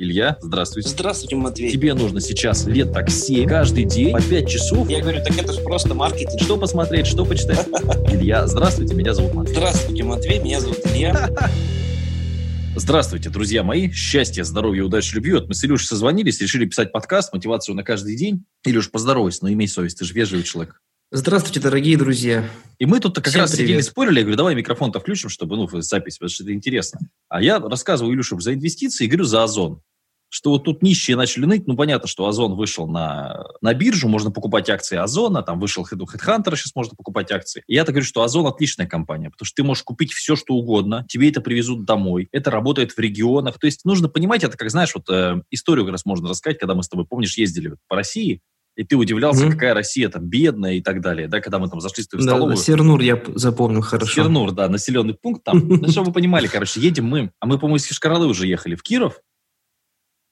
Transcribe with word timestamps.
Илья, 0.00 0.38
здравствуйте. 0.40 0.90
Здравствуйте, 0.90 1.34
Матвей. 1.34 1.72
Тебе 1.72 1.92
нужно 1.92 2.20
сейчас 2.20 2.66
лет 2.66 2.92
так 2.92 3.10
7, 3.10 3.48
каждый 3.48 3.82
день, 3.82 4.12
по 4.12 4.22
5 4.22 4.48
часов. 4.48 4.88
Я 4.88 5.00
говорю, 5.00 5.24
так 5.24 5.36
это 5.36 5.52
же 5.52 5.60
просто 5.60 5.92
маркетинг. 5.92 6.40
Что 6.40 6.56
посмотреть, 6.56 7.08
что 7.08 7.24
почитать? 7.24 7.66
Илья, 8.08 8.46
здравствуйте, 8.46 8.94
меня 8.94 9.12
зовут 9.12 9.34
Матвей. 9.34 9.56
Здравствуйте, 9.56 10.04
Матвей, 10.04 10.38
меня 10.38 10.60
зовут 10.60 10.78
Илья. 10.86 11.28
Здравствуйте, 12.76 13.28
друзья 13.28 13.64
мои. 13.64 13.90
Счастья, 13.90 14.44
здоровья, 14.44 14.84
удачи, 14.84 15.16
любви. 15.16 15.32
Вот 15.32 15.48
мы 15.48 15.54
с 15.54 15.64
Илюшей 15.64 15.88
созвонились, 15.88 16.40
решили 16.40 16.64
писать 16.64 16.92
подкаст, 16.92 17.32
мотивацию 17.32 17.74
на 17.74 17.82
каждый 17.82 18.14
день. 18.16 18.44
Илюш, 18.64 18.92
поздоровайся, 18.92 19.40
но 19.42 19.52
имей 19.52 19.66
совесть, 19.66 19.98
ты 19.98 20.04
же 20.04 20.14
вежливый 20.14 20.44
человек. 20.44 20.80
Здравствуйте, 21.10 21.60
дорогие 21.60 21.96
друзья. 21.96 22.50
И 22.78 22.84
мы 22.84 23.00
тут 23.00 23.14
как 23.14 23.28
Всем 23.28 23.40
раз 23.40 23.52
сидели, 23.52 23.80
спорили, 23.80 24.18
я 24.18 24.22
говорю, 24.24 24.36
давай 24.36 24.54
микрофон-то 24.54 25.00
включим, 25.00 25.30
чтобы, 25.30 25.56
ну, 25.56 25.66
запись, 25.80 26.18
потому 26.18 26.28
что 26.28 26.42
это 26.42 26.52
интересно. 26.52 27.00
А 27.30 27.40
я 27.40 27.58
рассказываю 27.58 28.14
Илюше 28.14 28.38
за 28.38 28.52
инвестиции 28.52 29.06
и 29.06 29.08
говорю 29.08 29.24
за 29.24 29.42
Озон. 29.42 29.80
Что 30.28 30.50
вот 30.50 30.64
тут 30.64 30.82
нищие 30.82 31.16
начали 31.16 31.46
ныть, 31.46 31.66
ну, 31.66 31.76
понятно, 31.76 32.06
что 32.06 32.26
Озон 32.26 32.56
вышел 32.56 32.86
на, 32.86 33.42
на 33.62 33.72
биржу, 33.72 34.06
можно 34.06 34.30
покупать 34.30 34.68
акции 34.68 34.98
Озона, 34.98 35.42
там 35.42 35.58
вышел 35.58 35.88
Head- 35.90 36.04
Headhunter, 36.14 36.54
сейчас 36.54 36.74
можно 36.74 36.94
покупать 36.94 37.32
акции. 37.32 37.62
И 37.66 37.74
я-то 37.74 37.92
говорю, 37.92 38.04
что 38.04 38.20
Озон 38.20 38.46
отличная 38.46 38.86
компания, 38.86 39.30
потому 39.30 39.46
что 39.46 39.56
ты 39.56 39.66
можешь 39.66 39.84
купить 39.84 40.12
все, 40.12 40.36
что 40.36 40.52
угодно, 40.52 41.06
тебе 41.08 41.30
это 41.30 41.40
привезут 41.40 41.86
домой, 41.86 42.28
это 42.32 42.50
работает 42.50 42.92
в 42.92 42.98
регионах. 42.98 43.58
То 43.58 43.64
есть 43.64 43.86
нужно 43.86 44.10
понимать, 44.10 44.44
это 44.44 44.58
как, 44.58 44.70
знаешь, 44.70 44.94
вот 44.94 45.08
э, 45.08 45.40
историю 45.50 45.86
как 45.86 45.92
раз 45.92 46.04
можно 46.04 46.28
рассказать, 46.28 46.58
когда 46.58 46.74
мы 46.74 46.82
с 46.82 46.88
тобой, 46.90 47.06
помнишь, 47.06 47.38
ездили 47.38 47.68
вот 47.68 47.78
по 47.88 47.96
России, 47.96 48.42
и 48.78 48.84
ты 48.84 48.96
удивлялся, 48.96 49.42
Мгм. 49.44 49.52
какая 49.54 49.74
Россия 49.74 50.08
там 50.08 50.24
бедная 50.24 50.74
и 50.74 50.80
так 50.80 51.00
далее, 51.00 51.26
да, 51.26 51.40
когда 51.40 51.58
мы 51.58 51.68
там 51.68 51.80
зашли 51.80 52.04
с 52.04 52.06
тобой 52.06 52.22
в 52.22 52.26
Да, 52.26 52.32
столовую. 52.34 52.56
Сернур 52.56 53.00
я 53.00 53.20
запомнил 53.34 53.80
хорошо. 53.82 54.22
Сернур, 54.22 54.52
да, 54.52 54.68
населенный 54.68 55.14
пункт 55.14 55.42
там. 55.42 55.58
Ну, 55.82 55.88
чтобы 55.88 56.06
вы 56.06 56.12
понимали, 56.12 56.46
короче, 56.46 56.80
едем 56.80 57.06
мы, 57.06 57.32
а 57.40 57.46
мы, 57.46 57.58
по-моему, 57.58 57.76
из 57.76 57.90
Ешкаралы 57.90 58.28
уже 58.28 58.46
ехали 58.46 58.76
в 58.76 58.82
Киров. 58.84 59.18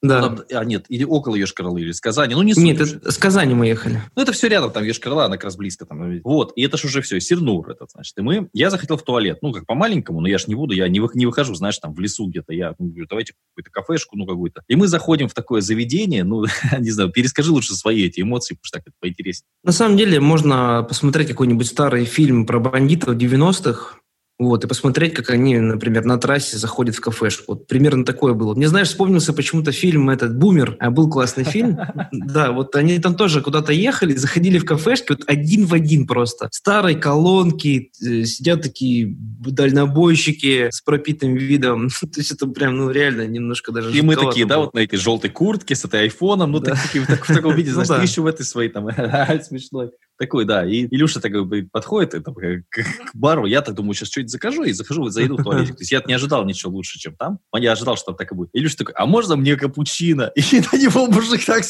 Да. 0.02 0.20
Там- 0.20 0.40
а, 0.52 0.64
нет, 0.64 0.86
или 0.88 1.04
около 1.04 1.36
Ешкаралы, 1.36 1.80
или 1.80 1.92
с 1.92 2.00
Казани. 2.00 2.34
Ну, 2.34 2.42
не 2.42 2.54
суть. 2.54 2.62
Нет, 2.62 2.80
это 2.80 3.10
с 3.10 3.16
Казани 3.16 3.54
мы 3.54 3.66
ехали. 3.66 4.02
Ну, 4.14 4.22
это 4.22 4.32
все 4.32 4.48
рядом, 4.48 4.70
там 4.70 4.84
Ешкарала, 4.84 5.24
она 5.24 5.36
как 5.36 5.44
раз 5.44 5.56
близко. 5.56 5.86
Там. 5.86 6.20
Вот, 6.22 6.52
и 6.54 6.62
это 6.62 6.76
же 6.76 6.88
уже 6.88 7.00
все, 7.00 7.18
Сернур 7.20 7.70
этот, 7.70 7.90
значит. 7.90 8.16
И 8.18 8.20
мы, 8.20 8.48
я 8.52 8.70
захотел 8.70 8.96
в 8.96 9.02
туалет, 9.02 9.38
ну, 9.40 9.52
как 9.52 9.66
по-маленькому, 9.66 10.20
но 10.20 10.28
я 10.28 10.38
ж 10.38 10.46
не 10.48 10.54
буду, 10.54 10.74
я 10.74 10.88
не, 10.88 11.00
вы- 11.00 11.10
не 11.14 11.26
выхожу, 11.26 11.54
знаешь, 11.54 11.78
там, 11.78 11.94
в 11.94 12.00
лесу 12.00 12.26
где-то. 12.26 12.52
Я 12.52 12.74
ну, 12.78 12.88
говорю, 12.88 13.06
давайте 13.08 13.34
какую-то 13.50 13.70
кафешку, 13.70 14.16
ну, 14.16 14.26
какую-то. 14.26 14.62
И 14.68 14.76
мы 14.76 14.86
заходим 14.86 15.28
в 15.28 15.34
такое 15.34 15.62
заведение, 15.62 16.24
ну, 16.24 16.44
не 16.78 16.90
знаю, 16.90 17.10
перескажи 17.10 17.50
лучше 17.50 17.74
свои 17.74 18.04
эти 18.04 18.20
эмоции, 18.20 18.54
потому 18.54 18.64
что 18.66 18.78
так 18.78 18.88
это 18.88 18.96
поинтереснее. 19.00 19.48
На 19.64 19.72
самом 19.72 19.96
деле 19.96 20.20
можно 20.20 20.84
посмотреть 20.88 21.28
какой-нибудь 21.28 21.66
старый 21.66 22.04
фильм 22.04 22.46
про 22.46 22.60
бандитов 22.60 23.16
90-х, 23.16 23.96
вот, 24.38 24.64
и 24.64 24.66
посмотреть, 24.68 25.14
как 25.14 25.30
они, 25.30 25.58
например, 25.58 26.04
на 26.04 26.18
трассе 26.18 26.58
заходят 26.58 26.94
в 26.94 27.00
кафешку. 27.00 27.54
Вот 27.54 27.66
примерно 27.66 28.04
такое 28.04 28.34
было. 28.34 28.54
Мне, 28.54 28.68
знаешь, 28.68 28.88
вспомнился 28.88 29.32
почему-то 29.32 29.72
фильм 29.72 30.10
этот 30.10 30.36
«Бумер», 30.36 30.76
а 30.78 30.90
был 30.90 31.08
классный 31.08 31.44
фильм. 31.44 31.78
Да, 32.12 32.52
вот 32.52 32.74
они 32.76 32.98
там 32.98 33.14
тоже 33.14 33.40
куда-то 33.40 33.72
ехали, 33.72 34.14
заходили 34.14 34.58
в 34.58 34.64
кафешки, 34.64 35.12
вот 35.12 35.22
один 35.26 35.64
в 35.66 35.72
один 35.74 36.06
просто. 36.06 36.48
Старые 36.52 36.96
колонки, 36.96 37.90
э, 38.02 38.24
сидят 38.24 38.62
такие 38.62 39.14
дальнобойщики 39.16 40.68
с 40.70 40.80
пропитым 40.80 41.34
видом. 41.34 41.88
То 42.00 42.20
есть 42.20 42.32
это 42.32 42.46
прям, 42.46 42.76
ну, 42.76 42.90
реально 42.90 43.26
немножко 43.26 43.72
даже 43.72 43.96
И 43.96 44.02
мы 44.02 44.16
такие, 44.16 44.46
да, 44.46 44.58
вот 44.58 44.74
на 44.74 44.80
этой 44.80 44.98
желтой 44.98 45.30
куртке 45.30 45.74
с 45.74 45.84
этой 45.84 46.02
айфоном, 46.02 46.52
ну, 46.52 46.58
в, 46.58 46.62
так- 46.62 46.78
в 46.78 47.26
таком 47.34 47.54
виде, 47.54 47.72
знаешь, 47.72 48.08
еще 48.08 48.22
в 48.22 48.26
этой 48.26 48.44
своей 48.44 48.70
там, 48.70 48.88
смешной. 49.42 49.90
Такой, 50.18 50.46
да. 50.46 50.64
И 50.64 50.86
Илюша 50.86 51.20
такой 51.20 51.64
подходит 51.64 52.14
это, 52.14 52.32
к, 52.32 52.42
к 52.70 52.84
бару, 53.14 53.44
я 53.44 53.60
так 53.60 53.74
думаю, 53.74 53.94
сейчас 53.94 54.08
что-нибудь 54.08 54.30
закажу, 54.30 54.62
и 54.64 54.72
захожу, 54.72 55.02
вот 55.02 55.12
зайду 55.12 55.36
в 55.36 55.42
туалетик. 55.42 55.76
То 55.76 55.82
есть 55.82 55.92
я 55.92 56.02
не 56.06 56.14
ожидал 56.14 56.44
ничего 56.44 56.72
лучше, 56.72 56.98
чем 56.98 57.14
там. 57.16 57.38
Я 57.54 57.72
ожидал, 57.72 57.96
что 57.96 58.06
там 58.06 58.16
так 58.16 58.32
и 58.32 58.34
будет. 58.34 58.50
Илюша 58.54 58.78
такой, 58.78 58.94
а 58.94 59.04
можно 59.04 59.36
мне 59.36 59.56
капучино? 59.56 60.32
И 60.34 60.40
на 60.72 60.78
него 60.78 61.06
мужик 61.06 61.44
так. 61.44 61.62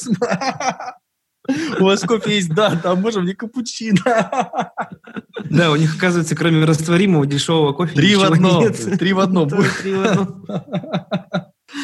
У 1.80 1.84
вас 1.84 2.00
кофе 2.03 2.36
есть? 2.36 2.53
Да, 2.55 2.77
там 2.77 3.00
можно 3.00 3.20
мне 3.20 3.34
капучино. 3.34 4.00
Да, 5.48 5.71
у 5.71 5.76
них, 5.76 5.94
оказывается, 5.97 6.34
кроме 6.34 6.65
растворимого 6.65 7.25
дешевого 7.25 7.72
кофе 7.72 7.94
Три 7.94 8.16
в 8.16 8.22
одном. 8.25 8.62
нет. 8.62 8.98
Три 8.98 9.12
в 9.12 9.21
одном. 9.21 9.48
Три 9.48 9.94
в 9.94 10.04
одном. 10.04 10.44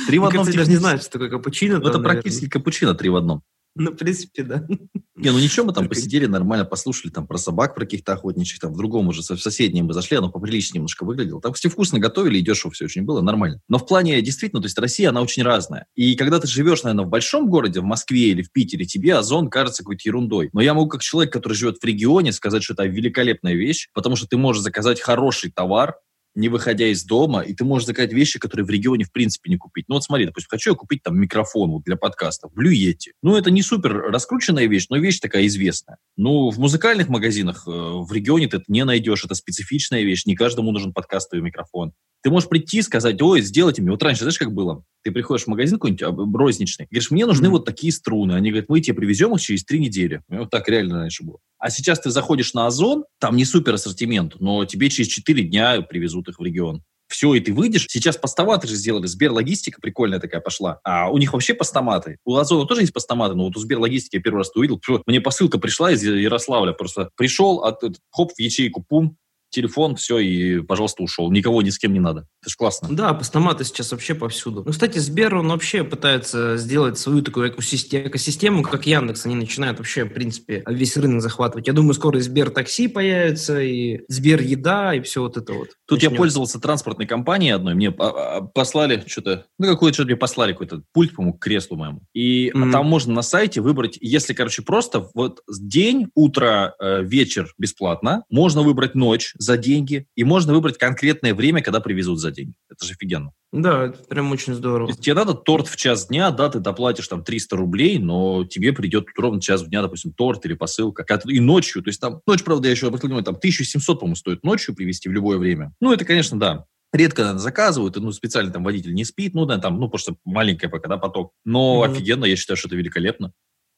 Три 0.06 0.18
в 0.18 0.24
одном. 0.24 0.44
кажется, 0.44 0.58
даже 0.58 0.70
не 0.70 0.76
знаю, 0.78 0.98
что 0.98 1.10
такое 1.10 1.30
капучино. 1.30 1.78
Ну, 1.78 1.88
это 1.88 2.00
практически 2.00 2.48
капучино 2.48 2.94
три 2.94 3.08
в 3.08 3.14
одном. 3.14 3.42
Ну, 3.74 3.92
в 3.92 3.96
принципе, 3.96 4.42
да. 4.42 4.66
Не, 5.14 5.30
ну 5.30 5.38
ничего, 5.38 5.66
мы 5.66 5.72
там 5.72 5.88
посидели 5.88 6.26
нормально, 6.26 6.64
послушали 6.64 7.10
там 7.10 7.26
про 7.26 7.38
собак, 7.38 7.74
про 7.74 7.84
каких-то 7.84 8.12
охотничьих, 8.12 8.60
там 8.60 8.72
в 8.72 8.76
другом 8.76 9.08
уже, 9.08 9.22
в 9.22 9.40
соседнем 9.40 9.86
мы 9.86 9.94
зашли, 9.94 10.16
оно 10.16 10.30
поприличнее 10.30 10.78
немножко 10.78 11.04
выглядело. 11.04 11.40
Там, 11.40 11.52
кстати, 11.52 11.72
вкусно 11.72 11.98
готовили 11.98 12.38
и 12.38 12.42
дешево 12.42 12.72
все 12.72 12.84
очень 12.84 13.02
было, 13.02 13.20
нормально. 13.20 13.60
Но 13.68 13.78
в 13.78 13.86
плане, 13.86 14.20
действительно, 14.20 14.60
то 14.60 14.66
есть 14.66 14.78
Россия, 14.78 15.10
она 15.10 15.22
очень 15.22 15.42
разная. 15.42 15.86
И 15.94 16.16
когда 16.16 16.38
ты 16.40 16.46
живешь, 16.46 16.82
наверное, 16.82 17.06
в 17.06 17.08
большом 17.08 17.48
городе, 17.48 17.80
в 17.80 17.84
Москве 17.84 18.30
или 18.30 18.42
в 18.42 18.52
Питере, 18.52 18.84
тебе 18.84 19.14
озон 19.14 19.48
кажется 19.48 19.82
какой-то 19.82 20.02
ерундой. 20.04 20.50
Но 20.52 20.60
я 20.60 20.74
могу, 20.74 20.88
как 20.88 21.02
человек, 21.02 21.32
который 21.32 21.54
живет 21.54 21.78
в 21.80 21.84
регионе, 21.84 22.32
сказать, 22.32 22.62
что 22.62 22.74
это 22.74 22.84
великолепная 22.84 23.54
вещь, 23.54 23.88
потому 23.94 24.16
что 24.16 24.26
ты 24.26 24.36
можешь 24.36 24.62
заказать 24.62 25.00
хороший 25.00 25.50
товар, 25.50 25.96
не 26.34 26.48
выходя 26.48 26.86
из 26.86 27.04
дома, 27.04 27.40
и 27.40 27.54
ты 27.54 27.64
можешь 27.64 27.86
заказать 27.86 28.12
вещи, 28.12 28.38
которые 28.38 28.64
в 28.64 28.70
регионе 28.70 29.04
в 29.04 29.12
принципе 29.12 29.50
не 29.50 29.56
купить. 29.56 29.86
Ну 29.88 29.96
вот 29.96 30.04
смотри, 30.04 30.26
допустим, 30.26 30.48
хочу 30.50 30.70
я 30.70 30.76
купить 30.76 31.02
там 31.02 31.18
микрофон 31.18 31.70
вот 31.70 31.84
для 31.84 31.96
подкаста, 31.96 32.48
в 32.48 32.54
Блюете. 32.54 33.12
Ну 33.22 33.36
это 33.36 33.50
не 33.50 33.62
супер 33.62 33.92
раскрученная 33.92 34.66
вещь, 34.66 34.86
но 34.88 34.96
вещь 34.96 35.20
такая 35.20 35.46
известная. 35.46 35.98
Ну 36.16 36.50
в 36.50 36.58
музыкальных 36.58 37.08
магазинах 37.08 37.64
э, 37.66 37.70
в 37.70 38.12
регионе 38.12 38.46
ты 38.46 38.58
это 38.58 38.66
не 38.68 38.84
найдешь, 38.84 39.24
это 39.24 39.34
специфичная 39.34 40.02
вещь, 40.02 40.26
не 40.26 40.36
каждому 40.36 40.70
нужен 40.70 40.92
подкастовый 40.92 41.42
микрофон. 41.42 41.92
Ты 42.22 42.30
можешь 42.30 42.48
прийти 42.48 42.78
и 42.78 42.82
сказать, 42.82 43.20
ой, 43.20 43.40
сделайте 43.40 43.82
мне. 43.82 43.90
Вот 43.90 44.02
раньше, 44.02 44.20
знаешь, 44.20 44.38
как 44.38 44.52
было? 44.52 44.84
Ты 45.02 45.10
приходишь 45.10 45.44
в 45.44 45.48
магазин 45.48 45.78
какой-нибудь 45.78 46.02
а, 46.02 46.38
розничный, 46.38 46.86
говоришь, 46.88 47.10
мне 47.10 47.26
нужны 47.26 47.48
Мгм. 47.48 47.56
вот 47.56 47.64
такие 47.64 47.92
струны. 47.92 48.34
Они 48.34 48.50
говорят, 48.50 48.68
мы 48.68 48.80
тебе 48.80 48.94
привезем 48.94 49.34
их 49.34 49.40
через 49.40 49.64
три 49.64 49.80
недели. 49.80 50.22
И 50.30 50.36
Вот 50.36 50.50
так 50.50 50.68
реально 50.68 51.00
раньше 51.00 51.24
было. 51.24 51.38
А 51.58 51.70
сейчас 51.70 51.98
ты 51.98 52.10
заходишь 52.10 52.54
на 52.54 52.66
Озон, 52.66 53.04
там 53.18 53.36
не 53.36 53.44
супер 53.44 53.74
ассортимент, 53.74 54.36
но 54.38 54.64
тебе 54.64 54.88
через 54.90 55.08
4 55.08 55.42
дня 55.44 55.80
привезут 55.80 56.28
их 56.28 56.38
в 56.38 56.44
регион. 56.44 56.82
Все, 57.12 57.34
и 57.34 57.40
ты 57.40 57.52
выйдешь. 57.52 57.86
Сейчас 57.88 58.16
постаматы 58.16 58.66
же 58.66 58.74
сделали. 58.74 59.06
Сберлогистика 59.06 59.80
прикольная 59.80 60.18
такая 60.18 60.40
пошла. 60.40 60.80
А 60.82 61.10
у 61.10 61.18
них 61.18 61.34
вообще 61.34 61.52
постаматы. 61.52 62.18
У 62.24 62.36
Озона 62.36 62.66
тоже 62.66 62.80
есть 62.80 62.92
постаматы, 62.92 63.34
но 63.34 63.44
вот 63.44 63.56
у 63.56 63.60
Сберлогистики 63.60 64.16
я 64.16 64.22
первый 64.22 64.38
раз 64.38 64.50
увидел. 64.54 64.80
Мне 65.06 65.20
посылка 65.20 65.58
пришла 65.58 65.92
из 65.92 66.02
Ярославля. 66.02 66.72
Просто 66.72 67.10
пришел, 67.16 67.64
а 67.64 67.72
тут 67.72 67.98
хоп, 68.10 68.32
в 68.32 68.40
ячейку, 68.40 68.82
пум, 68.82 69.16
телефон, 69.52 69.94
все, 69.96 70.18
и, 70.18 70.60
пожалуйста, 70.60 71.02
ушел. 71.02 71.30
Никого 71.30 71.62
ни 71.62 71.70
с 71.70 71.78
кем 71.78 71.92
не 71.92 72.00
надо. 72.00 72.26
Это 72.40 72.50
же 72.50 72.56
классно. 72.56 72.88
Да, 72.90 73.14
постаматы 73.14 73.64
сейчас 73.64 73.92
вообще 73.92 74.14
повсюду. 74.14 74.62
Ну, 74.66 74.72
кстати, 74.72 74.98
Сбер, 74.98 75.36
он 75.36 75.48
вообще 75.48 75.84
пытается 75.84 76.56
сделать 76.56 76.98
свою 76.98 77.22
такую 77.22 77.50
экосисте- 77.52 78.08
экосистему, 78.08 78.62
как 78.62 78.86
Яндекс. 78.86 79.26
Они 79.26 79.34
начинают 79.36 79.78
вообще, 79.78 80.04
в 80.04 80.12
принципе, 80.12 80.64
весь 80.66 80.96
рынок 80.96 81.22
захватывать. 81.22 81.66
Я 81.68 81.72
думаю, 81.72 81.94
скоро 81.94 82.18
и 82.18 82.22
Сбер 82.22 82.50
такси 82.50 82.88
появится, 82.88 83.60
и 83.60 84.00
Сбер 84.08 84.40
еда, 84.40 84.94
и 84.94 85.00
все 85.02 85.22
вот 85.22 85.36
это 85.36 85.52
вот. 85.52 85.68
Тут 85.86 86.02
я 86.02 86.08
начнется. 86.08 86.16
пользовался 86.16 86.60
транспортной 86.60 87.06
компанией 87.06 87.50
одной, 87.52 87.74
мне 87.74 87.90
а, 87.90 88.38
а, 88.38 88.40
послали 88.42 89.02
что-то, 89.06 89.44
ну, 89.58 89.66
какое-то 89.68 89.94
что-то 89.94 90.06
мне 90.08 90.16
послали, 90.16 90.52
какой-то 90.52 90.82
пульт, 90.92 91.14
по-моему, 91.14 91.34
к 91.38 91.42
креслу 91.42 91.76
моему. 91.76 92.00
И 92.14 92.50
Мгм. 92.54 92.72
там 92.72 92.86
можно 92.86 93.12
на 93.12 93.22
сайте 93.22 93.60
выбрать, 93.60 93.98
если, 94.00 94.32
короче, 94.32 94.62
просто 94.62 95.08
вот 95.14 95.40
день, 95.60 96.08
утро, 96.14 96.74
э, 96.80 97.02
вечер 97.02 97.52
бесплатно, 97.58 98.24
можно 98.30 98.62
выбрать 98.62 98.94
ночь 98.94 99.34
за 99.42 99.56
деньги, 99.56 100.06
и 100.14 100.24
можно 100.24 100.52
выбрать 100.54 100.78
конкретное 100.78 101.34
время, 101.34 101.62
когда 101.62 101.80
привезут 101.80 102.20
за 102.20 102.30
деньги. 102.30 102.54
Это 102.70 102.84
же 102.86 102.92
офигенно. 102.92 103.32
Да, 103.52 103.86
это 103.86 103.98
прям 104.04 104.32
очень 104.32 104.54
здорово. 104.54 104.88
есть 104.88 105.00
тебе 105.00 105.14
надо 105.14 105.34
торт 105.34 105.68
в 105.68 105.76
час 105.76 106.06
дня, 106.08 106.30
да, 106.30 106.48
ты 106.48 106.58
доплатишь 106.58 107.08
там 107.08 107.22
300 107.22 107.56
рублей, 107.56 107.98
но 107.98 108.44
тебе 108.44 108.72
придет 108.72 109.06
ровно 109.16 109.40
час 109.40 109.62
в 109.62 109.68
дня, 109.68 109.82
допустим, 109.82 110.12
торт 110.12 110.44
или 110.46 110.54
посылка. 110.54 111.04
И 111.26 111.40
ночью, 111.40 111.82
то 111.82 111.88
есть 111.90 112.00
там, 112.00 112.20
ночь, 112.26 112.42
правда, 112.42 112.68
я 112.68 112.72
еще 112.72 112.86
обратил 112.86 113.08
внимание, 113.08 113.24
там 113.26 113.36
1700, 113.36 114.00
по-моему, 114.00 114.16
стоит 114.16 114.42
ночью 114.42 114.74
привезти 114.74 115.08
в 115.08 115.12
любое 115.12 115.38
время. 115.38 115.72
Ну, 115.80 115.92
это, 115.92 116.04
конечно, 116.04 116.38
да. 116.38 116.64
Редко, 116.92 117.22
наверное, 117.22 117.40
заказывают, 117.40 117.96
и, 117.96 118.00
ну, 118.00 118.12
специально 118.12 118.52
там 118.52 118.64
водитель 118.64 118.92
не 118.92 119.04
спит, 119.04 119.34
ну, 119.34 119.46
да, 119.46 119.58
там, 119.58 119.80
ну, 119.80 119.88
потому 119.88 119.98
что 119.98 120.16
маленькая 120.24 120.68
пока, 120.68 120.88
да, 120.88 120.98
поток. 120.98 121.32
Но 121.44 121.82
Мгм. 121.82 121.92
офигенно, 121.92 122.24
я 122.26 122.36
считаю, 122.36 122.56
что 122.58 122.68
это 122.68 122.76
великолепно. 122.76 123.32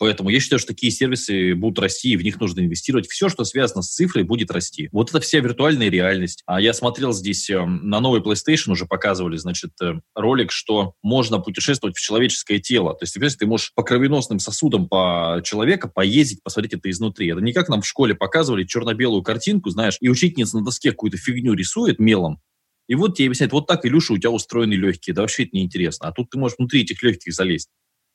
Поэтому 0.04 0.28
я 0.28 0.38
считаю, 0.38 0.58
что 0.58 0.74
такие 0.74 0.92
сервисы 0.92 1.54
будут 1.54 1.78
расти, 1.78 2.10
и 2.10 2.16
в 2.18 2.22
них 2.22 2.38
нужно 2.38 2.60
инвестировать. 2.60 3.08
Все, 3.08 3.30
что 3.30 3.42
связано 3.44 3.80
с 3.80 3.94
цифрой, 3.94 4.22
будет 4.22 4.50
расти. 4.50 4.90
Вот 4.92 5.08
это 5.08 5.18
вся 5.18 5.38
виртуальная 5.38 5.88
реальность. 5.88 6.42
А 6.44 6.60
я 6.60 6.74
смотрел 6.74 7.14
здесь 7.14 7.48
э, 7.48 7.64
на 7.64 8.00
новый 8.00 8.20
PlayStation 8.20 8.72
уже 8.72 8.84
показывали, 8.84 9.38
значит, 9.38 9.70
э, 9.82 9.94
ролик, 10.14 10.52
что 10.52 10.92
можно 11.02 11.38
путешествовать 11.38 11.96
в 11.96 12.02
человеческое 12.02 12.58
тело. 12.58 12.92
То 12.92 13.04
есть, 13.04 13.14
понимаешь, 13.14 13.34
ты 13.36 13.46
можешь 13.46 13.72
по 13.74 13.82
кровеносным 13.82 14.40
сосудам 14.40 14.90
по 14.90 15.40
человека 15.42 15.88
поездить, 15.88 16.42
посмотреть 16.42 16.74
это 16.74 16.90
изнутри. 16.90 17.28
Это 17.28 17.40
не 17.40 17.54
как 17.54 17.70
нам 17.70 17.80
в 17.80 17.86
школе 17.86 18.14
показывали 18.14 18.64
черно-белую 18.64 19.22
картинку, 19.22 19.70
знаешь, 19.70 19.96
и 20.02 20.10
учительница 20.10 20.58
на 20.58 20.66
доске 20.66 20.90
какую-то 20.90 21.16
фигню 21.16 21.54
рисует 21.54 21.98
мелом, 21.98 22.42
и 22.88 22.94
вот 22.94 23.16
тебе 23.16 23.28
объясняют, 23.28 23.54
вот 23.54 23.66
так, 23.66 23.86
Илюша, 23.86 24.12
у 24.12 24.18
тебя 24.18 24.30
устроены 24.30 24.74
легкие. 24.74 25.14
Да 25.14 25.22
вообще 25.22 25.44
это 25.44 25.56
неинтересно. 25.56 26.08
А 26.08 26.12
тут 26.12 26.28
ты 26.28 26.38
можешь 26.38 26.58
внутри 26.58 26.82
этих 26.82 27.02
легких 27.02 27.32
залезть. 27.32 27.70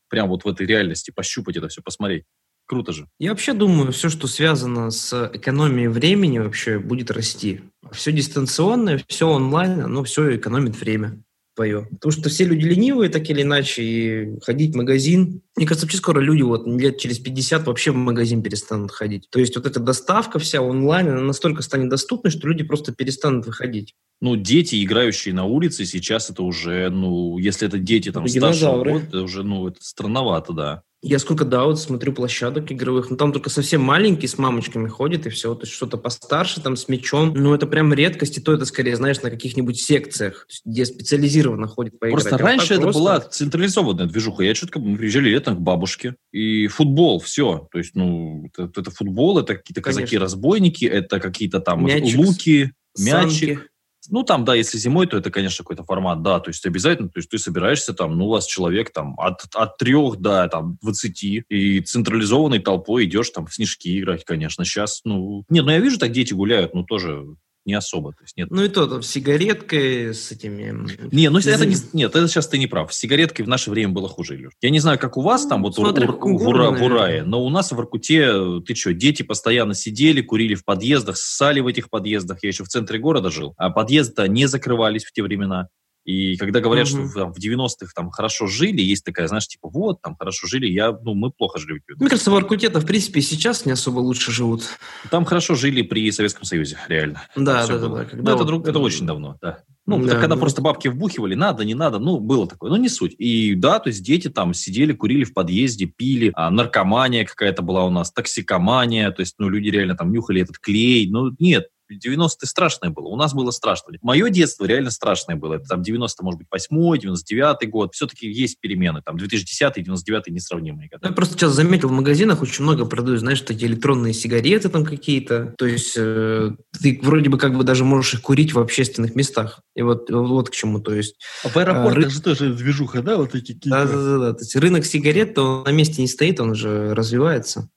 Прям 0.09 0.29
вот 0.29 0.43
в 0.43 0.47
этой 0.47 0.65
реальности, 0.65 1.11
пощупать 1.11 1.57
это 1.57 1.67
все, 1.67 1.81
посмотреть. 1.81 2.25
Круто 2.65 2.91
же. 2.91 3.07
Я 3.17 3.31
вообще 3.31 3.53
думаю, 3.53 3.91
все, 3.91 4.09
что 4.09 4.27
связано 4.27 4.91
с 4.91 5.31
экономией 5.33 5.87
времени, 5.87 6.37
вообще 6.37 6.77
будет 6.77 7.09
расти. 7.09 7.61
Все 7.91 8.11
дистанционное, 8.11 9.01
все 9.07 9.27
онлайн, 9.27 9.81
оно 9.81 10.03
все 10.03 10.35
экономит 10.35 10.79
время. 10.79 11.23
Твое. 11.59 11.87
Потому 11.91 12.11
что 12.13 12.29
все 12.29 12.45
люди 12.45 12.65
ленивые, 12.65 13.09
так 13.09 13.29
или 13.29 13.41
иначе, 13.41 13.83
и 13.83 14.39
ходить 14.39 14.73
в 14.73 14.77
магазин. 14.77 15.41
Мне 15.57 15.65
кажется, 15.67 15.85
вообще 15.85 15.97
скоро 15.97 16.21
люди 16.21 16.41
вот 16.41 16.65
лет 16.65 16.97
через 16.97 17.19
50 17.19 17.67
вообще 17.67 17.91
в 17.91 17.95
магазин 17.95 18.41
перестанут 18.41 18.91
ходить. 18.91 19.27
То 19.29 19.39
есть 19.39 19.57
вот 19.57 19.65
эта 19.65 19.81
доставка 19.81 20.39
вся 20.39 20.61
онлайн, 20.61 21.09
она 21.09 21.21
настолько 21.21 21.61
станет 21.61 21.89
доступной, 21.89 22.31
что 22.31 22.47
люди 22.47 22.63
просто 22.63 22.93
перестанут 22.93 23.45
выходить. 23.45 23.93
Ну, 24.21 24.37
дети, 24.37 24.81
играющие 24.81 25.33
на 25.33 25.43
улице, 25.43 25.83
сейчас 25.83 26.29
это 26.29 26.43
уже, 26.43 26.89
ну, 26.89 27.37
если 27.37 27.67
это 27.67 27.77
дети 27.77 28.09
там 28.11 28.25
старшего 28.27 28.83
года, 28.83 29.05
это 29.05 29.21
уже, 29.21 29.43
ну, 29.43 29.67
это 29.67 29.79
странновато, 29.81 30.53
да. 30.53 30.83
Я 31.01 31.19
сколько, 31.19 31.45
да, 31.45 31.63
вот 31.63 31.79
смотрю 31.79 32.11
площадок 32.11 32.71
игровых, 32.73 33.09
но 33.09 33.15
там 33.15 33.31
только 33.31 33.49
совсем 33.49 33.81
маленькие 33.81 34.27
с 34.27 34.37
мамочками 34.37 34.89
ходят 34.89 35.25
и 35.25 35.29
все, 35.29 35.55
то 35.55 35.61
есть 35.61 35.73
что-то 35.73 35.97
постарше 35.97 36.59
там 36.59 36.75
с 36.75 36.89
мечом, 36.89 37.33
ну 37.33 37.53
это 37.53 37.67
прям 37.67 37.93
редкость, 37.93 38.37
и 38.37 38.41
то 38.41 38.51
это 38.51 38.65
скорее, 38.65 38.97
знаешь, 38.97 39.21
на 39.21 39.29
каких-нибудь 39.29 39.79
секциях, 39.79 40.45
где 40.65 40.85
специализированно 40.85 41.67
ходит 41.67 41.97
поиграть. 41.99 42.23
Просто 42.23 42.35
а 42.35 42.45
раньше 42.45 42.73
это 42.73 42.83
просто... 42.83 42.99
была 42.99 43.19
централизованная 43.21 44.07
движуха, 44.07 44.43
я 44.43 44.53
четко, 44.53 44.79
мы 44.79 44.97
приезжали 44.97 45.29
летом 45.29 45.55
к 45.55 45.61
бабушке, 45.61 46.15
и 46.33 46.67
футбол, 46.67 47.21
все, 47.21 47.69
то 47.71 47.77
есть, 47.77 47.95
ну, 47.95 48.49
это, 48.57 48.81
это 48.81 48.91
футбол, 48.91 49.39
это 49.39 49.55
какие-то 49.55 49.81
казаки-разбойники, 49.81 50.83
это 50.83 51.21
какие-то 51.21 51.61
там 51.61 51.85
Мячик, 51.85 52.17
луки, 52.17 52.73
мячик. 52.97 53.59
Санки. 53.59 53.68
Ну, 54.09 54.23
там, 54.23 54.45
да, 54.45 54.55
если 54.55 54.77
зимой, 54.77 55.07
то 55.07 55.17
это, 55.17 55.31
конечно, 55.31 55.63
какой-то 55.63 55.83
формат, 55.83 56.21
да, 56.21 56.39
то 56.39 56.49
есть 56.49 56.65
обязательно, 56.65 57.09
то 57.09 57.19
есть 57.19 57.29
ты 57.29 57.37
собираешься 57.37 57.93
там, 57.93 58.17
ну, 58.17 58.25
у 58.25 58.29
вас 58.29 58.45
человек 58.45 58.91
там 58.91 59.19
от, 59.19 59.43
от 59.53 59.77
трех 59.77 60.17
до 60.17 60.47
там 60.47 60.77
двадцати, 60.81 61.43
и 61.49 61.79
централизованной 61.81 62.59
толпой 62.59 63.05
идешь 63.05 63.29
там 63.29 63.45
в 63.45 63.53
снежки 63.53 63.99
играть, 63.99 64.25
конечно, 64.25 64.65
сейчас, 64.65 65.01
ну, 65.03 65.43
нет, 65.49 65.65
ну, 65.65 65.71
я 65.71 65.79
вижу, 65.79 65.99
так 65.99 66.11
дети 66.11 66.33
гуляют, 66.33 66.73
ну, 66.73 66.83
тоже 66.83 67.25
не 67.69 67.75
особо. 67.75 68.11
То 68.13 68.23
есть 68.23 68.35
нет. 68.35 68.49
Ну 68.51 68.63
и 68.63 68.67
то, 68.67 68.87
там, 68.87 69.03
с 69.03 69.07
сигареткой, 69.07 70.13
с 70.13 70.31
этими... 70.31 70.87
Не, 71.11 71.29
ну 71.29 71.39
это 71.39 71.65
не, 71.65 71.75
нет, 71.93 72.15
это 72.15 72.27
сейчас 72.27 72.47
ты 72.47 72.57
не 72.57 72.67
прав. 72.67 72.91
С 72.93 72.97
сигареткой 72.97 73.45
в 73.45 73.47
наше 73.47 73.69
время 73.69 73.93
было 73.93 74.09
хуже, 74.09 74.35
Илюш. 74.35 74.53
Я 74.61 74.71
не 74.71 74.79
знаю, 74.79 74.97
как 74.97 75.17
у 75.17 75.21
вас 75.21 75.45
там, 75.45 75.61
вот 75.63 75.75
Смотри, 75.75 76.07
в, 76.07 76.11
в, 76.11 76.15
в, 76.15 76.79
в 76.79 76.83
Урае, 76.83 77.23
но 77.23 77.43
у 77.43 77.49
нас 77.49 77.71
в 77.71 77.79
Иркуте, 77.79 78.61
ты 78.65 78.75
что, 78.75 78.93
дети 78.93 79.23
постоянно 79.23 79.75
сидели, 79.75 80.21
курили 80.21 80.55
в 80.55 80.65
подъездах, 80.65 81.17
ссали 81.17 81.59
в 81.59 81.67
этих 81.67 81.89
подъездах. 81.89 82.39
Я 82.41 82.49
еще 82.49 82.63
в 82.63 82.69
центре 82.69 82.99
города 82.99 83.29
жил, 83.29 83.53
а 83.57 83.69
подъезды 83.69 84.27
не 84.27 84.47
закрывались 84.47 85.05
в 85.05 85.11
те 85.11 85.21
времена. 85.21 85.67
И 86.09 86.37
когда 86.37 86.59
говорят, 86.59 86.87
угу. 86.87 87.07
что 87.07 87.27
в, 87.27 87.33
в 87.33 87.37
90-х 87.37 87.91
там 87.95 88.09
хорошо 88.09 88.47
жили, 88.47 88.81
есть 88.81 89.05
такая, 89.05 89.27
знаешь, 89.27 89.47
типа, 89.47 89.69
вот, 89.69 90.01
там 90.01 90.15
хорошо 90.15 90.47
жили, 90.47 90.65
я, 90.65 90.91
ну, 90.91 91.13
мы 91.13 91.29
плохо 91.29 91.59
жили. 91.59 91.83
Мне 91.99 92.09
кажется, 92.09 92.31
в 92.31 92.35
Аркуте, 92.35 92.69
в 92.69 92.85
принципе, 92.85 93.21
сейчас 93.21 93.63
не 93.67 93.73
особо 93.73 93.99
лучше 93.99 94.31
живут. 94.31 94.63
Там 95.11 95.23
хорошо 95.23 95.53
жили 95.53 95.83
при 95.83 96.11
Советском 96.11 96.45
Союзе, 96.45 96.79
реально. 96.87 97.21
Да, 97.35 97.67
да, 97.67 97.77
да, 97.77 97.87
да. 97.89 98.05
Когда 98.05 98.31
ну, 98.31 98.31
вот... 98.31 98.35
это, 98.37 98.45
друг, 98.45 98.67
это 98.67 98.79
очень 98.79 99.05
давно, 99.05 99.37
да. 99.39 99.59
Ну, 99.85 100.03
да, 100.03 100.15
когда 100.15 100.33
да. 100.33 100.37
просто 100.37 100.63
бабки 100.63 100.87
вбухивали, 100.87 101.35
надо, 101.35 101.63
не 101.63 101.75
надо, 101.75 101.99
ну, 101.99 102.19
было 102.19 102.47
такое, 102.47 102.71
но 102.71 102.77
не 102.77 102.89
суть. 102.89 103.13
И 103.19 103.53
да, 103.53 103.77
то 103.79 103.89
есть 103.89 104.01
дети 104.01 104.29
там 104.29 104.55
сидели, 104.55 104.93
курили 104.93 105.25
в 105.25 105.33
подъезде, 105.35 105.85
пили, 105.85 106.31
а, 106.33 106.49
наркомания 106.49 107.23
какая-то 107.23 107.61
была 107.61 107.85
у 107.85 107.91
нас, 107.91 108.11
токсикомания, 108.11 109.11
то 109.11 109.19
есть, 109.19 109.35
ну, 109.37 109.47
люди 109.47 109.69
реально 109.69 109.95
там 109.95 110.11
нюхали 110.11 110.41
этот 110.41 110.57
клей, 110.57 111.07
ну, 111.07 111.35
нет, 111.37 111.67
90-е 111.97 112.47
страшное 112.47 112.89
было. 112.89 113.07
У 113.07 113.15
нас 113.15 113.33
было 113.33 113.51
страшно. 113.51 113.93
Мое 114.01 114.29
детство 114.29 114.65
реально 114.65 114.91
страшное 114.91 115.35
было. 115.35 115.55
Это 115.55 115.65
там 115.65 115.81
90 115.81 116.23
может 116.23 116.39
быть, 116.39 116.47
8 116.51 116.99
99 116.99 117.69
год. 117.69 117.93
Все-таки 117.93 118.29
есть 118.29 118.59
перемены. 118.59 119.01
Там 119.03 119.17
2010 119.17 119.73
99 119.75 120.27
несравнимые. 120.27 120.89
Я 121.01 121.11
просто 121.11 121.35
сейчас 121.35 121.53
заметил, 121.53 121.89
в 121.89 121.93
магазинах 121.93 122.41
очень 122.41 122.63
много 122.63 122.85
продают, 122.85 123.19
знаешь, 123.19 123.41
такие 123.41 123.71
электронные 123.71 124.13
сигареты 124.13 124.69
там 124.69 124.85
какие-то. 124.85 125.53
То 125.57 125.65
есть 125.65 125.95
э, 125.97 126.51
ты 126.81 126.99
вроде 127.01 127.29
бы 127.29 127.37
как 127.37 127.57
бы 127.57 127.63
даже 127.63 127.83
можешь 127.83 128.15
их 128.15 128.21
курить 128.21 128.53
в 128.53 128.59
общественных 128.59 129.15
местах. 129.15 129.61
И 129.75 129.81
вот, 129.81 130.09
вот 130.09 130.49
к 130.49 130.53
чему. 130.53 130.79
То 130.79 130.93
есть... 130.93 131.15
А 131.43 131.49
в 131.49 131.57
аэропортах 131.57 132.03
э, 132.03 132.05
ры... 132.05 132.09
же 132.09 132.21
тоже 132.21 132.53
движуха, 132.53 133.01
да? 133.01 133.17
Вот 133.17 133.35
эти 133.35 133.53
какие-то... 133.53 133.69
Да, 133.69 133.85
да, 133.85 134.17
да. 134.17 134.33
То 134.33 134.41
есть 134.41 134.55
рынок 134.55 134.85
сигарет, 134.85 135.33
то 135.33 135.63
на 135.65 135.71
месте 135.71 136.01
не 136.01 136.07
стоит, 136.07 136.39
он 136.39 136.55
же 136.55 136.93
развивается. 136.93 137.69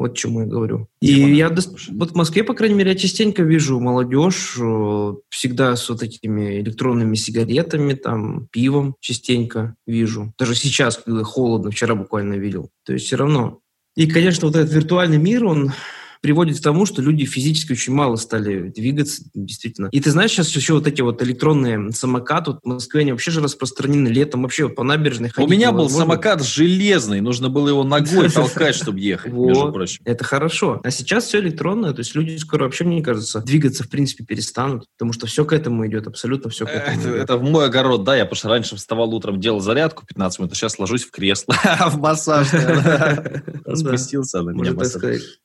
Вот 0.00 0.16
чему 0.16 0.40
я 0.40 0.46
говорю. 0.46 0.88
И 1.02 1.14
Тема, 1.14 1.28
я 1.28 1.50
да, 1.50 1.60
вот 1.90 2.12
в 2.12 2.14
Москве, 2.14 2.42
по 2.42 2.54
крайней 2.54 2.74
мере, 2.74 2.92
я 2.92 2.96
частенько 2.96 3.42
вижу 3.42 3.78
молодежь 3.80 4.56
э, 4.58 5.14
всегда 5.28 5.76
с 5.76 5.90
вот 5.90 6.02
этими 6.02 6.58
электронными 6.62 7.14
сигаретами, 7.16 7.92
там, 7.92 8.48
пивом 8.50 8.96
частенько 9.00 9.74
вижу. 9.86 10.32
Даже 10.38 10.54
сейчас, 10.54 10.96
когда 10.96 11.22
холодно, 11.22 11.70
вчера 11.70 11.94
буквально 11.94 12.36
видел. 12.36 12.70
То 12.86 12.94
есть 12.94 13.04
все 13.04 13.16
равно. 13.16 13.60
И, 13.94 14.06
конечно, 14.06 14.46
вот 14.46 14.56
этот 14.56 14.72
виртуальный 14.72 15.18
мир, 15.18 15.44
он 15.44 15.72
приводит 16.20 16.58
к 16.58 16.62
тому, 16.62 16.86
что 16.86 17.02
люди 17.02 17.24
физически 17.24 17.72
очень 17.72 17.92
мало 17.92 18.16
стали 18.16 18.68
двигаться, 18.68 19.22
действительно. 19.34 19.88
И 19.92 20.00
ты 20.00 20.10
знаешь, 20.10 20.30
сейчас 20.30 20.54
еще 20.54 20.74
вот 20.74 20.86
эти 20.86 21.00
вот 21.00 21.22
электронные 21.22 21.92
самокаты, 21.92 22.52
вот 22.52 22.60
в 22.62 22.66
Москве 22.66 23.02
они 23.02 23.12
вообще 23.12 23.30
же 23.30 23.40
распространены 23.40 24.08
летом, 24.08 24.42
вообще 24.42 24.68
по 24.68 24.82
набережной 24.82 25.30
ходить. 25.30 25.48
У 25.48 25.52
меня 25.52 25.72
был 25.72 25.88
самокат 25.88 26.42
железный, 26.42 27.20
нужно 27.20 27.48
было 27.48 27.68
его 27.68 27.84
ногой 27.84 28.30
толкать, 28.30 28.74
чтобы 28.74 29.00
ехать, 29.00 29.32
между 29.32 29.72
прочим. 29.72 30.02
Это 30.04 30.24
хорошо. 30.24 30.80
А 30.82 30.90
сейчас 30.90 31.24
все 31.24 31.40
электронное, 31.40 31.92
то 31.92 32.00
есть 32.00 32.14
люди 32.14 32.36
скоро 32.36 32.64
вообще, 32.64 32.84
мне 32.84 33.02
кажется, 33.02 33.40
двигаться 33.40 33.84
в 33.84 33.88
принципе 33.88 34.24
перестанут, 34.24 34.86
потому 34.96 35.12
что 35.12 35.26
все 35.26 35.44
к 35.44 35.52
этому 35.52 35.86
идет, 35.86 36.06
абсолютно 36.06 36.50
все 36.50 36.66
к 36.66 36.70
этому 36.70 37.00
это, 37.00 37.08
это 37.10 37.36
в 37.36 37.42
мой 37.42 37.66
огород, 37.66 38.04
да, 38.04 38.16
я 38.16 38.24
потому 38.24 38.36
что 38.36 38.48
раньше 38.48 38.76
вставал 38.76 39.14
утром, 39.14 39.40
делал 39.40 39.60
зарядку 39.60 40.04
15 40.06 40.38
минут, 40.38 40.52
а 40.52 40.54
сейчас 40.54 40.78
ложусь 40.78 41.04
в 41.04 41.10
кресло 41.10 41.54
в 41.90 41.98
массаж. 41.98 42.48
Спустился 43.74 44.42
на 44.42 44.50
меня. 44.50 44.72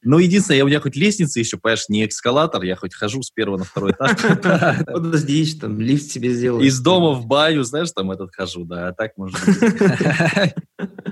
Ну, 0.03 0.19
единственное, 0.19 0.64
у 0.65 0.67
меня 0.67 0.81
хоть 0.81 0.95
лестница 0.95 1.39
еще, 1.39 1.57
понимаешь, 1.57 1.85
не 1.89 2.05
эскалатор, 2.05 2.63
я 2.63 2.75
хоть 2.75 2.93
хожу 2.93 3.21
с 3.21 3.31
первого 3.31 3.57
на 3.57 3.63
второй 3.63 3.91
этаж. 3.91 4.17
Подожди, 4.85 5.53
там 5.59 5.79
лифт 5.79 6.11
себе 6.11 6.33
сделаю. 6.33 6.65
Из 6.65 6.79
дома 6.79 7.11
в 7.11 7.27
баню, 7.27 7.63
знаешь, 7.63 7.91
там 7.91 8.11
этот 8.11 8.33
хожу, 8.33 8.65
да, 8.65 8.89
а 8.89 8.93
так 8.93 9.11
быть. 9.15 9.35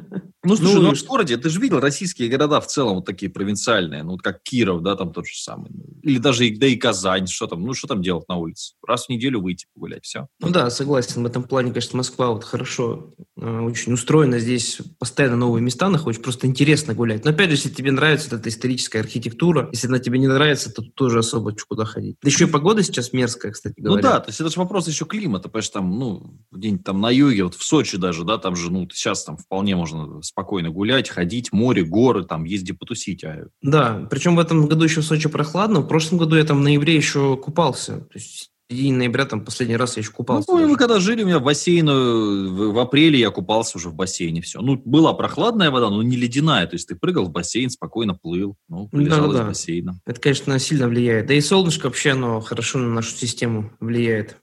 Ну, 0.46 0.58
слушай, 0.58 0.76
ну, 0.76 0.82
ну 0.82 0.96
в 0.96 1.04
городе, 1.06 1.38
ты 1.38 1.50
же 1.50 1.60
видел 1.60 1.80
российские 1.80 2.28
города 2.28 2.60
в 2.60 2.68
целом 2.68 2.96
вот 2.96 3.06
такие 3.06 3.32
провинциальные, 3.32 4.04
ну, 4.04 4.12
вот 4.12 4.22
как 4.22 4.44
Киров, 4.44 4.82
да, 4.82 4.96
там 4.96 5.14
тот 5.14 5.26
же 5.26 5.36
самый. 5.36 5.72
Или 6.02 6.18
даже 6.18 6.50
да 6.58 6.68
и 6.68 6.76
Казань, 6.76 7.28
что 7.28 7.48
там, 7.48 7.64
ну, 7.64 7.74
что 7.74 7.88
там 7.88 8.02
делать 8.02 8.28
на 8.28 8.36
улице? 8.36 8.74
Раз 8.86 9.06
в 9.06 9.10
неделю 9.10 9.42
выйти 9.42 9.68
погулять, 9.74 10.04
все. 10.04 10.28
Ну 10.42 10.50
да, 10.50 10.70
согласен, 10.70 11.24
в 11.24 11.26
этом 11.26 11.44
плане, 11.44 11.72
конечно, 11.72 11.96
Москва 11.96 12.32
вот 12.32 12.44
хорошо, 12.44 13.14
э, 13.38 13.60
очень 13.62 13.94
устроена, 13.94 14.40
здесь 14.40 14.80
постоянно 15.00 15.38
новые 15.38 15.64
места 15.64 15.90
находишь, 15.90 16.22
просто 16.22 16.46
интересно 16.46 16.94
гулять. 16.94 17.24
Но 17.24 17.32
опять 17.32 17.50
же, 17.50 17.56
если 17.56 17.70
тебе 17.70 17.92
нравится 17.92 18.36
эта 18.36 18.50
историческая 18.50 19.00
архитектура, 19.00 19.70
если 19.72 19.88
она 19.88 20.00
тебе 20.00 20.20
не 20.20 20.28
нравится, 20.28 20.74
то 20.74 20.82
тоже 20.82 21.20
особо 21.20 21.56
куда 21.70 21.86
ходить. 21.86 22.18
Да 22.22 22.28
еще 22.28 22.46
и 22.46 22.50
погода 22.50 22.84
сейчас 22.84 23.14
мерзкая, 23.14 23.54
кстати 23.54 23.80
говоря. 23.80 23.96
Ну 23.96 24.10
да, 24.10 24.20
то 24.20 24.30
есть 24.30 24.42
это 24.42 24.50
же 24.50 24.60
вопрос 24.60 24.90
еще 24.90 25.06
климата, 25.06 25.48
понимаешь, 25.48 25.70
там, 25.70 25.98
ну, 25.98 26.38
где-нибудь 26.52 26.84
там 26.84 27.00
на 27.00 27.10
юге, 27.10 27.46
вот 27.46 27.56
в 27.56 27.64
Сочи 27.64 27.98
даже, 27.98 28.26
да, 28.26 28.38
там 28.38 28.58
же, 28.58 28.70
ну, 28.72 28.90
сейчас 28.92 29.24
там 29.24 29.38
вполне 29.38 29.78
можно 29.78 30.22
спокойно 30.34 30.72
гулять, 30.72 31.10
ходить, 31.10 31.54
море, 31.54 31.84
горы, 31.84 32.26
там, 32.26 32.44
ездить 32.44 32.78
потусить. 32.78 33.24
А... 33.24 33.48
Да, 33.62 34.08
причем 34.10 34.36
в 34.36 34.40
этом 34.40 34.68
году 34.68 34.84
еще 34.84 35.02
в 35.02 35.06
Сочи 35.06 35.30
прохладно. 35.30 35.82
В 35.82 35.88
прошлом 35.88 36.18
году 36.18 36.36
я 36.36 36.44
там 36.44 36.60
в 36.60 36.64
ноябре 36.64 36.96
еще 36.96 37.38
купался. 37.38 38.00
То 38.02 38.16
есть 38.16 38.50
в 38.68 38.74
середине 38.74 38.98
ноября 38.98 39.26
там 39.26 39.46
последний 39.46 39.78
раз 39.78 39.96
я 39.96 40.02
еще 40.02 40.12
купался. 40.12 40.52
Ну, 40.52 40.68
мы 40.68 40.76
когда 40.76 41.00
жили, 41.00 41.24
у 41.24 41.28
меня 41.28 41.40
бассейн, 41.40 41.88
в, 41.88 42.74
в 42.74 42.80
апреле 42.80 43.20
я 43.20 43.30
купался 43.30 43.78
уже 43.78 43.90
в 43.90 43.94
бассейне, 43.94 44.42
все. 44.42 44.62
Ну, 44.62 44.82
была 44.84 45.14
прохладная 45.14 45.70
вода, 45.70 45.92
но 45.92 46.02
не 46.02 46.18
ледяная, 46.18 46.66
то 46.66 46.76
есть 46.76 46.88
ты 46.88 46.96
прыгал 46.96 47.26
в 47.26 47.32
бассейн, 47.32 47.70
спокойно 47.70 48.16
плыл, 48.16 48.56
ну, 48.68 48.88
полежал 48.88 49.32
да, 49.32 49.34
да. 49.34 49.44
из 49.44 49.48
бассейна. 49.50 50.00
Это, 50.08 50.20
конечно, 50.20 50.58
сильно 50.58 50.88
влияет. 50.88 51.28
Да 51.28 51.36
и 51.36 51.42
солнышко 51.42 51.86
вообще, 51.86 52.12
оно 52.12 52.42
хорошо 52.42 52.80
на 52.80 52.88
нашу 52.88 53.12
систему 53.12 53.72
влияет. 53.80 54.38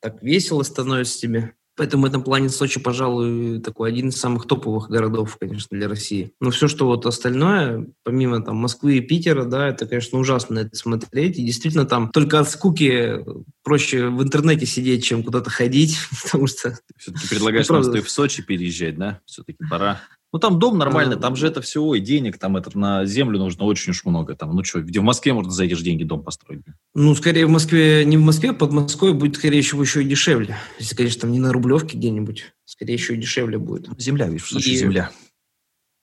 Так 0.00 0.20
весело 0.20 0.64
становится 0.64 1.20
тебе. 1.20 1.54
Поэтому 1.82 2.04
в 2.04 2.06
этом 2.06 2.22
плане 2.22 2.48
Сочи, 2.48 2.78
пожалуй, 2.78 3.58
такой 3.58 3.88
один 3.88 4.10
из 4.10 4.16
самых 4.16 4.46
топовых 4.46 4.88
городов, 4.88 5.36
конечно, 5.40 5.76
для 5.76 5.88
России. 5.88 6.32
Но 6.38 6.52
все, 6.52 6.68
что 6.68 6.86
вот 6.86 7.06
остальное, 7.06 7.88
помимо 8.04 8.40
там 8.40 8.54
Москвы 8.54 8.98
и 8.98 9.00
Питера, 9.00 9.46
да, 9.46 9.66
это, 9.66 9.84
конечно, 9.86 10.20
ужасно 10.20 10.60
это 10.60 10.76
смотреть. 10.76 11.40
И 11.40 11.44
действительно 11.44 11.84
там 11.84 12.10
только 12.12 12.38
от 12.38 12.48
скуки 12.48 13.24
проще 13.64 14.06
в 14.10 14.22
интернете 14.22 14.64
сидеть, 14.64 15.02
чем 15.02 15.24
куда-то 15.24 15.50
ходить, 15.50 15.98
потому 16.22 16.46
что... 16.46 16.78
Все-таки 16.98 17.26
предлагаешь 17.26 17.68
ну, 17.68 17.82
нам 17.82 18.00
в 18.00 18.08
Сочи 18.08 18.44
переезжать, 18.44 18.96
да? 18.96 19.20
Все-таки 19.26 19.58
пора. 19.68 20.00
Ну, 20.32 20.38
там 20.38 20.58
дом 20.58 20.78
нормальный, 20.78 21.16
там 21.16 21.36
же 21.36 21.46
это 21.46 21.60
все, 21.60 21.82
ой, 21.82 22.00
денег, 22.00 22.38
там 22.38 22.56
это 22.56 22.76
на 22.78 23.04
землю 23.04 23.38
нужно 23.38 23.64
очень 23.64 23.90
уж 23.90 24.04
много. 24.06 24.34
Там, 24.34 24.56
ну 24.56 24.64
что, 24.64 24.80
где 24.80 25.00
в 25.00 25.02
Москве 25.02 25.34
можно 25.34 25.50
за 25.50 25.64
эти 25.64 25.74
же 25.74 25.84
деньги 25.84 26.04
дом 26.04 26.22
построить? 26.22 26.62
Ну, 26.94 27.14
скорее 27.14 27.44
в 27.44 27.50
Москве, 27.50 28.04
не 28.06 28.16
в 28.16 28.22
Москве, 28.22 28.50
а 28.50 28.54
под 28.54 28.72
Москвой 28.72 29.12
будет, 29.12 29.36
скорее 29.36 29.60
всего, 29.60 29.82
еще 29.82 30.02
и 30.02 30.06
дешевле. 30.06 30.56
Если, 30.78 30.96
конечно, 30.96 31.22
там 31.22 31.32
не 31.32 31.38
на 31.38 31.52
Рублевке 31.52 31.98
где-нибудь, 31.98 32.54
скорее 32.64 32.94
еще 32.94 33.14
и 33.14 33.18
дешевле 33.18 33.58
будет. 33.58 33.88
Земля, 33.98 34.26
видишь, 34.26 34.44
в 34.44 34.48
Сочи 34.48 34.70
и... 34.70 34.76
земля. 34.76 35.10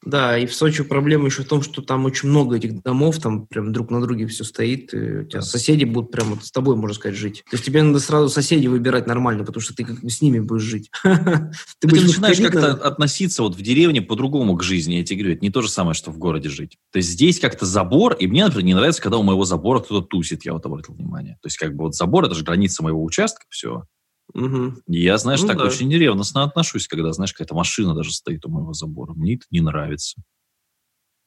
Да, 0.06 0.38
и 0.38 0.46
в 0.46 0.56
Сочи 0.56 0.84
проблема 0.84 1.26
еще 1.26 1.44
в 1.44 1.48
том, 1.48 1.62
что 1.62 1.82
там 1.82 2.06
очень 2.06 2.30
много 2.30 2.56
этих 2.56 2.82
домов, 2.84 3.20
там 3.20 3.48
прям 3.48 3.74
друг 3.74 3.92
на 3.92 4.02
друге 4.02 4.28
все 4.28 4.46
стоит, 4.46 4.94
и 4.94 5.20
у 5.20 5.24
тебя 5.26 5.42
соседи 5.42 5.84
будут 5.84 6.12
прямо 6.12 6.36
вот 6.36 6.46
с 6.46 6.52
тобой, 6.52 6.78
можно 6.78 6.96
сказать, 6.96 7.18
жить. 7.18 7.44
То 7.50 7.56
есть 7.56 7.66
тебе 7.66 7.84
надо 7.84 8.00
сразу 8.00 8.30
соседей 8.30 8.70
выбирать 8.70 9.08
нормально, 9.08 9.44
потому 9.44 9.62
что 9.62 9.76
ты 9.76 9.84
как 9.84 10.00
бы 10.00 10.10
с 10.10 10.22
ними 10.22 10.40
будешь 10.40 10.64
жить. 10.64 10.90
Ты 11.04 11.88
начинаешь 11.88 12.38
как-то 12.38 12.74
относиться 12.74 13.44
вот 13.44 13.56
в 13.56 13.62
деревне 13.62 14.02
по-другому 14.02 14.56
к 14.56 14.64
жизни, 14.64 14.96
я 14.96 15.04
тебе 15.04 15.20
говорю, 15.20 15.36
это 15.36 15.46
не 15.46 15.50
то 15.50 15.62
же 15.62 15.70
самое, 15.70 15.94
что 15.94 16.12
в 16.12 16.18
городе 16.18 16.50
жить. 16.50 16.78
То 16.92 16.98
есть 16.98 17.10
здесь 17.10 17.40
как-то 17.40 17.66
забор, 17.66 18.14
и 18.14 18.28
мне, 18.28 18.46
например, 18.46 18.66
не 18.66 18.74
нравится, 18.76 19.02
когда 19.02 19.18
у 19.18 19.24
моего 19.24 19.44
забора 19.44 19.80
кто-то 19.80 20.08
тусит, 20.08 20.46
я 20.46 20.54
вот 20.54 20.66
обратил 20.66 20.96
внимание. 20.96 21.36
То 21.42 21.48
есть 21.48 21.58
как 21.58 21.76
бы 21.76 21.86
вот 21.86 21.96
забор, 21.96 22.26
это 22.26 22.36
же 22.36 22.44
граница 22.44 22.84
моего 22.84 23.04
участка, 23.04 23.46
все. 23.50 23.84
Мгм. 24.34 24.82
Я, 24.88 25.18
знаешь, 25.18 25.42
Ну 25.42 25.48
так 25.48 25.58
да. 25.58 25.66
очень 25.66 25.92
ревностно 25.92 26.44
отношусь, 26.44 26.88
когда, 26.88 27.12
знаешь, 27.14 27.34
какая-то 27.34 27.56
машина 27.56 27.96
даже 27.96 28.12
стоит 28.12 28.46
у 28.46 28.50
моего 28.50 28.74
забора. 28.74 29.14
Мне 29.14 29.36
это 29.36 29.46
не 29.52 29.62
нравится. 29.62 30.22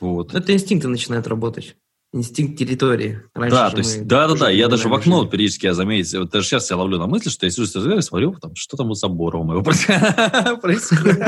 Вот. 0.01 0.35
Это 0.35 0.53
инстинкты 0.53 0.89
начинают 0.89 1.27
работать. 1.27 1.77
Инстинкт 2.15 2.59
территории. 2.59 3.23
Раньше 3.33 3.57
Да, 3.57 3.71
то 3.71 3.79
есть, 3.79 4.07
да, 4.07 4.29
да, 4.29 4.35
да. 4.35 4.51
Я 4.51 4.69
даже 4.69 4.89
в 4.89 4.93
окно 4.95 5.21
жили. 5.21 5.31
периодически 5.31 5.65
я 5.65 5.73
заметил, 5.73 6.21
вот 6.21 6.31
даже 6.31 6.47
сейчас 6.47 6.69
я 6.69 6.77
ловлю 6.77 6.99
на 6.99 7.07
мысли, 7.07 7.31
что 7.31 7.47
я 7.47 7.51
сижу, 7.51 7.67
сижу, 7.67 8.03
смотрю, 8.03 8.35
там, 8.39 8.55
что 8.55 8.77
там 8.77 8.91
у 8.91 8.95
забора 8.95 9.39
у 9.39 9.45
моего 9.45 9.63
происходит. 10.61 11.19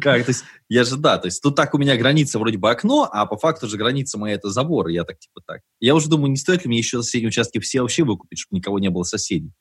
Как, 0.00 0.24
то 0.24 0.30
есть, 0.30 0.44
я 0.70 0.84
же, 0.84 0.96
да, 0.96 1.18
то 1.18 1.26
есть, 1.26 1.42
тут 1.42 1.54
так 1.54 1.74
у 1.74 1.78
меня 1.78 1.96
граница 1.98 2.38
вроде 2.38 2.56
бы 2.56 2.70
окно, 2.70 3.06
а 3.12 3.26
по 3.26 3.36
факту 3.36 3.68
же 3.68 3.76
граница 3.76 4.18
моя 4.18 4.36
это 4.36 4.48
забор, 4.48 4.88
я 4.88 5.04
так, 5.04 5.18
типа, 5.18 5.42
так. 5.46 5.60
Я 5.80 5.94
уже 5.94 6.08
думаю, 6.08 6.30
не 6.30 6.36
стоит 6.36 6.64
ли 6.64 6.68
мне 6.68 6.78
еще 6.78 7.02
соседние 7.02 7.28
участки 7.28 7.58
все 7.58 7.82
вообще 7.82 8.04
выкупить, 8.04 8.38
чтобы 8.38 8.56
никого 8.56 8.78
не 8.78 8.88
было 8.88 9.02
соседей. 9.02 9.52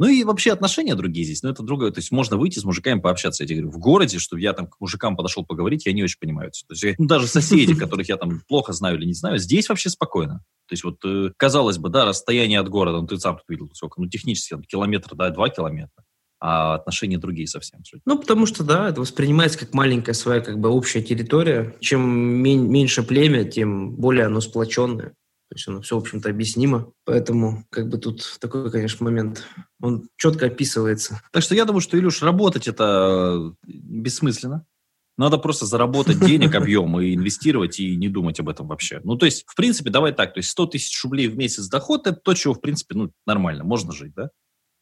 Ну 0.00 0.06
и 0.06 0.24
вообще 0.24 0.52
отношения 0.52 0.94
другие 0.94 1.26
здесь, 1.26 1.42
но 1.42 1.50
это 1.50 1.62
другое. 1.62 1.90
То 1.90 1.98
есть 1.98 2.10
можно 2.10 2.38
выйти 2.38 2.58
с 2.58 2.64
мужиками 2.64 3.00
пообщаться. 3.00 3.42
Я 3.42 3.48
тебе 3.48 3.60
говорю, 3.60 3.76
в 3.76 3.78
городе, 3.78 4.18
чтобы 4.18 4.40
я 4.40 4.54
там 4.54 4.66
к 4.66 4.80
мужикам 4.80 5.14
подошел 5.14 5.44
поговорить, 5.44 5.84
я 5.84 5.92
не 5.92 6.02
очень 6.02 6.16
понимаю. 6.18 6.50
То 6.50 6.72
есть 6.72 6.98
ну, 6.98 7.04
даже 7.04 7.26
соседи, 7.26 7.74
которых 7.74 8.08
я 8.08 8.16
там 8.16 8.40
плохо 8.48 8.72
знаю 8.72 8.96
или 8.96 9.04
не 9.04 9.12
знаю, 9.12 9.36
здесь 9.36 9.68
вообще 9.68 9.90
спокойно. 9.90 10.42
То 10.68 10.72
есть 10.72 10.84
вот, 10.84 11.04
э, 11.04 11.32
казалось 11.36 11.76
бы, 11.76 11.90
да, 11.90 12.06
расстояние 12.06 12.60
от 12.60 12.70
города, 12.70 13.02
ну 13.02 13.06
ты 13.06 13.18
сам 13.18 13.36
тут 13.36 13.44
видел 13.50 13.68
сколько, 13.74 14.00
ну 14.00 14.08
технически 14.08 14.54
там, 14.54 14.62
километр, 14.62 15.14
да, 15.16 15.28
два 15.28 15.50
километра, 15.50 16.02
а 16.40 16.76
отношения 16.76 17.18
другие 17.18 17.46
совсем. 17.46 17.80
Ну, 18.06 18.18
потому 18.18 18.46
что, 18.46 18.64
да, 18.64 18.88
это 18.88 19.02
воспринимается 19.02 19.58
как 19.58 19.74
маленькая 19.74 20.14
своя 20.14 20.40
как 20.40 20.58
бы 20.58 20.70
общая 20.70 21.02
территория. 21.02 21.74
Чем 21.80 22.08
мен- 22.08 22.70
меньше 22.70 23.02
племя, 23.02 23.44
тем 23.44 23.96
более 23.96 24.24
оно 24.24 24.40
сплоченное. 24.40 25.12
То 25.50 25.56
есть 25.56 25.66
оно 25.66 25.80
все, 25.80 25.96
в 25.96 25.98
общем-то, 25.98 26.30
объяснимо. 26.30 26.92
Поэтому, 27.04 27.64
как 27.70 27.88
бы 27.88 27.98
тут 27.98 28.38
такой, 28.40 28.70
конечно, 28.70 29.04
момент. 29.04 29.44
Он 29.82 30.08
четко 30.16 30.46
описывается. 30.46 31.20
Так 31.32 31.42
что 31.42 31.56
я 31.56 31.64
думаю, 31.64 31.80
что, 31.80 31.98
Илюш, 31.98 32.22
работать 32.22 32.68
это 32.68 33.52
э, 33.66 33.66
бессмысленно. 33.66 34.64
Надо 35.18 35.38
просто 35.38 35.66
заработать 35.66 36.20
денег, 36.20 36.54
объем 36.54 37.00
и 37.00 37.16
инвестировать, 37.16 37.80
и 37.80 37.96
не 37.96 38.08
думать 38.08 38.38
об 38.38 38.48
этом 38.48 38.68
вообще. 38.68 39.00
Ну, 39.02 39.16
то 39.16 39.26
есть, 39.26 39.44
в 39.48 39.56
принципе, 39.56 39.90
давай 39.90 40.12
так, 40.12 40.34
то 40.34 40.38
есть 40.38 40.50
100 40.50 40.66
тысяч 40.66 41.02
рублей 41.02 41.26
в 41.26 41.36
месяц 41.36 41.66
доход, 41.66 42.06
это 42.06 42.20
то, 42.20 42.32
чего, 42.34 42.54
в 42.54 42.60
принципе, 42.60 42.94
ну, 42.94 43.10
нормально, 43.26 43.64
можно 43.64 43.92
жить, 43.92 44.14
да? 44.14 44.30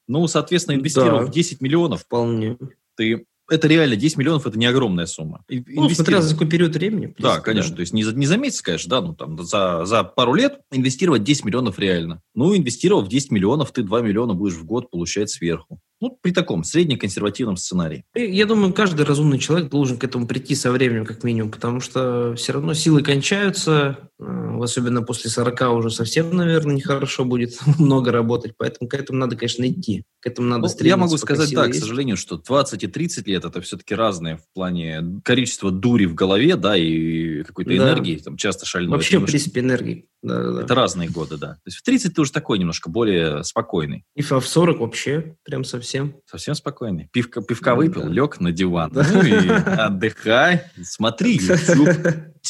Ну, 0.06 0.26
соответственно, 0.26 0.76
инвестировав 0.76 1.26
Да. 1.26 1.32
10 1.32 1.62
миллионов, 1.62 2.02
Вполне. 2.02 2.58
ты... 2.94 3.24
Это 3.50 3.66
реально 3.68 3.96
10 3.96 4.16
миллионов, 4.18 4.46
это 4.46 4.58
не 4.58 4.66
огромная 4.66 5.06
сумма. 5.06 5.42
И- 5.48 5.64
Ну, 5.68 5.88
смотря 5.90 6.20
за 6.20 6.34
какой 6.34 6.48
период 6.48 6.74
времени. 6.74 7.14
Да, 7.18 7.40
конечно. 7.40 7.74
То 7.74 7.80
есть 7.80 7.92
не 7.92 8.04
за, 8.04 8.14
не 8.14 8.26
за 8.26 8.36
месяц, 8.36 8.60
конечно, 8.62 8.90
да, 8.90 9.00
ну 9.00 9.14
там 9.14 9.42
за, 9.42 9.84
за 9.86 10.04
пару 10.04 10.34
лет 10.34 10.60
инвестировать 10.72 11.24
10 11.24 11.44
миллионов 11.44 11.78
реально. 11.78 12.20
Ну, 12.34 12.56
инвестировав 12.56 13.08
10 13.08 13.30
миллионов, 13.30 13.72
ты 13.72 13.82
2 13.82 14.00
миллиона 14.02 14.34
будешь 14.34 14.54
в 14.54 14.64
год 14.64 14.90
получать 14.90 15.30
сверху. 15.30 15.80
Ну, 16.00 16.16
при 16.22 16.30
таком 16.30 16.62
среднеконсервативном 16.62 17.56
сценарии. 17.56 18.04
Я 18.14 18.46
думаю, 18.46 18.72
каждый 18.72 19.04
разумный 19.04 19.38
человек 19.38 19.68
должен 19.70 19.96
к 19.98 20.04
этому 20.04 20.26
прийти 20.28 20.54
со 20.54 20.70
временем, 20.70 21.04
как 21.04 21.24
минимум, 21.24 21.50
потому 21.50 21.80
что 21.80 22.34
все 22.36 22.52
равно 22.52 22.74
силы 22.74 23.02
кончаются, 23.02 24.07
особенно 24.20 25.02
после 25.02 25.30
40 25.30 25.60
уже 25.74 25.90
совсем, 25.90 26.34
наверное, 26.36 26.74
нехорошо 26.76 27.24
будет 27.24 27.58
много 27.78 28.10
работать, 28.12 28.52
поэтому 28.56 28.88
к 28.88 28.94
этому 28.94 29.18
надо, 29.18 29.36
конечно, 29.36 29.66
идти. 29.68 30.04
К 30.20 30.26
этому 30.26 30.48
надо 30.48 30.62
Ну, 30.62 30.68
стремиться. 30.68 30.88
я 30.88 30.96
могу 30.96 31.16
сказать, 31.16 31.48
силы 31.48 31.62
да, 31.62 31.68
к 31.68 31.74
есть. 31.74 31.80
сожалению, 31.80 32.16
что 32.16 32.36
20 32.38 32.82
и 32.82 32.86
30 32.88 33.26
лет 33.28 33.44
это 33.44 33.60
все-таки 33.60 33.94
разные 33.94 34.36
в 34.38 34.42
плане 34.52 35.20
количества 35.24 35.70
дури 35.70 36.06
в 36.06 36.14
голове, 36.14 36.56
да, 36.56 36.76
и 36.76 37.44
какой-то 37.44 37.70
Да. 37.70 37.76
энергии, 37.76 38.16
там 38.16 38.36
часто 38.36 38.66
шальной. 38.66 38.90
Вообще, 38.90 39.16
Это 39.18 39.26
в 39.26 39.28
принципе, 39.28 39.60
энергии. 39.60 40.06
Да, 40.20 40.42
да, 40.42 40.52
да. 40.52 40.62
Это 40.62 40.74
разные 40.74 41.08
годы, 41.08 41.36
да. 41.36 41.52
То 41.54 41.60
есть 41.66 41.76
в 41.78 41.82
30 41.84 42.14
ты 42.14 42.20
уже 42.20 42.32
такой 42.32 42.58
немножко 42.58 42.90
более 42.90 43.44
спокойный. 43.44 44.04
И 44.16 44.22
в 44.22 44.40
40 44.40 44.80
вообще 44.80 45.36
прям 45.44 45.62
совсем. 45.62 46.16
Совсем 46.26 46.56
спокойный. 46.56 47.08
Пивка, 47.12 47.40
пивка 47.40 47.70
Да. 47.70 47.76
выпил, 47.76 48.08
лег 48.08 48.40
на 48.40 48.50
диван. 48.50 48.90
Да. 48.92 49.06
Ну 49.12 49.22
и 49.22 49.48
отдыхай, 49.48 50.62
смотри 50.82 51.36
YouTube, 51.40 51.88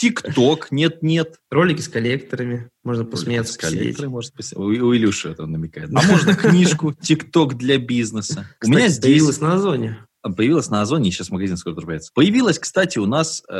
ТикТок, 0.00 0.68
нет-нет. 0.70 1.36
Ролики 1.50 1.80
с 1.80 1.88
коллекторами. 1.88 2.68
Можно 2.84 3.04
посмеяться, 3.04 3.52
С 3.54 3.56
посидеть. 3.56 3.80
коллектором, 3.80 4.12
может, 4.12 4.32
пос- 4.34 4.54
у, 4.56 4.62
у 4.62 4.94
Илюши 4.94 5.30
это 5.30 5.46
намекает. 5.46 5.90
А 5.94 6.02
можно 6.02 6.34
книжку 6.34 6.92
ТикТок 6.92 7.56
для 7.56 7.78
бизнеса. 7.78 8.46
у 8.64 8.68
меня 8.68 8.88
здесь... 8.88 9.02
появилась 9.04 9.40
на 9.40 9.54
Озоне. 9.54 9.98
А, 10.22 10.32
Появилась 10.32 10.68
на 10.68 10.82
Озоне, 10.82 11.10
сейчас 11.10 11.30
магазин 11.30 11.56
скоро 11.56 11.74
открывается. 11.74 12.10
Появилась, 12.14 12.58
кстати, 12.58 12.98
у 12.98 13.06
нас 13.06 13.42
э, 13.48 13.52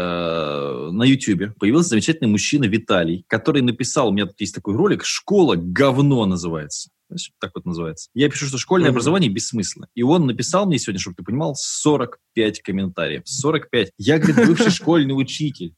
на 0.92 1.04
Ютьюбе, 1.04 1.52
появился 1.58 1.90
замечательный 1.90 2.26
мужчина 2.28 2.64
Виталий, 2.64 3.24
который 3.28 3.62
написал, 3.62 4.08
у 4.08 4.12
меня 4.12 4.26
тут 4.26 4.40
есть 4.40 4.54
такой 4.54 4.74
ролик, 4.74 5.04
«Школа 5.04 5.54
говно» 5.56 6.26
называется. 6.26 6.90
Знаешь, 7.08 7.30
так 7.40 7.52
вот 7.54 7.64
называется. 7.64 8.10
Я 8.12 8.28
пишу, 8.28 8.46
что 8.46 8.58
школьное 8.58 8.88
Мгм. 8.90 8.96
образование 8.96 9.30
бессмысленно. 9.30 9.88
И 9.94 10.02
он 10.02 10.26
написал 10.26 10.66
мне 10.66 10.78
сегодня, 10.78 11.00
чтобы 11.00 11.16
ты 11.16 11.22
понимал, 11.24 11.54
45 11.56 12.60
комментариев. 12.60 13.22
45. 13.24 13.92
Я, 13.96 14.18
говорит, 14.18 14.46
бывший 14.46 14.70
школьный 14.70 15.12
учитель. 15.12 15.74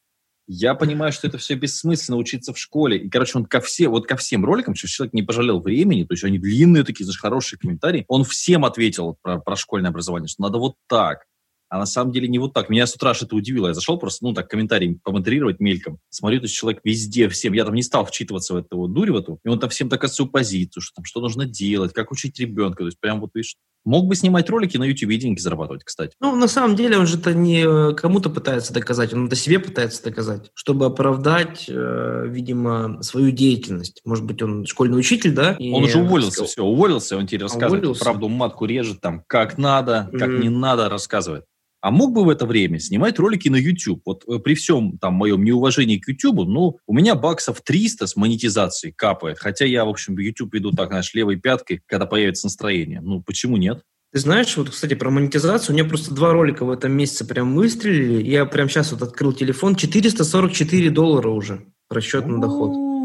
Я 0.53 0.75
понимаю, 0.75 1.13
что 1.13 1.29
это 1.29 1.39
все 1.39 1.55
бессмысленно 1.55 2.19
учиться 2.19 2.53
в 2.53 2.59
школе. 2.59 2.99
И, 2.99 3.09
короче, 3.09 3.39
он 3.39 3.47
ко, 3.47 3.61
все, 3.61 3.87
вот 3.87 4.09
ко 4.09 4.17
всем 4.17 4.45
роликам, 4.45 4.75
что 4.75 4.89
человек 4.89 5.15
не 5.15 5.23
пожалел 5.23 5.61
времени, 5.61 6.03
то 6.03 6.13
есть 6.13 6.25
они 6.25 6.41
длинные 6.41 6.83
такие, 6.83 7.05
знаешь, 7.05 7.21
хорошие 7.21 7.57
комментарии, 7.57 8.05
он 8.09 8.25
всем 8.25 8.65
ответил 8.65 9.17
про, 9.23 9.39
про 9.39 9.55
школьное 9.55 9.91
образование, 9.91 10.27
что 10.27 10.43
надо 10.43 10.59
вот 10.59 10.75
так. 10.89 11.25
А 11.69 11.79
на 11.79 11.87
самом 11.87 12.11
деле 12.11 12.27
не 12.27 12.41
вот 12.41 12.53
так. 12.53 12.69
Меня 12.69 12.89
с 12.89 12.97
утра 12.97 13.13
это 13.13 13.37
удивило. 13.37 13.69
Я 13.69 13.75
зашел 13.75 13.97
просто, 13.97 14.25
ну, 14.25 14.35
так, 14.35 14.51
комментарий 14.51 14.99
помодерировать 15.05 15.61
мельком. 15.61 16.01
Смотрю, 16.09 16.41
то 16.41 16.47
есть 16.47 16.57
человек 16.57 16.81
везде, 16.83 17.29
всем. 17.29 17.53
Я 17.53 17.65
там 17.65 17.75
не 17.75 17.85
стал 17.85 18.05
вчитываться 18.05 18.55
в 18.55 18.57
эту 18.57 18.77
вот 18.77 18.93
дурь 18.93 19.13
в 19.13 19.17
эту. 19.17 19.39
И 19.45 19.49
он 19.49 19.61
там 19.61 19.71
всем 19.71 19.89
так 19.89 20.05
свою 20.09 20.29
позицию, 20.29 20.83
что 20.83 20.97
там, 20.97 21.05
что 21.05 21.21
нужно 21.21 21.47
делать, 21.47 21.93
как 21.93 22.11
учить 22.11 22.41
ребенка. 22.41 22.79
То 22.79 22.87
есть 22.87 22.99
прям 22.99 23.21
вот, 23.21 23.31
видишь, 23.35 23.55
мог 23.85 24.07
бы 24.07 24.15
снимать 24.15 24.49
ролики 24.51 24.77
на 24.77 24.85
YouTube 24.85 25.11
и 25.11 25.17
деньги 25.17 25.39
зарабатывать, 25.41 25.85
кстати. 25.85 26.15
Ну, 26.21 26.37
на 26.37 26.49
самом 26.49 26.77
деле, 26.77 26.99
он 26.99 27.07
же 27.07 27.19
это 27.19 27.33
не 27.35 27.65
э, 27.65 27.95
кому-то 27.95 28.31
пытается 28.31 28.73
доказать, 28.75 29.13
он 29.15 29.27
это 29.27 29.37
себе 29.37 29.59
пытается 29.59 30.03
доказать, 30.05 30.51
чтобы 30.55 30.87
оправдать, 30.87 31.67
э, 31.69 32.25
видимо, 32.29 33.03
свою 33.03 33.31
деятельность. 33.31 34.01
Может 34.05 34.25
быть, 34.25 34.43
он 34.43 34.67
школьный 34.67 34.99
учитель, 34.99 35.33
да? 35.35 35.53
и, 35.59 35.73
Он 35.73 35.85
уже 35.85 35.99
уволился, 35.99 36.33
сказал- 36.33 36.49
все, 36.49 36.65
уволился, 36.65 37.17
он 37.17 37.27
тебе 37.27 37.43
рассказывает, 37.43 37.83
Уволился? 37.85 38.05
правду 38.05 38.29
матку 38.29 38.65
режет, 38.67 39.01
там, 39.01 39.23
как 39.27 39.59
надо, 39.59 40.09
как 40.13 40.29
Мгм. 40.29 40.41
не 40.41 40.49
надо, 40.49 40.89
рассказывает. 40.89 41.45
А 41.81 41.91
мог 41.91 42.13
бы 42.13 42.25
в 42.25 42.29
это 42.29 42.47
время 42.47 42.79
снимать 42.79 43.19
ролики 43.19 43.49
на 43.49 43.57
YouTube? 43.57 44.03
Вот 44.05 44.25
э, 44.29 44.39
при 44.39 44.55
всем 44.55 44.99
там 44.99 45.15
моем 45.15 45.43
неуважении 45.43 45.99
к 45.99 46.09
YouTube, 46.09 46.47
ну, 46.47 46.79
у 46.87 46.95
меня 46.95 47.15
баксов 47.15 47.63
300 47.63 48.07
с 48.07 48.17
монетизацией 48.17 48.93
капает. 48.93 49.39
Хотя 49.39 49.65
я, 49.65 49.85
в 49.85 49.89
общем, 49.89 50.19
YouTube 50.19 50.55
веду 50.55 50.73
так, 50.73 50.89
знаешь, 50.89 51.15
левой 51.15 51.37
пяткой, 51.37 51.81
когда 51.87 52.07
появится 52.07 52.47
настроение. 52.47 53.01
Ну, 53.01 53.23
почему 53.23 53.57
нет? 53.57 53.83
Ты 54.13 54.19
знаешь, 54.19 54.57
вот, 54.57 54.71
кстати, 54.71 54.95
про 54.95 55.11
монетизацию. 55.11 55.75
У 55.75 55.79
меня 55.79 55.89
просто 55.89 56.13
два 56.13 56.33
ролика 56.33 56.65
в 56.65 56.71
этом 56.71 56.93
месяце 56.93 57.25
прям 57.25 57.55
выстрелили. 57.55 58.29
Я 58.29 58.45
прям 58.45 58.69
сейчас 58.69 58.93
вот 58.93 59.03
открыл 59.03 59.33
телефон. 59.33 59.77
444 59.77 60.91
доллара 60.91 61.29
уже 61.29 61.61
расчет 61.89 62.27
на 62.27 62.41
доход. 62.41 63.00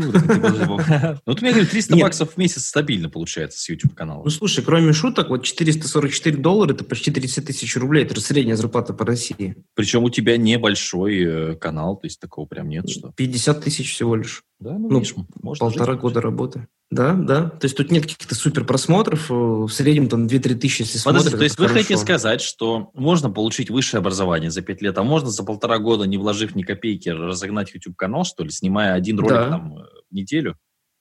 Ну, 1.26 1.34
ты 1.34 1.42
мне 1.42 1.52
говоришь, 1.52 1.70
300 1.70 1.94
Нет. 1.94 2.02
баксов 2.02 2.34
в 2.34 2.36
месяц 2.36 2.66
стабильно 2.66 3.08
получается 3.08 3.60
с 3.60 3.68
YouTube-канала. 3.68 4.22
Ну, 4.24 4.30
слушай, 4.30 4.64
кроме 4.64 4.92
шуток, 4.92 5.30
вот 5.30 5.44
444 5.44 6.36
доллара– 6.36 6.72
это 6.74 6.84
почти 6.84 7.10
30 7.10 7.46
тысяч 7.46 7.76
рублей. 7.76 8.04
Это 8.04 8.20
средняя 8.20 8.56
зарплата 8.56 8.92
по 8.92 9.04
России. 9.04 9.56
Причем 9.74 10.04
у 10.04 10.10
тебя 10.10 10.36
небольшой 10.36 11.22
э, 11.22 11.54
канал, 11.56 11.96
то 11.96 12.06
есть 12.06 12.20
такого 12.20 12.46
прям 12.46 12.68
нет, 12.68 12.88
что... 12.88 13.12
50 13.16 13.64
тысяч 13.64 13.92
всего 13.92 14.16
лишь. 14.16 14.44
Да, 14.60 14.74
ну, 14.78 14.88
Ну, 14.90 14.98
видишь, 14.98 15.14
можно 15.42 15.66
Полтора 15.66 15.92
жить. 15.94 16.00
года 16.02 16.20
работы. 16.20 16.66
Да, 16.90 17.14
да. 17.14 17.48
То 17.48 17.64
есть 17.64 17.76
тут 17.76 17.90
нет 17.90 18.02
каких-то 18.02 18.34
супер 18.34 18.64
просмотров. 18.64 19.30
э, 19.30 19.34
В 19.34 19.68
среднем 19.70 20.08
там 20.08 20.26
2-3 20.26 20.54
тысячи, 20.56 20.82
если 20.82 20.98
Подожди, 21.02 21.30
смотрят. 21.30 21.38
то 21.38 21.44
есть 21.44 21.58
вы 21.58 21.66
хорошо. 21.68 21.82
хотите 21.82 21.98
сказать, 22.00 22.40
что 22.42 22.90
можно 22.94 23.30
получить 23.30 23.70
высшее 23.70 24.00
образование 24.00 24.50
за 24.50 24.60
пять 24.62 24.82
лет, 24.82 24.98
а 24.98 25.02
можно 25.02 25.30
за 25.30 25.42
полтора 25.44 25.78
года, 25.78 26.04
не 26.04 26.18
вложив 26.18 26.54
ни 26.54 26.62
копейки, 26.62 27.08
разогнать 27.08 27.72
YouTube-канал, 27.74 28.24
что 28.24 28.44
ли, 28.44 28.50
снимая 28.50 28.92
один 28.94 29.18
ролик 29.18 29.32
Да. 29.34 29.48
там 29.48 29.78
э, 29.78 29.82
в 30.10 30.14
неделю? 30.14 30.56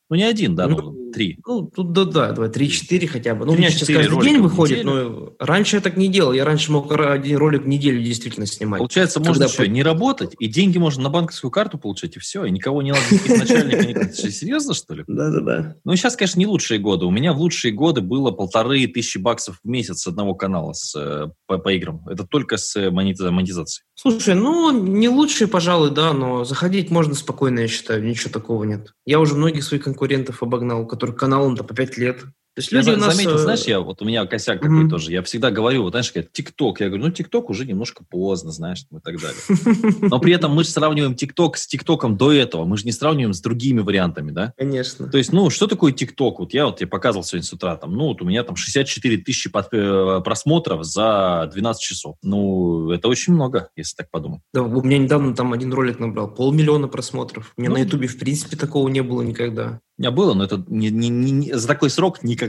Ну, 0.09 0.15
не 0.15 0.23
один, 0.23 0.55
да, 0.55 0.67
ну, 0.67 0.77
Ну, 0.81 0.98
три. 1.11 1.39
Ну, 1.45 1.63
тут 1.63 1.91
да, 1.93 2.05
да, 2.05 2.31
давай, 2.31 2.49
3-4 2.49 3.07
хотя 3.07 3.35
бы. 3.35 3.45
Ну, 3.45 3.53
у 3.53 3.55
меня 3.55 3.69
сейчас 3.69 3.89
3-4 3.89 3.93
каждый 3.95 4.21
день 4.21 4.37
выходит, 4.39 4.83
но 4.83 5.33
раньше 5.39 5.77
я 5.77 5.81
так 5.81 5.97
не 5.97 6.07
делал. 6.07 6.33
Я 6.33 6.45
раньше 6.45 6.71
мог 6.71 6.91
один 6.91 7.37
ролик 7.37 7.63
в 7.63 7.67
неделю 7.67 8.01
действительно 8.01 8.45
снимать. 8.45 8.79
Получается, 8.79 9.19
Когда 9.19 9.29
можно 9.31 9.47
что, 9.47 9.63
по- 9.63 9.67
не 9.67 9.83
работать, 9.83 10.35
и 10.39 10.47
деньги 10.47 10.77
можно 10.77 11.03
на 11.03 11.09
банковскую 11.09 11.51
карту 11.51 11.77
получать, 11.77 12.15
и 12.15 12.19
все, 12.19 12.45
и 12.45 12.51
никого 12.51 12.81
не 12.81 12.91
надо, 12.91 13.03
никаких 13.11 13.37
начальников. 13.37 14.15
Серьезно, 14.15 14.73
что 14.73 14.93
ли? 14.93 15.03
Да-да-да. 15.07 15.75
Ну, 15.83 15.95
сейчас, 15.95 16.15
конечно, 16.15 16.39
не 16.39 16.47
лучшие 16.47 16.79
годы. 16.79 17.05
У 17.05 17.11
меня 17.11 17.33
в 17.33 17.39
лучшие 17.39 17.73
годы 17.73 18.01
было 18.01 18.31
полторы 18.31 18.87
тысячи 18.87 19.17
баксов 19.17 19.59
в 19.63 19.67
месяц 19.67 20.01
с 20.01 20.07
одного 20.07 20.35
канала 20.35 20.73
с, 20.73 20.95
э, 20.95 21.27
по, 21.47 21.57
по 21.57 21.69
играм. 21.73 22.07
Это 22.07 22.25
только 22.25 22.57
с 22.57 22.75
э, 22.75 22.89
монетиза- 22.89 23.31
монетизацией. 23.31 23.85
Слушай, 23.95 24.35
ну, 24.35 24.71
не 24.71 25.09
лучшие, 25.09 25.47
пожалуй, 25.47 25.91
да, 25.91 26.13
но 26.13 26.45
заходить 26.45 26.89
можно 26.89 27.13
спокойно, 27.15 27.59
я 27.59 27.67
считаю, 27.67 28.03
ничего 28.03 28.31
такого 28.31 28.63
нет. 28.63 28.93
Я 29.05 29.19
уже 29.19 29.35
многих 29.35 29.63
своих 29.63 29.83
конкурентов 29.83 30.41
обогнал, 30.41 30.85
у 30.99 31.01
которых 31.01 31.15
каналам-то 31.15 31.63
по 31.63 31.73
5 31.73 31.97
лет. 31.97 32.25
То 32.59 32.61
есть 32.61 32.71
Я 32.73 32.77
люди 32.79 32.89
за- 32.89 32.93
у 32.97 32.99
нас... 33.07 33.15
заметил, 33.15 33.35
э, 33.35 33.37
знаешь, 33.37 33.63
я, 33.63 33.79
вот 33.79 34.01
у 34.01 34.05
меня 34.05 34.25
косяк 34.25 34.61
какой 34.61 34.89
тоже. 34.89 35.11
Я 35.13 35.23
всегда 35.23 35.49
говорю, 35.49 35.83
вот 35.83 35.91
знаешь, 35.91 36.11
ТикТок. 36.31 36.81
Я 36.81 36.87
говорю, 36.87 37.05
ну, 37.05 37.11
ТикТок 37.11 37.49
уже 37.49 37.65
немножко 37.65 38.03
поздно, 38.03 38.51
знаешь, 38.51 38.85
и 38.91 38.95
так 39.01 39.15
далее. 39.21 39.97
Но 40.01 40.19
при 40.19 40.33
этом 40.33 40.51
мы 40.53 40.63
же 40.65 40.69
сравниваем 40.69 41.15
ТикТок 41.15 41.55
с 41.57 41.67
ТикТоком 41.67 42.17
до 42.17 42.31
этого. 42.33 42.65
Мы 42.65 42.77
же 42.77 42.83
не 42.85 42.91
сравниваем 42.91 43.33
с 43.33 43.39
другими 43.41 43.79
вариантами, 43.79 44.31
да? 44.31 44.53
Конечно. 44.57 45.07
То 45.07 45.17
есть, 45.17 45.31
ну, 45.31 45.49
что 45.49 45.67
такое 45.67 45.91
ТикТок? 45.93 46.39
Вот 46.39 46.53
я 46.53 46.65
вот 46.65 46.77
тебе 46.77 46.87
показывал 46.87 47.23
сегодня 47.23 47.45
с 47.47 47.53
утра, 47.53 47.75
там, 47.77 47.93
ну, 47.93 48.07
вот 48.07 48.21
у 48.21 48.25
меня 48.25 48.43
там 48.43 48.55
64 48.57 49.17
тысячи 49.17 49.49
под- 49.49 49.69
э, 49.71 50.21
просмотров 50.23 50.83
за 50.83 51.49
12 51.53 51.81
часов. 51.81 52.17
Ну, 52.23 52.91
это 52.91 53.07
очень 53.07 53.33
много, 53.33 53.69
если 53.77 53.95
так 53.95 54.09
подумать. 54.11 54.41
Да, 54.53 54.63
у 54.63 54.81
меня 54.83 54.97
недавно 54.97 55.33
там 55.33 55.53
один 55.53 55.71
ролик 55.73 55.99
набрал 55.99 56.29
полмиллиона 56.29 56.87
просмотров. 56.87 57.53
У 57.57 57.61
меня 57.61 57.69
Ну. 57.69 57.77
на 57.77 57.81
Ютубе 57.83 58.07
в 58.07 58.17
принципе 58.19 58.57
такого 58.57 58.89
не 58.89 59.01
было 59.01 59.21
никогда. 59.21 59.79
У 59.97 60.01
меня 60.01 60.11
было, 60.11 60.33
но 60.33 60.45
это 60.45 60.63
не- 60.69 60.89
не- 60.89 61.09
не- 61.09 61.53
за 61.53 61.67
такой 61.67 61.89
срок 61.89 62.23
никогда. 62.23 62.48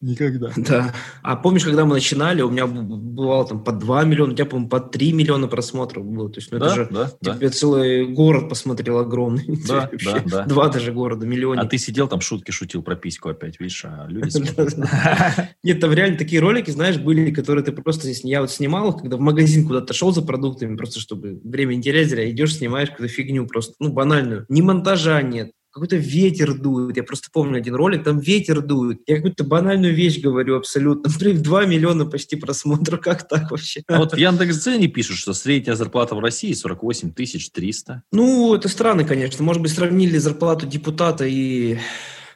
Никогда. 0.00 0.52
Да. 0.56 0.94
А 1.22 1.36
помнишь, 1.36 1.64
когда 1.64 1.84
мы 1.84 1.94
начинали, 1.94 2.42
у 2.42 2.50
меня 2.50 2.66
бывало 2.66 3.46
там 3.46 3.64
по 3.64 3.72
2 3.72 4.04
миллиона, 4.04 4.32
у 4.32 4.34
тебя, 4.34 4.44
по-моему, 4.44 4.68
по 4.68 4.80
3 4.80 5.12
миллиона 5.12 5.48
просмотров 5.48 6.04
было. 6.04 6.28
То 6.30 6.38
есть, 6.38 6.52
ну, 6.52 6.58
это 6.58 6.66
Да, 6.66 6.74
же 6.74 6.88
да, 6.90 7.12
да. 7.20 7.34
тебе 7.36 7.48
целый 7.48 8.06
город 8.06 8.48
посмотрел 8.48 8.98
огромный. 8.98 9.44
Да, 9.68 9.90
да, 10.04 10.22
да. 10.24 10.44
Два 10.44 10.68
даже 10.68 10.92
города, 10.92 11.26
миллионник. 11.26 11.64
А 11.64 11.66
ты 11.66 11.78
сидел 11.78 12.06
там, 12.08 12.20
шутки 12.20 12.50
шутил 12.50 12.82
про 12.82 12.96
письку 12.96 13.28
опять, 13.28 13.58
видишь, 13.60 13.84
а 13.84 14.06
люди 14.08 14.30
Да. 14.76 15.50
Нет, 15.62 15.80
там 15.80 15.92
реально 15.92 16.16
такие 16.16 16.40
ролики, 16.40 16.70
знаешь, 16.70 16.98
были, 16.98 17.32
которые 17.32 17.64
ты 17.64 17.72
просто 17.72 18.04
здесь... 18.04 18.22
Я 18.24 18.40
вот 18.40 18.50
снимал 18.50 18.96
когда 18.96 19.16
в 19.16 19.20
магазин 19.20 19.66
куда-то 19.66 19.92
шел 19.94 20.12
за 20.12 20.22
продуктами, 20.22 20.76
просто 20.76 21.00
чтобы 21.00 21.40
время 21.44 21.74
не 21.74 21.82
терять 21.82 22.08
зря, 22.08 22.30
идешь, 22.30 22.56
снимаешь 22.56 22.90
какую-то 22.90 23.12
фигню 23.12 23.46
просто, 23.46 23.74
ну, 23.80 23.92
банальную. 23.92 24.46
Ни 24.48 24.60
монтажа 24.60 25.20
нет, 25.22 25.50
какой-то 25.78 25.96
ветер 25.96 26.54
дует. 26.58 26.96
Я 26.96 27.02
просто 27.02 27.28
помню 27.32 27.58
один 27.58 27.74
ролик, 27.74 28.04
там 28.04 28.18
ветер 28.18 28.60
дует. 28.60 29.00
Я 29.06 29.16
какую-то 29.16 29.44
банальную 29.44 29.94
вещь 29.94 30.20
говорю 30.20 30.56
абсолютно. 30.56 31.10
Блин, 31.18 31.42
2 31.42 31.66
миллиона 31.66 32.06
почти 32.06 32.36
просмотров. 32.36 33.00
Как 33.02 33.26
так 33.28 33.50
вообще? 33.50 33.82
А 33.88 33.98
вот 33.98 34.12
в 34.12 34.16
Яндекс.Дзене 34.16 34.88
пишут, 34.88 35.16
что 35.16 35.32
средняя 35.32 35.76
зарплата 35.76 36.14
в 36.14 36.20
России 36.20 36.52
48 36.52 37.12
тысяч 37.12 37.50
300. 37.50 38.02
Ну, 38.12 38.54
это 38.54 38.68
странно, 38.68 39.04
конечно. 39.04 39.44
Может 39.44 39.62
быть, 39.62 39.72
сравнили 39.72 40.18
зарплату 40.18 40.66
депутата 40.66 41.24
и 41.26 41.78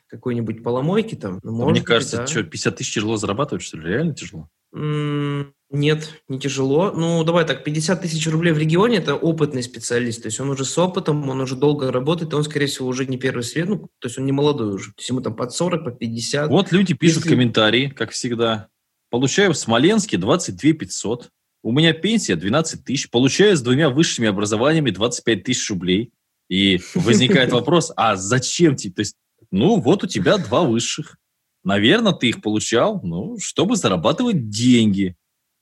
какой-нибудь 0.08 0.62
поломойки 0.62 1.14
там. 1.14 1.40
Ну, 1.42 1.70
Мне 1.70 1.80
кажется, 1.80 2.18
да. 2.18 2.26
что, 2.26 2.42
50 2.42 2.76
тысяч 2.76 2.94
тяжело 2.94 3.16
зарабатывать, 3.16 3.64
что 3.64 3.78
ли? 3.78 3.88
Реально 3.88 4.14
тяжело? 4.14 4.48
Нет, 4.74 6.22
не 6.28 6.38
тяжело. 6.38 6.90
Ну, 6.90 7.24
давай 7.24 7.46
так, 7.46 7.64
50 7.64 8.02
тысяч 8.02 8.26
рублей 8.26 8.52
в 8.52 8.58
регионе– 8.58 8.96
это 8.98 9.14
опытный 9.14 9.62
специалист. 9.62 10.20
То 10.22 10.28
есть 10.28 10.38
он 10.38 10.50
уже 10.50 10.66
с 10.66 10.76
опытом, 10.76 11.28
он 11.30 11.40
уже 11.40 11.56
долго 11.56 11.90
работает, 11.90 12.32
и 12.32 12.36
он, 12.36 12.44
скорее 12.44 12.66
всего, 12.66 12.88
уже 12.88 13.06
не 13.06 13.16
первый 13.16 13.42
свет, 13.42 13.68
ну, 13.68 13.88
то 13.98 14.08
есть 14.08 14.18
он 14.18 14.26
не 14.26 14.32
молодой 14.32 14.74
уже. 14.74 14.90
То 14.90 14.96
есть 14.98 15.08
ему 15.08 15.22
там 15.22 15.34
под 15.34 15.52
40, 15.52 15.84
под 15.84 15.98
50. 15.98 16.50
Вот 16.50 16.72
люди 16.72 16.92
пишут 16.92 17.24
Если- 17.24 17.30
комментарии, 17.30 17.88
как 17.88 18.10
всегда. 18.10 18.68
Получаю 19.10 19.54
в 19.54 19.56
Смоленске 19.56 20.18
22 20.18 20.72
500. 20.74 21.30
У 21.62 21.72
меня 21.72 21.94
пенсия 21.94 22.36
12 22.36 22.84
тысяч. 22.84 23.08
Получаю 23.08 23.56
с 23.56 23.62
двумя 23.62 23.88
высшими 23.88 24.28
образованиями 24.28 24.90
25 24.90 25.42
тысяч 25.42 25.70
рублей. 25.70 26.10
И 26.50 26.80
возникает 26.94 27.50
вопрос, 27.52 27.92
а 27.96 28.16
зачем 28.16 28.76
тебе? 28.76 28.92
То 28.94 29.00
есть, 29.00 29.16
ну, 29.50 29.80
вот 29.80 30.04
у 30.04 30.06
тебя 30.06 30.36
два 30.36 30.62
высших. 30.64 31.16
Наверное, 31.64 32.12
ты 32.12 32.28
их 32.28 32.42
получал, 32.42 33.00
ну, 33.02 33.36
чтобы 33.40 33.76
зарабатывать 33.76 34.48
деньги. 34.50 35.16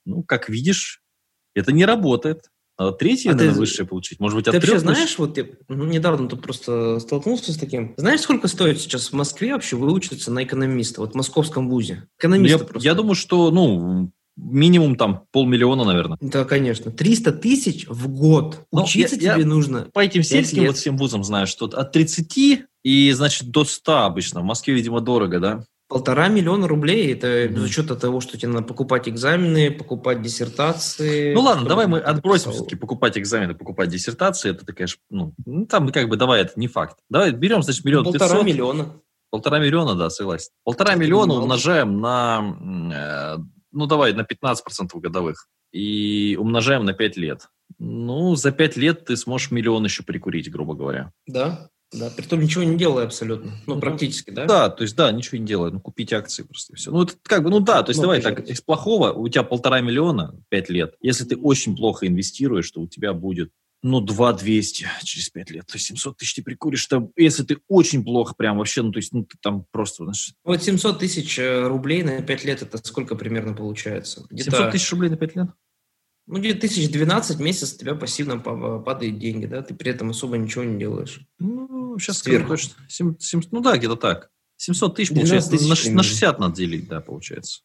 Ну, 0.05 0.23
как 0.23 0.49
видишь, 0.49 1.01
это 1.53 1.71
не 1.71 1.85
работает. 1.85 2.45
Надо 2.79 2.93
третье, 2.93 3.29
А 3.29 3.33
ты- 3.33 3.39
наверное, 3.39 3.59
высшее 3.59 3.87
получить. 3.87 4.19
Может 4.19 4.37
быть, 4.37 4.47
от 4.47 4.53
Ты 4.53 4.59
вообще 4.59 4.79
знаешь, 4.79 5.17
вот 5.19 5.37
я 5.37 5.45
ну, 5.67 5.85
недавно 5.85 6.27
тут 6.27 6.41
просто 6.41 6.99
столкнулся 6.99 7.53
с 7.53 7.57
таким. 7.57 7.93
Знаешь, 7.97 8.21
сколько 8.21 8.47
стоит 8.47 8.81
сейчас 8.81 9.09
в 9.09 9.13
Москве 9.13 9.53
вообще 9.53 9.75
выучиться 9.75 10.31
на 10.31 10.43
экономиста? 10.43 11.01
Вот 11.01 11.11
в 11.11 11.15
московском 11.15 11.69
вузе. 11.69 11.95
Ну, 12.01 12.07
Экономиста 12.17 12.57
Я, 12.57 12.65
просто. 12.65 12.89
я 12.89 12.95
думаю, 12.95 13.13
что, 13.13 13.51
ну, 13.51 14.11
минимум 14.37 14.95
там 14.95 15.25
полмиллиона, 15.31 15.83
наверное. 15.83 16.17
Да, 16.21 16.43
конечно. 16.45 16.91
300 16.91 17.33
тысяч 17.33 17.85
в 17.87 18.07
год. 18.07 18.65
Ну, 18.71 18.81
Учиться 18.83 19.15
я- 19.17 19.21
я- 19.21 19.35
тебе 19.35 19.45
нужно. 19.45 19.87
По 19.93 19.99
этим 19.99 20.23
сельским 20.23 20.59
лет. 20.63 20.67
вот 20.71 20.77
всем 20.77 20.97
вузам 20.97 21.23
знаю, 21.23 21.45
что 21.45 21.65
от 21.65 21.91
30 21.91 22.65
и, 22.83 23.11
значит, 23.11 23.51
до 23.51 23.63
100 23.65 24.05
обычно. 24.05 24.39
В 24.41 24.45
Москве, 24.45 24.73
видимо, 24.73 25.01
дорого, 25.01 25.39
да? 25.39 25.65
Полтора 25.91 26.29
миллиона 26.29 26.69
рублей, 26.69 27.13
это 27.13 27.47
Мгм. 27.47 27.55
без 27.55 27.63
учета 27.65 27.97
того, 27.97 28.21
что 28.21 28.37
тебе 28.37 28.47
надо 28.53 28.65
покупать 28.65 29.09
экзамены, 29.09 29.71
покупать 29.71 30.21
диссертации. 30.21 31.33
Ну 31.33 31.41
ладно, 31.41 31.67
давай 31.67 31.87
мы 31.87 31.99
отбросим 31.99 32.51
все-таки 32.53 32.77
покупать 32.77 33.17
экзамены, 33.17 33.55
покупать 33.55 33.89
диссертации. 33.89 34.51
Это 34.51 34.65
такая, 34.65 34.87
ж, 34.87 34.97
ну, 35.09 35.33
ну, 35.45 35.65
там 35.65 35.89
как 35.89 36.07
бы 36.07 36.15
давай, 36.15 36.43
это 36.43 36.53
не 36.55 36.67
факт. 36.69 36.97
Давай 37.09 37.33
берем, 37.33 37.61
значит, 37.61 37.83
миллион 37.83 38.05
Ну, 38.05 38.11
Полтора 38.13 38.29
500. 38.35 38.45
миллиона. 38.47 38.93
Полтора 39.31 39.59
миллиона, 39.59 39.95
да, 39.95 40.09
согласен. 40.09 40.51
Полтора 40.63 40.91
Это 40.93 41.01
миллиона 41.01 41.25
немало. 41.31 41.41
умножаем 41.43 41.99
на, 41.99 43.37
э, 43.37 43.43
ну 43.73 43.85
давай, 43.85 44.13
на 44.13 44.21
15% 44.23 45.01
годовых. 45.01 45.47
И 45.73 46.37
умножаем 46.39 46.85
на 46.85 46.93
5 46.93 47.17
лет. 47.17 47.49
Ну, 47.79 48.35
за 48.37 48.51
5 48.53 48.77
лет 48.77 49.03
ты 49.05 49.17
сможешь 49.17 49.51
миллион 49.51 49.83
еще 49.83 50.03
прикурить, 50.03 50.49
грубо 50.49 50.73
говоря. 50.73 51.11
Да, 51.27 51.67
да. 51.91 52.09
Притом 52.09 52.41
ничего 52.41 52.63
не 52.63 52.77
делая 52.77 53.05
абсолютно. 53.05 53.51
Ну, 53.67 53.75
Ну, 53.75 53.81
практически, 53.81 54.29
да? 54.29 54.45
Да, 54.45 54.69
то 54.69 54.83
есть, 54.83 54.95
да, 54.95 55.11
ничего 55.11 55.37
не 55.37 55.45
делай, 55.45 55.71
ну, 55.71 55.79
купить 55.79 56.13
акции 56.13 56.43
просто 56.43 56.73
и 56.73 56.75
все. 56.75 56.91
Ну, 56.91 57.03
это 57.03 57.15
как 57.23 57.43
бы, 57.43 57.49
ну, 57.49 57.59
да, 57.59 57.83
то 57.83 57.89
есть, 57.89 57.99
Ну, 57.99 58.03
давай 58.03 58.21
так, 58.21 58.47
из 58.47 58.61
плохого 58.61 59.11
у 59.11 59.27
тебя 59.27 59.43
полтора 59.43 59.81
миллиона, 59.81 60.33
пять 60.49 60.69
лет. 60.69 60.95
Если 61.01 61.25
ты 61.25 61.35
очень 61.35 61.75
плохо 61.75 62.07
инвестируешь, 62.07 62.71
то 62.71 62.81
у 62.81 62.87
тебя 62.87 63.13
будет, 63.13 63.51
ну, 63.83 63.99
2 63.99 64.33
200 64.33 64.87
через 65.03 65.29
пять 65.29 65.51
лет. 65.51 65.65
То 65.65 65.75
есть 65.75 65.87
700 65.87 66.17
тысяч 66.17 66.35
ты 66.35 66.43
прикуришь. 66.43 66.85
Там, 66.85 67.11
если 67.17 67.43
ты 67.43 67.57
очень 67.67 68.03
плохо 68.03 68.35
прям 68.37 68.57
вообще, 68.57 68.83
ну, 68.83 68.91
то 68.91 68.97
есть, 68.97 69.11
ну, 69.11 69.23
ты 69.23 69.37
там 69.41 69.65
просто, 69.71 70.03
знаешь, 70.03 70.33
Вот 70.43 70.63
700 70.63 70.99
тысяч 70.99 71.39
э, 71.39 71.67
рублей 71.67 72.03
на 72.03 72.21
5 72.21 72.45
лет, 72.45 72.61
это 72.61 72.77
сколько 72.77 73.15
примерно 73.15 73.53
получается? 73.53 74.25
Где-то, 74.29 74.51
700 74.51 74.71
тысяч 74.71 74.91
рублей 74.91 75.09
на 75.09 75.17
пять 75.17 75.35
лет? 75.35 75.47
Ну, 76.31 76.39
где-то 76.39 76.61
тысяч 76.61 76.89
12 76.89 77.37
в 77.37 77.41
месяц 77.41 77.73
у 77.73 77.77
тебя 77.77 77.93
пассивно 77.93 78.39
па- 78.39 78.79
падают 78.79 79.19
деньги, 79.19 79.45
да? 79.45 79.61
Ты 79.61 79.75
при 79.75 79.91
этом 79.91 80.11
особо 80.11 80.37
ничего 80.37 80.63
не 80.63 80.79
делаешь. 80.79 81.19
Ну, 81.39 81.99
сейчас 81.99 82.19
скажу 82.19 82.47
точно. 82.47 82.73
Сем- 82.87 83.19
сем- 83.19 83.43
ну, 83.51 83.59
да, 83.59 83.77
где-то 83.77 83.97
так. 83.97 84.29
700 84.55 84.95
тысяч, 84.95 85.09
12 85.09 85.29
получается, 85.29 85.51
тысяч 85.51 85.69
на, 85.69 85.75
ш- 85.75 85.81
на 85.81 85.85
примерно. 85.85 86.03
60 86.03 86.39
надо 86.39 86.55
делить, 86.55 86.87
да, 86.87 87.01
получается. 87.01 87.61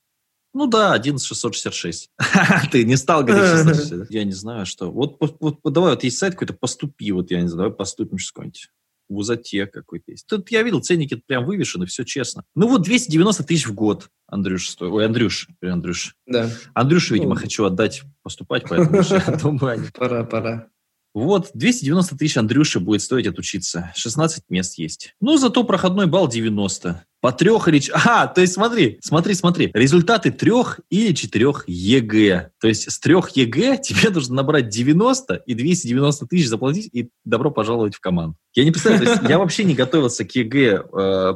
Ну 0.52 0.66
да, 0.66 0.98
11666. 0.98 2.10
Ты 2.72 2.84
не 2.84 2.96
стал 2.96 3.22
говорить 3.24 3.46
666. 3.50 3.90
да? 3.98 4.06
Я 4.10 4.24
не 4.24 4.32
знаю, 4.32 4.66
что. 4.66 4.90
Вот, 4.90 5.16
вот- 5.20 5.36
вот 5.40 5.60
давай, 5.72 5.90
вот 5.92 6.02
есть 6.02 6.18
сайт 6.18 6.32
какой-то, 6.34 6.54
поступи, 6.54 7.12
вот 7.12 7.30
я 7.30 7.40
не 7.42 7.48
знаю, 7.48 7.68
давай 7.68 7.76
поступим 7.76 8.18
сейчас 8.18 8.32
какой-нибудь. 8.32 8.70
Вузотек 9.08 9.72
какой-то 9.72 10.10
есть. 10.12 10.26
Тут 10.26 10.50
я 10.50 10.62
видел, 10.62 10.80
ценники 10.80 11.20
прям 11.26 11.44
вывешены, 11.44 11.86
все 11.86 12.04
честно. 12.04 12.44
Ну 12.54 12.68
вот 12.68 12.82
290 12.82 13.44
тысяч 13.44 13.66
в 13.66 13.74
год, 13.74 14.08
Андрюш, 14.26 14.70
стоит. 14.70 14.92
Ой, 14.92 15.06
Андрюш, 15.06 15.46
теперь 15.48 15.70
Андрюш. 15.70 16.14
Да, 16.26 16.50
Андрюшу, 16.74 17.14
видимо, 17.14 17.34
Ну. 17.34 17.40
хочу 17.40 17.64
отдать 17.64 18.02
поступать, 18.22 18.64
поэтому 18.68 19.02
я 19.02 19.36
думаю, 19.36 19.84
пора, 19.94 20.24
пора. 20.24 20.68
вот, 21.14 21.50
290 21.54 22.16
тысяч 22.16 22.36
Андрюши 22.36 22.80
будет 22.80 23.02
стоить 23.02 23.26
отучиться. 23.26 23.92
16 23.96 24.44
мест 24.50 24.78
есть. 24.78 25.14
Ну, 25.20 25.36
зато 25.38 25.62
проходной 25.64 26.06
балл 26.06 26.28
90. 26.28 27.04
По 27.26 27.32
трех 27.32 27.66
или... 27.66 27.82
А, 27.92 28.28
то 28.28 28.40
есть 28.40 28.52
смотри, 28.52 29.00
смотри, 29.02 29.34
смотри. 29.34 29.72
Результаты 29.74 30.30
трех 30.30 30.78
или 30.90 31.12
четырех 31.12 31.64
ЕГЭ. 31.66 32.52
То 32.60 32.68
есть 32.68 32.88
с 32.88 33.00
трех 33.00 33.30
ЕГЭ 33.30 33.78
тебе 33.82 34.10
нужно 34.10 34.36
набрать 34.36 34.68
90 34.68 35.34
и 35.44 35.54
290 35.54 36.26
тысяч 36.26 36.46
заплатить, 36.46 36.88
и 36.92 37.08
добро 37.24 37.50
пожаловать 37.50 37.96
в 37.96 38.00
команду. 38.00 38.36
Я 38.54 38.62
не 38.62 38.70
представляю, 38.70 39.18
я 39.28 39.40
вообще 39.40 39.64
не 39.64 39.74
готовился 39.74 40.24
к 40.24 40.36
ЕГЭ 40.36 40.84
э, 40.96 41.34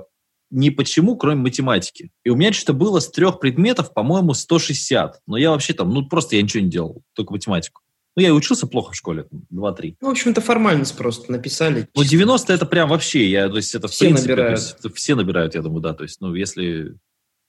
ни 0.53 0.71
почему, 0.71 1.17
кроме 1.17 1.41
математики. 1.41 2.13
И 2.23 2.31
у 2.31 2.37
меня 2.37 2.53
что-то 2.53 2.75
было 2.75 3.01
с 3.01 3.11
трех 3.11 3.41
предметов, 3.41 3.93
по-моему, 3.93 4.33
160. 4.33 5.23
Но 5.27 5.37
я 5.39 5.51
вообще 5.51 5.73
там, 5.73 5.93
ну, 5.93 6.07
просто 6.07 6.37
я 6.37 6.43
ничего 6.43 6.63
не 6.63 6.71
делал, 6.71 7.03
только 7.15 7.33
математику. 7.33 7.83
Ну, 8.17 8.23
я 8.23 8.29
и 8.29 8.33
учился 8.33 8.67
плохо 8.67 8.93
в 8.93 8.97
школе, 8.97 9.25
там, 9.25 9.45
2-3. 9.53 9.97
Ну, 10.01 10.09
в 10.09 10.11
общем-то, 10.11 10.41
формальность 10.41 10.97
просто 10.97 11.31
написали. 11.31 11.89
Ну, 11.95 12.03
чисто. 12.03 12.11
90 12.17 12.53
это 12.53 12.67
прям 12.67 12.89
вообще, 12.89 13.29
я, 13.31 13.49
то 13.49 13.57
есть 13.57 13.75
это 13.75 13.87
в 13.89 13.93
Все 13.93 14.07
принципе, 14.07 14.31
набирают. 14.33 14.59
есть 14.59 14.95
все 14.97 15.15
набирают, 15.15 15.55
я 15.55 15.63
думаю, 15.63 15.81
да, 15.81 15.95
то 15.95 16.03
есть, 16.03 16.21
ну, 16.21 16.35
если 16.35 16.97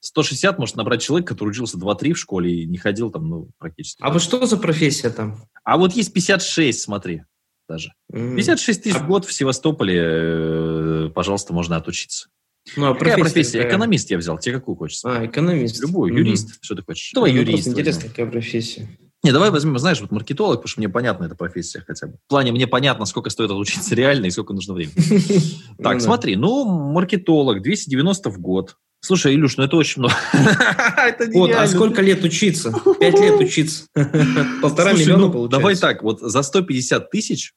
160 0.00 0.58
может 0.58 0.76
набрать 0.76 1.02
человек, 1.02 1.26
который 1.28 1.50
учился 1.50 1.78
2-3 1.78 2.12
в 2.12 2.18
школе 2.18 2.62
и 2.62 2.66
не 2.66 2.78
ходил 2.78 3.10
там, 3.10 3.28
ну, 3.28 3.48
практически. 3.58 4.00
А 4.02 4.10
вот 4.12 4.22
что 4.22 4.44
за 4.46 4.56
профессия 4.56 5.10
там? 5.10 5.44
А 5.64 5.76
вот 5.78 5.92
есть 5.94 6.12
56, 6.12 6.80
смотри, 6.80 7.22
даже. 7.68 7.92
М. 8.12 8.36
56 8.36 8.82
тысяч 8.84 8.96
А- 8.96 9.00
в 9.00 9.06
год 9.08 9.24
в 9.24 9.32
Севастополе, 9.32 10.00
э, 10.00 11.10
пожалуйста, 11.14 11.52
можно 11.52 11.76
отучиться. 11.76 12.28
Ну, 12.76 12.90
а 12.92 12.94
Какая 12.94 13.18
профессия? 13.18 13.58
какая? 13.58 13.70
Экономист 13.70 14.10
я 14.10 14.18
взял, 14.18 14.38
тебе 14.38 14.54
какую 14.54 14.76
хочется? 14.76 15.08
А, 15.18 15.26
экономист. 15.26 15.80
Любую, 15.80 16.12
Мгм. 16.12 16.22
юрист, 16.22 16.58
что 16.62 16.76
ты 16.76 16.82
хочешь? 16.82 17.10
Давай 17.12 17.32
Ну, 17.32 17.38
юрист. 17.38 17.66
интересно, 17.66 18.08
какая 18.08 18.26
профессия. 18.26 18.88
Не, 19.24 19.30
давай 19.30 19.50
возьмем, 19.50 19.78
знаешь, 19.78 20.00
вот 20.00 20.10
маркетолог, 20.10 20.58
потому 20.58 20.68
что 20.68 20.80
мне 20.80 20.88
понятна 20.88 21.26
эта 21.26 21.36
профессия 21.36 21.84
хотя 21.86 22.08
бы. 22.08 22.14
В 22.14 22.28
плане 22.28 22.50
мне 22.50 22.66
понятно, 22.66 23.04
сколько 23.04 23.30
стоит 23.30 23.50
отучиться 23.50 23.94
реально 23.94 24.26
и 24.26 24.30
сколько 24.30 24.52
нужно 24.52 24.74
времени. 24.74 24.94
Ну 25.78 25.84
Так, 25.84 25.98
да. 25.98 26.00
смотри, 26.00 26.36
ну, 26.36 26.64
маркетолог, 26.64 27.62
290 27.62 28.30
в 28.30 28.38
год. 28.38 28.76
Слушай, 29.00 29.34
Илюш, 29.34 29.56
ну 29.56 29.64
это 29.64 29.76
очень 29.76 30.00
много. 30.00 30.14
Это 30.32 31.28
Вот, 31.32 31.50
а 31.52 31.66
сколько 31.66 32.02
лет 32.02 32.22
учиться? 32.22 32.72
Пять 33.00 33.18
лет 33.18 33.40
учиться. 33.40 33.86
Полтора 34.60 34.90
Слушай, 34.90 35.02
миллиона 35.02 35.26
ну, 35.26 35.32
получается. 35.32 35.58
Давай 35.58 35.76
так, 35.76 36.02
вот 36.02 36.20
за 36.20 36.42
150 36.42 37.10
тысяч 37.10 37.52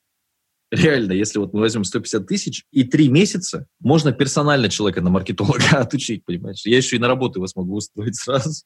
Реально, 0.71 1.13
если 1.13 1.37
вот 1.37 1.53
мы 1.53 1.59
возьмем 1.59 1.83
150 1.83 2.25
тысяч 2.25 2.65
и 2.71 2.83
три 2.83 3.07
месяца, 3.07 3.67
можно 3.79 4.11
персонально 4.11 4.67
человека 4.67 5.01
на 5.01 5.09
маркетолога 5.09 5.63
отучить, 5.77 6.25
понимаешь? 6.25 6.65
Я 6.65 6.77
еще 6.77 6.95
и 6.95 6.99
на 6.99 7.07
работу 7.07 7.39
его 7.39 7.47
смогу 7.47 7.75
устроить 7.75 8.15
сразу. 8.15 8.63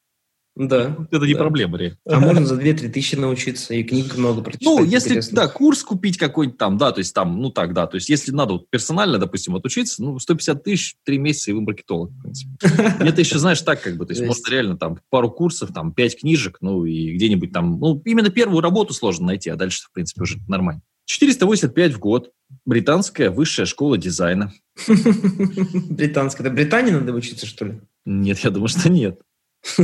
Да. 0.59 0.97
Это 1.09 1.25
не 1.25 1.35
да. 1.35 1.39
проблема, 1.39 1.77
реально. 1.77 1.97
А 2.05 2.19
можно 2.19 2.45
за 2.45 2.55
2-3 2.55 2.89
тысячи 2.89 3.15
научиться 3.15 3.73
и 3.73 3.81
книг 3.81 4.17
много 4.17 4.41
прочитать. 4.41 4.65
Ну, 4.65 4.83
если, 4.83 5.11
интересных. 5.11 5.33
да, 5.33 5.47
курс 5.47 5.83
купить 5.83 6.17
какой-нибудь 6.17 6.59
там, 6.59 6.77
да, 6.77 6.91
то 6.91 6.99
есть 6.99 7.15
там, 7.15 7.41
ну 7.41 7.49
так, 7.49 7.73
да, 7.73 7.87
то 7.87 7.95
есть 7.95 8.09
если 8.09 8.33
надо 8.33 8.53
вот 8.53 8.69
персонально, 8.69 9.19
допустим, 9.19 9.55
отучиться, 9.55 10.03
ну, 10.03 10.19
150 10.19 10.61
тысяч, 10.61 10.95
три 11.05 11.17
месяца, 11.17 11.51
и 11.51 11.53
вы 11.53 11.61
маркетолог, 11.61 12.11
в 12.11 12.21
принципе. 12.21 12.51
Это 12.99 13.21
еще, 13.21 13.39
знаешь, 13.39 13.61
так 13.61 13.81
как 13.81 13.95
бы, 13.95 14.05
то 14.05 14.11
есть 14.11 14.25
можно 14.25 14.51
реально 14.51 14.77
там 14.77 14.99
пару 15.09 15.31
курсов, 15.31 15.71
там, 15.73 15.93
пять 15.93 16.19
книжек, 16.19 16.57
ну, 16.59 16.83
и 16.83 17.15
где-нибудь 17.15 17.53
там, 17.53 17.79
ну, 17.79 18.01
именно 18.03 18.29
первую 18.29 18.59
работу 18.59 18.93
сложно 18.93 19.27
найти, 19.27 19.49
а 19.49 19.55
дальше, 19.55 19.83
в 19.85 19.93
принципе, 19.93 20.23
уже 20.23 20.39
нормально. 20.49 20.81
485 21.05 21.93
в 21.93 21.99
год. 21.99 22.31
Британская 22.65 23.29
высшая 23.29 23.65
школа 23.65 23.97
дизайна. 23.97 24.51
Британская. 24.87 26.43
Это 26.43 26.51
Британии 26.51 26.91
надо 26.91 27.13
учиться, 27.13 27.45
что 27.45 27.65
ли? 27.65 27.81
Нет, 28.05 28.39
я 28.39 28.49
думаю, 28.51 28.67
что 28.67 28.89
нет. 28.89 29.19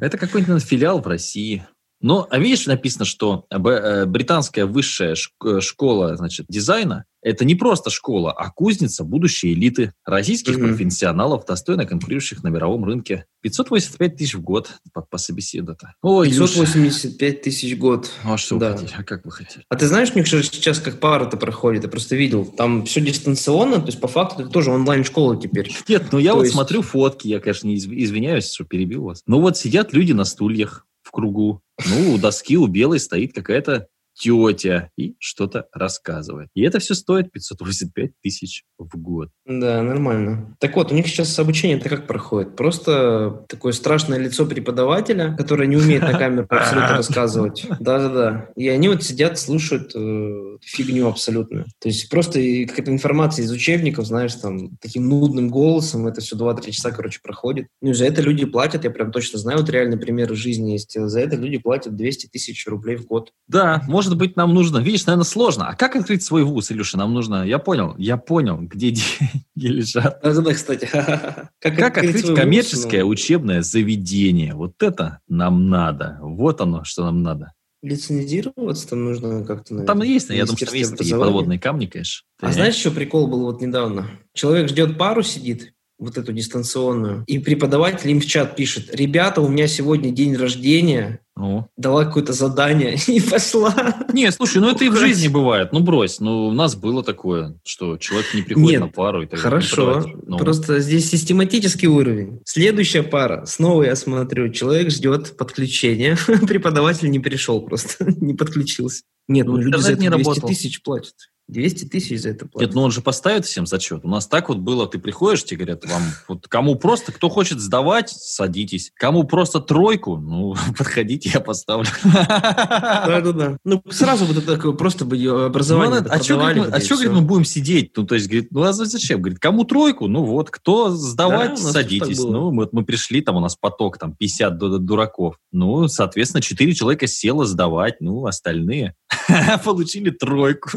Это 0.00 0.18
какой-нибудь 0.18 0.62
филиал 0.62 1.00
в 1.00 1.06
России. 1.06 1.66
Но, 2.00 2.26
а 2.30 2.38
видишь, 2.38 2.66
написано, 2.66 3.04
что 3.04 3.44
э, 3.50 3.56
э, 3.56 4.06
британская 4.06 4.64
высшая 4.64 5.14
э, 5.44 5.60
школа 5.60 6.16
значит, 6.16 6.46
дизайна– 6.48 7.04
это 7.22 7.44
не 7.44 7.54
просто 7.54 7.90
школа, 7.90 8.32
а 8.32 8.50
кузница 8.50 9.04
будущей 9.04 9.52
элиты 9.52 9.92
российских 10.06 10.56
Мгм. 10.56 10.68
профессионалов, 10.68 11.44
достойно 11.44 11.84
конкурирующих 11.84 12.42
на 12.42 12.48
мировом 12.48 12.86
рынке. 12.86 13.26
585 13.42 14.16
тысяч 14.16 14.34
в 14.34 14.40
год 14.40 14.70
по, 14.94 15.02
по 15.02 15.18
собеседу-то. 15.18 15.92
Ой, 16.00 16.28
Илюша, 16.28 16.60
585 16.60 17.42
тысяч 17.42 17.74
в 17.74 17.78
год. 17.78 18.10
ну 18.24 18.32
а 18.32 18.38
что 18.38 18.56
Да. 18.56 18.72
вы 18.72 18.78
хотели? 18.78 18.92
А 18.98 19.02
как 19.04 19.24
вы 19.26 19.30
хотели? 19.32 19.64
А 19.68 19.76
ты 19.76 19.86
знаешь, 19.86 20.10
у 20.14 20.18
них 20.18 20.26
сейчас 20.26 20.78
как 20.78 20.98
пара-то 21.00 21.36
проходит, 21.36 21.82
я 21.82 21.90
просто 21.90 22.16
видел, 22.16 22.46
там 22.46 22.86
все 22.86 23.02
дистанционно, 23.02 23.80
то 23.80 23.86
есть 23.86 24.00
по 24.00 24.08
факту 24.08 24.42
это 24.42 24.50
тоже 24.50 24.70
онлайн-школа 24.70 25.38
теперь. 25.38 25.70
Нет, 25.88 26.04
ну 26.12 26.18
я 26.18 26.30
То 26.30 26.36
вот 26.38 26.42
есть- 26.44 26.54
смотрю 26.54 26.80
фотки, 26.80 27.28
я, 27.28 27.40
конечно, 27.40 27.66
не 27.68 27.76
изв- 27.76 27.92
извиняюсь, 27.94 28.50
что 28.50 28.64
перебил 28.64 29.04
вас. 29.04 29.22
Ну 29.26 29.40
вот 29.42 29.58
сидят 29.58 29.92
люди 29.92 30.12
на 30.12 30.24
стульях 30.24 30.86
в 31.10 31.12
кругу. 31.12 31.60
Ну, 31.88 32.14
у 32.14 32.18
доски 32.18 32.56
у 32.56 32.68
белой 32.68 33.00
стоит 33.00 33.34
какая-то 33.34 33.88
тетя 34.20 34.90
и 34.96 35.14
что-то 35.18 35.66
рассказывает. 35.72 36.50
И 36.54 36.62
это 36.62 36.78
все 36.78 36.94
стоит 36.94 37.32
585 37.32 38.10
тысяч 38.22 38.64
в 38.78 38.96
год. 38.96 39.30
Да, 39.46 39.82
нормально. 39.82 40.56
Так 40.60 40.76
вот, 40.76 40.92
у 40.92 40.94
них 40.94 41.06
сейчас 41.06 41.38
обучение-то 41.38 41.88
как 41.88 42.06
проходит? 42.06 42.54
Просто 42.54 43.44
такое 43.48 43.72
страшное 43.72 44.18
лицо 44.18 44.44
преподавателя, 44.44 45.34
которое 45.36 45.66
не 45.66 45.76
умеет 45.76 46.02
на 46.02 46.18
камеру 46.18 46.46
абсолютно 46.50 46.98
рассказывать. 46.98 47.66
Да-да-да. 47.80 48.50
И 48.56 48.68
они 48.68 48.88
вот 48.88 49.02
сидят, 49.02 49.38
слушают 49.38 49.92
э, 49.94 50.58
фигню 50.60 51.08
абсолютно. 51.08 51.64
То 51.80 51.88
есть 51.88 52.10
просто 52.10 52.40
какая-то 52.68 52.92
информация 52.92 53.44
из 53.44 53.50
учебников, 53.50 54.06
знаешь, 54.06 54.34
там, 54.34 54.76
таким 54.82 55.08
нудным 55.08 55.48
голосом, 55.48 56.06
это 56.06 56.20
все 56.20 56.36
2-3 56.36 56.70
часа, 56.70 56.90
короче, 56.90 57.20
проходит. 57.22 57.68
Ну, 57.80 57.94
за 57.94 58.04
это 58.04 58.20
люди 58.20 58.44
платят, 58.44 58.84
я 58.84 58.90
прям 58.90 59.12
точно 59.12 59.38
знаю, 59.38 59.60
вот 59.60 59.70
реальный 59.70 59.98
пример 59.98 60.30
из 60.32 60.38
жизни 60.38 60.72
есть. 60.72 60.94
За 60.94 61.20
это 61.20 61.36
люди 61.36 61.56
платят 61.56 61.96
200 61.96 62.26
тысяч 62.26 62.66
рублей 62.66 62.96
в 62.96 63.06
год. 63.06 63.32
Да, 63.48 63.82
может 64.10 64.18
быть, 64.18 64.36
нам 64.36 64.54
нужно... 64.54 64.78
Видишь, 64.78 65.06
наверное, 65.06 65.24
сложно. 65.24 65.68
А 65.68 65.76
как 65.76 65.94
открыть 65.94 66.24
свой 66.24 66.42
вуз, 66.42 66.72
Илюша? 66.72 66.98
Нам 66.98 67.14
нужно... 67.14 67.46
Я 67.46 67.60
понял, 67.60 67.94
я 67.96 68.16
понял, 68.16 68.58
где 68.60 68.90
деньги 68.90 69.44
лежат. 69.54 70.20
Да-да-да, 70.22 70.52
кстати. 70.52 70.88
Как, 70.92 71.76
Как 71.76 71.98
открыть 71.98 72.28
вуз, 72.28 72.36
коммерческое 72.36 73.02
ну, 73.02 73.08
учебное 73.08 73.62
заведение? 73.62 74.54
Вот 74.54 74.82
это 74.82 75.20
нам 75.28 75.68
надо. 75.68 76.18
Вот 76.22 76.60
оно, 76.60 76.82
что 76.82 77.04
нам 77.04 77.22
надо. 77.22 77.52
Лицензироваться 77.82 78.88
там 78.88 79.04
нужно 79.04 79.44
как-то, 79.44 79.74
наверное. 79.74 79.86
Там 79.86 80.02
есть, 80.02 80.28
я 80.30 80.44
думаю, 80.44 80.66
что 80.66 80.76
есть 80.76 80.96
такие 80.96 81.16
подводные 81.16 81.60
камни, 81.60 81.86
конечно. 81.86 82.26
А 82.40 82.48
Ты- 82.48 82.54
знаешь, 82.54 82.74
что 82.74 82.90
прикол 82.90 83.28
был 83.28 83.44
вот 83.44 83.60
недавно? 83.60 84.10
Человек 84.34 84.68
ждет 84.68 84.98
пару, 84.98 85.22
сидит, 85.22 85.72
вот 85.98 86.18
эту 86.18 86.32
дистанционную, 86.32 87.24
и 87.26 87.38
преподаватель 87.38 88.10
им 88.10 88.20
в 88.20 88.26
чат 88.26 88.56
пишет, 88.56 88.94
ребята, 88.94 89.40
у 89.40 89.48
меня 89.48 89.68
сегодня 89.68 90.10
день 90.10 90.34
рождения, 90.34 91.20
Ну. 91.40 91.70
дала 91.78 92.04
какое-то 92.04 92.34
задание 92.34 92.96
и 93.06 93.18
пошла. 93.18 93.74
Не, 94.12 94.30
слушай, 94.30 94.58
ну 94.58 94.70
это 94.70 94.84
и 94.84 94.90
в 94.90 94.96
жизни 94.96 95.28
бывает. 95.28 95.72
Ну 95.72 95.80
брось, 95.80 96.20
ну 96.20 96.48
у 96.48 96.52
нас 96.52 96.76
было 96.76 97.02
такое, 97.02 97.58
что 97.64 97.96
человек 97.96 98.34
не 98.34 98.42
приходит 98.42 98.70
Нет, 98.70 98.80
на 98.80 98.88
пару. 98.88 99.22
И 99.22 99.26
так. 99.26 99.40
Хорошо. 99.40 100.04
Ну, 100.26 100.36
просто 100.36 100.80
здесь 100.80 101.08
систематический 101.08 101.88
уровень. 101.88 102.40
Следующая 102.44 103.02
пара, 103.02 103.46
снова 103.46 103.84
я 103.84 103.96
смотрю, 103.96 104.50
человек 104.50 104.90
ждет 104.90 105.36
подключения, 105.38 106.18
преподаватель 106.46 107.10
не 107.10 107.20
пришел 107.20 107.62
просто, 107.62 108.04
не 108.20 108.34
подключился. 108.34 109.04
Нет, 109.26 109.46
Ну, 109.46 109.52
ну 109.52 109.58
люди 109.62 109.80
за 109.80 109.92
это 109.92 110.02
не 110.02 110.10
200 110.10 110.28
работал. 110.28 110.48
тысяч 110.48 110.82
платят. 110.82 111.14
200 111.52 111.84
тысяч 111.86 112.20
за 112.20 112.30
это 112.30 112.44
Нет, 112.44 112.52
платят. 112.52 112.74
ну 112.74 112.82
он 112.82 112.90
же 112.90 113.00
поставит 113.00 113.44
всем 113.44 113.66
зачет. 113.66 114.04
У 114.04 114.08
нас 114.08 114.26
так 114.26 114.48
вот 114.48 114.58
было, 114.58 114.86
ты 114.86 114.98
приходишь, 114.98 115.44
тебе 115.44 115.64
говорят, 115.64 115.84
вам 115.86 116.02
вот 116.28 116.46
кому 116.48 116.76
просто, 116.76 117.12
кто 117.12 117.28
хочет 117.28 117.60
сдавать, 117.60 118.10
садитесь. 118.10 118.92
Кому 118.96 119.24
просто 119.24 119.60
тройку, 119.60 120.16
ну, 120.16 120.54
подходите, 120.78 121.30
я 121.34 121.40
поставлю. 121.40 121.88
Да-да-да. 122.04 123.56
Ну, 123.64 123.82
сразу 123.90 124.24
вот 124.24 124.36
это 124.36 124.56
такое, 124.56 124.72
просто 124.72 125.04
бы 125.04 125.16
ее 125.16 125.32
Ну, 125.32 125.44
образование 125.46 125.98
она- 126.00 126.10
а 126.10 126.22
что, 126.22 126.36
говорит, 126.36 126.64
а 126.72 126.78
всё. 126.80 126.94
говорит, 126.96 127.12
мы 127.12 127.20
будем 127.22 127.44
сидеть? 127.44 127.92
Ну, 127.96 128.04
то 128.06 128.14
есть, 128.14 128.26
говорит, 128.28 128.48
ну, 128.52 128.62
а 128.62 128.72
зачем? 128.72 129.20
Говорит, 129.20 129.38
кому 129.38 129.64
тройку? 129.64 130.06
Ну, 130.08 130.24
вот, 130.24 130.50
кто 130.50 130.90
сдавать, 130.90 131.50
Да, 131.50 131.56
садитесь. 131.56 132.18
Ну, 132.18 132.52
вот 132.54 132.72
мы 132.72 132.84
пришли, 132.84 133.20
там 133.20 133.36
у 133.36 133.40
нас 133.40 133.56
поток, 133.56 133.98
там, 133.98 134.14
50 134.14 134.58
ду- 134.58 134.78
дураков. 134.78 135.36
Ну, 135.52 135.88
соответственно, 135.88 136.42
4 136.42 136.74
человека 136.74 137.06
село 137.06 137.44
сдавать, 137.44 138.00
ну, 138.00 138.26
остальные 138.26 138.94
получили 139.64 140.10
тройку. 140.10 140.70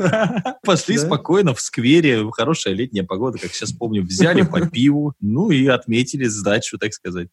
Пошли 0.65 0.95
Да. 0.97 1.05
спокойно 1.05 1.53
в 1.53 1.59
сквере, 1.59 2.25
хорошая 2.31 2.73
летняя 2.73 3.03
погода, 3.03 3.37
как 3.37 3.51
сейчас 3.53 3.73
помню, 3.73 4.03
взяли 4.03 4.43
по 4.43 4.61
пиву, 4.69 5.13
ну, 5.19 5.51
и 5.51 5.65
отметили 5.67 6.25
сдачу, 6.25 6.77
так 6.77 6.93
сказать. 6.93 7.27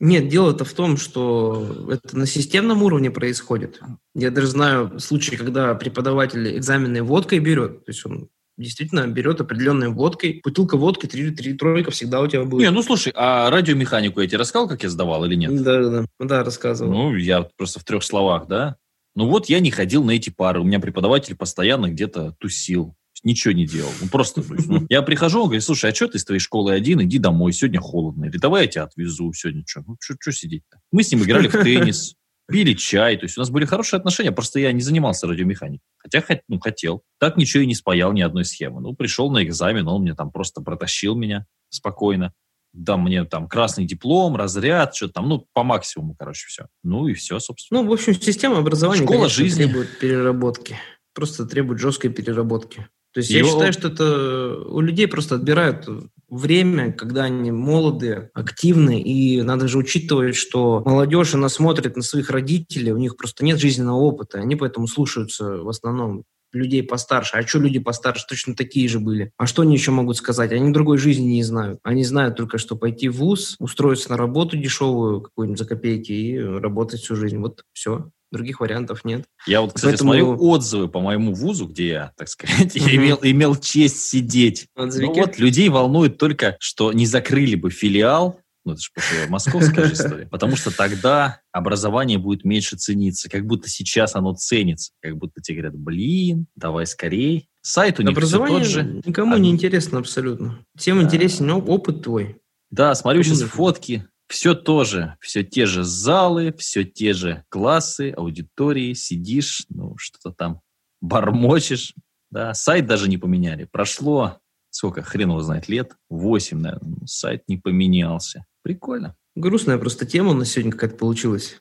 Нет, 0.00 0.28
дело-то 0.28 0.64
в 0.64 0.72
том, 0.72 0.96
что 0.96 1.88
это 1.90 2.16
на 2.16 2.26
системном 2.26 2.82
уровне 2.82 3.10
происходит. 3.10 3.80
Я 4.14 4.30
даже 4.30 4.48
знаю 4.48 4.98
случаи, 4.98 5.36
когда 5.36 5.74
преподаватель 5.74 6.56
экзамены 6.58 7.02
водкой 7.02 7.38
берет. 7.38 7.84
То 7.84 7.92
есть 7.92 8.04
он 8.04 8.28
действительно 8.56 9.06
берет 9.06 9.40
определенной 9.40 9.88
водкой. 9.88 10.40
Бутылка 10.42 10.76
водки, 10.76 11.06
три, 11.06 11.30
три 11.30 11.54
тройка 11.54 11.92
всегда 11.92 12.20
у 12.20 12.26
тебя 12.26 12.44
будет. 12.44 12.62
Не, 12.62 12.70
ну, 12.72 12.82
слушай, 12.82 13.12
а 13.14 13.48
радиомеханику 13.50 14.20
я 14.20 14.26
тебе 14.26 14.38
рассказал, 14.38 14.68
как 14.68 14.82
я 14.82 14.88
сдавал 14.88 15.24
или 15.24 15.36
нет? 15.36 15.62
Да, 15.62 15.82
да, 15.82 15.90
да. 15.90 16.04
Да, 16.18 16.44
рассказывал. 16.44 16.92
Ну, 16.92 17.14
я 17.14 17.48
просто 17.56 17.78
в 17.78 17.84
трех 17.84 18.02
словах, 18.02 18.48
да. 18.48 18.76
Ну 19.18 19.26
вот 19.26 19.48
я 19.48 19.58
не 19.58 19.72
ходил 19.72 20.04
на 20.04 20.12
эти 20.12 20.30
пары. 20.30 20.60
У 20.60 20.64
меня 20.64 20.78
преподаватель 20.78 21.34
постоянно 21.34 21.90
где-то 21.90 22.36
тусил. 22.38 22.94
Ничего 23.24 23.52
не 23.52 23.66
делал. 23.66 23.90
Ну, 24.00 24.06
просто, 24.06 24.44
ну, 24.48 24.86
я 24.88 25.02
прихожу, 25.02 25.40
он 25.40 25.46
говорит, 25.46 25.64
слушай, 25.64 25.90
а 25.90 25.94
что 25.94 26.06
ты 26.06 26.18
из 26.18 26.24
твоей 26.24 26.38
школы 26.38 26.72
один? 26.72 27.02
Иди 27.02 27.18
домой, 27.18 27.52
сегодня 27.52 27.80
холодно. 27.80 28.26
Или 28.26 28.36
давай 28.36 28.66
я 28.66 28.68
тебя 28.68 28.82
отвезу, 28.84 29.32
сегодня 29.32 29.64
что? 29.66 29.82
Ну, 29.84 29.96
что 29.98 30.30
сидеть-то? 30.30 30.78
Мы 30.92 31.02
с 31.02 31.10
ним 31.10 31.24
играли 31.24 31.48
в 31.48 31.52
теннис, 31.64 32.14
пили 32.46 32.74
чай. 32.74 33.16
То 33.16 33.24
есть 33.24 33.36
у 33.36 33.40
нас 33.40 33.50
были 33.50 33.64
хорошие 33.64 33.98
отношения, 33.98 34.30
просто 34.30 34.60
я 34.60 34.70
не 34.70 34.82
занимался 34.82 35.26
радиомеханикой. 35.26 35.82
Хотя 35.96 36.20
хот- 36.20 36.42
ну, 36.46 36.60
хотел. 36.60 37.02
Так 37.18 37.36
ничего 37.36 37.64
и 37.64 37.66
не 37.66 37.74
спаял 37.74 38.12
ни 38.12 38.20
одной 38.20 38.44
схемы. 38.44 38.80
Ну, 38.80 38.94
пришел 38.94 39.32
на 39.32 39.42
экзамен, 39.42 39.88
он 39.88 40.02
мне 40.02 40.14
там 40.14 40.30
просто 40.30 40.60
протащил 40.60 41.16
меня 41.16 41.44
спокойно. 41.70 42.34
Да, 42.72 42.96
мне 42.96 43.24
там 43.24 43.48
красный 43.48 43.84
диплом, 43.86 44.36
разряд, 44.36 44.94
что-то 44.94 45.14
там, 45.14 45.28
ну, 45.28 45.46
по 45.52 45.62
максимуму, 45.62 46.14
короче, 46.18 46.46
все. 46.48 46.66
Ну 46.82 47.08
и 47.08 47.14
все, 47.14 47.38
собственно. 47.40 47.82
Ну, 47.82 47.88
в 47.88 47.92
общем, 47.92 48.14
система 48.14 48.58
образования 48.58 49.02
Школа 49.02 49.18
конечно, 49.22 49.42
жизни. 49.44 49.64
требует 49.64 49.98
переработки. 49.98 50.76
Просто 51.14 51.46
требует 51.46 51.80
жесткой 51.80 52.10
переработки. 52.10 52.86
То 53.12 53.20
есть 53.20 53.30
я 53.30 53.38
Его- 53.38 53.48
считаю, 53.48 53.72
что 53.72 53.88
это 53.88 54.58
у 54.68 54.80
людей 54.80 55.08
просто 55.08 55.36
отбирают 55.36 55.88
время, 56.28 56.92
когда 56.92 57.24
они 57.24 57.50
молодые, 57.50 58.30
активны, 58.34 59.00
и 59.00 59.40
надо 59.42 59.66
же 59.66 59.78
учитывать, 59.78 60.36
что 60.36 60.82
молодежь, 60.84 61.34
она 61.34 61.48
смотрит 61.48 61.96
на 61.96 62.02
своих 62.02 62.30
родителей, 62.30 62.92
у 62.92 62.98
них 62.98 63.16
просто 63.16 63.44
нет 63.44 63.58
жизненного 63.58 63.96
опыта, 63.96 64.38
они 64.38 64.56
поэтому 64.56 64.86
слушаются 64.86 65.56
в 65.56 65.68
основном 65.68 66.24
людей 66.52 66.82
постарше. 66.82 67.36
А 67.36 67.46
что 67.46 67.58
люди 67.58 67.78
постарше? 67.78 68.24
Точно 68.28 68.54
такие 68.54 68.88
же 68.88 69.00
были. 69.00 69.32
А 69.36 69.46
что 69.46 69.62
они 69.62 69.74
еще 69.74 69.90
могут 69.90 70.16
сказать? 70.16 70.52
Они 70.52 70.72
другой 70.72 70.98
жизни 70.98 71.26
не 71.32 71.42
знают. 71.42 71.78
Они 71.82 72.04
знают 72.04 72.36
только, 72.36 72.58
что 72.58 72.76
пойти 72.76 73.08
в 73.08 73.16
ВУЗ, 73.18 73.56
устроиться 73.58 74.10
на 74.10 74.16
работу 74.16 74.56
дешевую 74.56 75.20
какую-нибудь 75.22 75.58
за 75.58 75.64
копейки 75.66 76.12
и 76.12 76.38
работать 76.38 77.00
всю 77.00 77.16
жизнь. 77.16 77.38
Вот 77.38 77.62
все. 77.72 78.10
Других 78.30 78.60
вариантов 78.60 79.06
нет. 79.06 79.24
Я 79.46 79.62
вот, 79.62 79.72
кстати, 79.72 79.92
Поэтому- 79.92 80.10
смотрю 80.12 80.36
отзывы 80.50 80.88
по 80.88 81.00
моему 81.00 81.32
вузу, 81.32 81.66
где 81.66 81.88
я, 81.88 82.12
так 82.16 82.28
сказать, 82.28 82.74
я 82.76 82.82
Мгм. 82.86 82.96
имел, 82.96 83.18
имел 83.22 83.56
честь 83.56 84.00
сидеть. 84.04 84.66
Ну 84.76 85.14
вот, 85.14 85.38
людей 85.38 85.70
волнует 85.70 86.18
только, 86.18 86.56
что 86.60 86.92
не 86.92 87.06
закрыли 87.06 87.54
бы 87.54 87.70
филиал, 87.70 88.38
ну 88.68 88.74
это 88.74 88.82
же 88.82 88.90
московская 89.28 89.86
же 89.86 89.92
история, 89.94 90.26
потому 90.26 90.56
что 90.56 90.70
тогда 90.74 91.40
образование 91.52 92.18
будет 92.18 92.44
меньше 92.44 92.76
цениться, 92.76 93.28
как 93.28 93.46
будто 93.46 93.68
сейчас 93.68 94.14
оно 94.14 94.34
ценится, 94.34 94.92
как 95.00 95.16
будто 95.16 95.40
тебе 95.40 95.58
говорят, 95.62 95.78
блин, 95.78 96.46
давай 96.54 96.86
скорей. 96.86 97.48
Сайт 97.62 97.98
у 97.98 98.02
них 98.02 98.10
все 98.12 98.18
Образование 98.18 98.58
тот 98.60 98.68
же. 98.68 98.82
никому 99.04 99.34
А- 99.34 99.38
не 99.38 99.50
интересно 99.50 99.98
абсолютно. 99.98 100.64
Всем 100.76 100.98
Да. 100.98 101.04
интересен 101.04 101.50
оп- 101.50 101.68
опыт 101.68 102.02
твой. 102.02 102.36
Да, 102.70 102.94
смотрю 102.94 103.22
Кому 103.22 103.34
сейчас 103.34 103.40
нужно? 103.42 103.56
фотки. 103.56 104.06
Все 104.28 104.54
то 104.54 104.84
же, 104.84 105.16
все 105.20 105.42
те 105.42 105.64
же 105.66 105.84
залы, 105.84 106.54
все 106.58 106.84
те 106.84 107.14
же 107.14 107.44
классы, 107.48 108.10
аудитории, 108.16 108.92
сидишь, 108.92 109.64
ну, 109.70 109.96
что-то 109.96 110.32
там 110.36 110.60
бормочешь, 111.00 111.94
да, 112.30 112.52
сайт 112.54 112.86
даже 112.86 113.08
не 113.08 113.16
поменяли. 113.16 113.64
Прошло, 113.70 114.38
сколько, 114.70 115.02
хрен 115.02 115.30
его 115.30 115.40
знает, 115.40 115.68
лет? 115.68 115.92
Восемь, 116.10 116.58
наверное. 116.58 116.96
Ну, 117.00 117.06
сайт 117.06 117.42
не 117.48 117.56
поменялся. 117.56 118.44
Прикольно. 118.62 119.16
Грустная 119.36 119.78
просто 119.78 120.04
тема 120.04 120.34
на 120.34 120.44
сегодня 120.44 120.72
какая-то 120.72 120.96
получилась. 120.96 121.60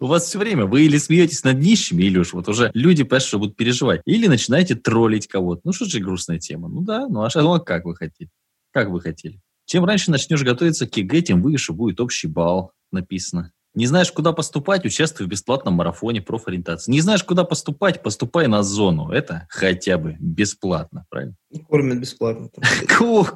У 0.00 0.06
вас 0.06 0.24
все 0.24 0.38
время, 0.38 0.66
вы 0.66 0.86
или 0.86 0.98
смеетесь 0.98 1.44
над 1.44 1.58
нищими, 1.58 2.02
или 2.02 2.18
уж 2.18 2.32
вот 2.32 2.48
уже 2.48 2.70
люди, 2.74 3.04
понимаешь, 3.04 3.22
что 3.22 3.38
будут 3.38 3.56
переживать, 3.56 4.02
или 4.04 4.26
начинаете 4.26 4.74
троллить 4.74 5.28
кого-то. 5.28 5.62
Ну, 5.64 5.72
что 5.72 5.84
же 5.84 6.00
грустная 6.00 6.38
тема? 6.38 6.68
Ну 6.68 6.82
да, 6.82 7.06
ну 7.08 7.22
а 7.22 7.28
ну, 7.34 7.54
а 7.54 7.60
как 7.60 7.84
вы 7.84 7.94
хотите? 7.94 8.30
Как 8.72 8.90
вы 8.90 9.00
хотели? 9.00 9.40
Чем 9.66 9.84
раньше 9.84 10.10
начнешь 10.10 10.42
готовиться 10.42 10.86
к 10.86 10.96
ЕГЭ, 10.96 11.22
тем 11.22 11.42
выше 11.42 11.72
будет 11.72 12.00
общий 12.00 12.26
балл, 12.26 12.72
написано. 12.92 13.52
Не 13.74 13.86
знаешь, 13.86 14.12
куда 14.12 14.32
поступать, 14.32 14.84
участвуй 14.84 15.26
в 15.26 15.30
бесплатном 15.30 15.74
марафоне 15.74 16.22
профориентации. 16.22 16.92
Не 16.92 17.00
знаешь, 17.00 17.24
куда 17.24 17.42
поступать, 17.42 18.02
поступай 18.02 18.46
на 18.46 18.62
зону. 18.62 19.10
Это 19.10 19.46
хотя 19.50 19.98
бы 19.98 20.16
бесплатно, 20.20 21.06
правильно? 21.10 21.34
Кормят 21.68 21.98
бесплатно. 21.98 22.50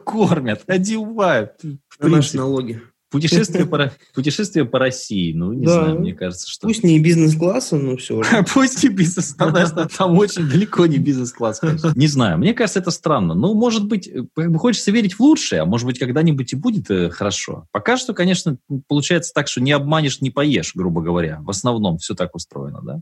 Кормят, 0.04 0.62
одевают. 0.66 1.60
На 1.98 2.08
наши 2.08 2.36
налоги. 2.36 2.80
Путешествие 3.10 3.64
по, 3.66 3.92
путешествие 4.14 4.64
по 4.64 4.78
России, 4.78 5.32
ну, 5.32 5.52
не 5.52 5.64
да. 5.66 5.72
знаю, 5.72 6.00
мне 6.00 6.14
кажется, 6.14 6.48
что... 6.48 6.66
Пусть 6.66 6.84
не 6.84 7.00
бизнес-класса, 7.00 7.76
но 7.76 7.96
все 7.96 8.22
же. 8.22 8.44
Пусть 8.54 8.82
не 8.82 8.90
бизнес 8.90 9.34
там 9.34 10.18
очень 10.18 10.48
далеко 10.48 10.86
не 10.86 10.98
бизнес-класс. 10.98 11.60
Не 11.94 12.06
знаю, 12.06 12.38
мне 12.38 12.54
кажется, 12.54 12.80
это 12.80 12.90
странно. 12.90 13.34
Ну, 13.34 13.54
может 13.54 13.86
быть, 13.86 14.08
э, 14.08 14.24
как 14.34 14.50
бы 14.52 14.58
хочется 14.58 14.90
верить 14.90 15.14
в 15.14 15.20
лучшее, 15.20 15.62
а 15.62 15.64
может 15.64 15.86
быть, 15.86 15.98
когда-нибудь 15.98 16.52
и 16.52 16.56
будет 16.56 16.90
э, 16.90 17.10
хорошо. 17.10 17.66
Пока 17.72 17.96
что, 17.96 18.12
конечно, 18.12 18.58
получается 18.86 19.32
так, 19.34 19.48
что 19.48 19.60
не 19.60 19.72
обманешь, 19.72 20.20
не 20.20 20.30
поешь, 20.30 20.74
грубо 20.74 21.00
говоря. 21.00 21.38
В 21.40 21.50
основном 21.50 21.98
все 21.98 22.14
так 22.14 22.34
устроено, 22.34 22.80
да? 22.82 23.00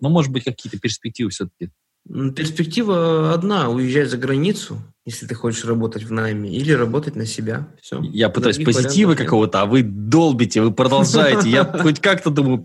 Но, 0.00 0.08
может 0.08 0.32
быть, 0.32 0.44
какие-то 0.44 0.78
перспективы 0.78 1.30
все-таки 1.30 1.70
Перспектива 2.08 3.32
одна– 3.32 3.68
уезжать 3.70 4.10
за 4.10 4.16
границу, 4.16 4.78
если 5.06 5.26
ты 5.26 5.34
хочешь 5.34 5.64
работать 5.64 6.02
в 6.02 6.12
найме, 6.12 6.50
или 6.50 6.72
работать 6.72 7.14
на 7.14 7.26
себя. 7.26 7.68
Все. 7.80 8.00
Я 8.02 8.30
пытаюсь 8.30 8.56
Других 8.56 8.74
позитива 8.74 9.14
какого-то, 9.14 9.62
а 9.62 9.66
вы 9.66 9.82
долбите, 9.82 10.60
вы 10.60 10.72
продолжаете. 10.72 11.48
Я 11.48 11.64
хоть 11.82 12.00
как-то 12.00 12.30
думаю, 12.30 12.58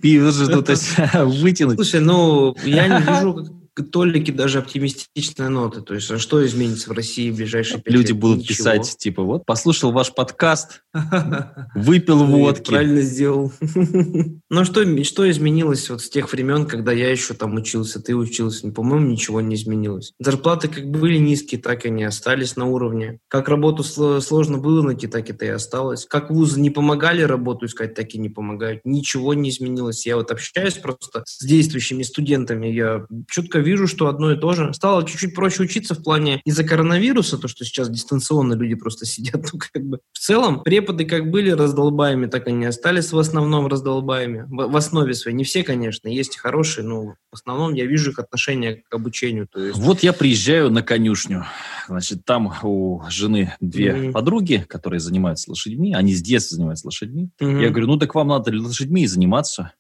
вытянуть. 1.25 1.75
Слушай, 1.75 1.99
ну, 1.99 2.55
я 2.63 2.87
не 2.87 3.05
вижу 3.05 3.64
толики 3.83 4.31
даже 4.31 4.59
оптимистичные 4.59 5.49
ноты. 5.49 5.81
То 5.81 5.93
есть, 5.93 6.09
а 6.11 6.19
что 6.19 6.45
изменится 6.45 6.89
в 6.89 6.93
России 6.93 7.31
в 7.31 7.35
ближайшие 7.35 7.81
пять 7.81 7.93
Люди 7.93 8.11
лет? 8.11 8.19
будут 8.19 8.37
Ничего. 8.39 8.55
писать, 8.55 8.97
типа, 8.97 9.23
вот, 9.23 9.45
послушал 9.45 9.91
ваш 9.91 10.13
подкаст, 10.13 10.81
выпил 11.75 12.25
водки. 12.25 12.71
Правильно 12.71 13.01
сделал. 13.01 13.51
Ну, 14.49 14.63
что, 14.63 15.03
что 15.03 15.29
изменилось 15.29 15.89
вот 15.89 16.01
с 16.01 16.09
тех 16.09 16.31
времен, 16.31 16.65
когда 16.65 16.91
я 16.91 17.09
еще 17.09 17.33
там 17.33 17.55
учился, 17.55 17.99
ты 17.99 18.15
учился? 18.15 18.71
По-моему, 18.71 19.07
ничего 19.07 19.41
не 19.41 19.55
изменилось. 19.55 20.13
Зарплаты 20.19 20.67
как 20.67 20.89
были 20.89 21.17
низкие, 21.17 21.59
так 21.59 21.85
и 21.85 21.89
не 21.89 22.03
остались 22.03 22.55
на 22.55 22.65
уровне. 22.65 23.19
Как 23.27 23.49
работу 23.49 23.83
сложно 23.83 24.57
было 24.57 24.81
найти, 24.83 25.07
так 25.07 25.29
это 25.29 25.45
и 25.45 25.49
осталось. 25.49 26.05
Как 26.05 26.29
вузы 26.29 26.61
не 26.61 26.69
помогали 26.69 27.23
работу 27.23 27.65
искать, 27.65 27.95
так 27.95 28.13
и 28.13 28.17
не 28.17 28.29
помогают. 28.29 28.81
Ничего 28.85 29.33
не 29.33 29.49
изменилось. 29.49 30.05
Я 30.05 30.15
вот 30.15 30.31
общаюсь 30.31 30.75
просто 30.75 31.23
с 31.25 31.43
действующими 31.43 32.03
студентами, 32.03 32.67
я 32.67 33.05
четко 33.29 33.59
вижу, 33.65 33.87
что 33.87 34.07
одно 34.07 34.31
и 34.31 34.37
то 34.37 34.53
же. 34.53 34.73
Стало 34.73 35.05
чуть-чуть 35.05 35.35
проще 35.35 35.63
учиться 35.63 35.95
в 35.95 36.03
плане 36.03 36.41
из-за 36.45 36.63
коронавируса, 36.63 37.37
то, 37.37 37.47
что 37.47 37.65
сейчас 37.65 37.89
дистанционно 37.89 38.53
люди 38.53 38.75
просто 38.75 39.05
сидят. 39.05 39.45
Ну, 39.51 39.59
как 39.59 39.83
бы. 39.83 39.99
В 40.13 40.19
целом, 40.19 40.63
преподы 40.63 41.05
как 41.05 41.29
были 41.29 41.49
раздолбаями, 41.49 42.27
так 42.27 42.47
они 42.47 42.65
остались 42.65 43.11
в 43.11 43.17
основном 43.17 43.67
раздолбаями. 43.67 44.45
В, 44.47 44.71
в 44.71 44.75
основе 44.75 45.13
своей. 45.13 45.35
Не 45.35 45.43
все, 45.43 45.63
конечно, 45.63 46.07
есть 46.07 46.35
и 46.35 46.39
хорошие, 46.39 46.85
но 46.85 47.15
в 47.31 47.33
основном 47.33 47.73
я 47.73 47.85
вижу 47.85 48.11
их 48.11 48.19
отношение 48.19 48.83
к 48.87 48.93
обучению. 48.93 49.47
То 49.47 49.63
есть... 49.63 49.77
Вот 49.77 50.03
я 50.03 50.13
приезжаю 50.13 50.69
на 50.71 50.81
конюшню. 50.81 51.45
Значит, 51.87 52.25
там 52.25 52.53
у 52.63 53.01
жены 53.09 53.55
две 53.59 53.89
mm-hmm. 53.89 54.11
подруги, 54.11 54.65
которые 54.67 54.99
занимаются 54.99 55.49
лошадьми. 55.49 55.93
Они 55.93 56.13
с 56.13 56.21
детства 56.21 56.55
занимаются 56.55 56.87
лошадьми. 56.87 57.29
Mm-hmm. 57.41 57.61
Я 57.61 57.69
говорю, 57.69 57.87
ну 57.87 57.97
так 57.97 58.15
вам 58.15 58.29
надо 58.29 58.51
лошадьми 58.51 59.05
заниматься. 59.07 59.73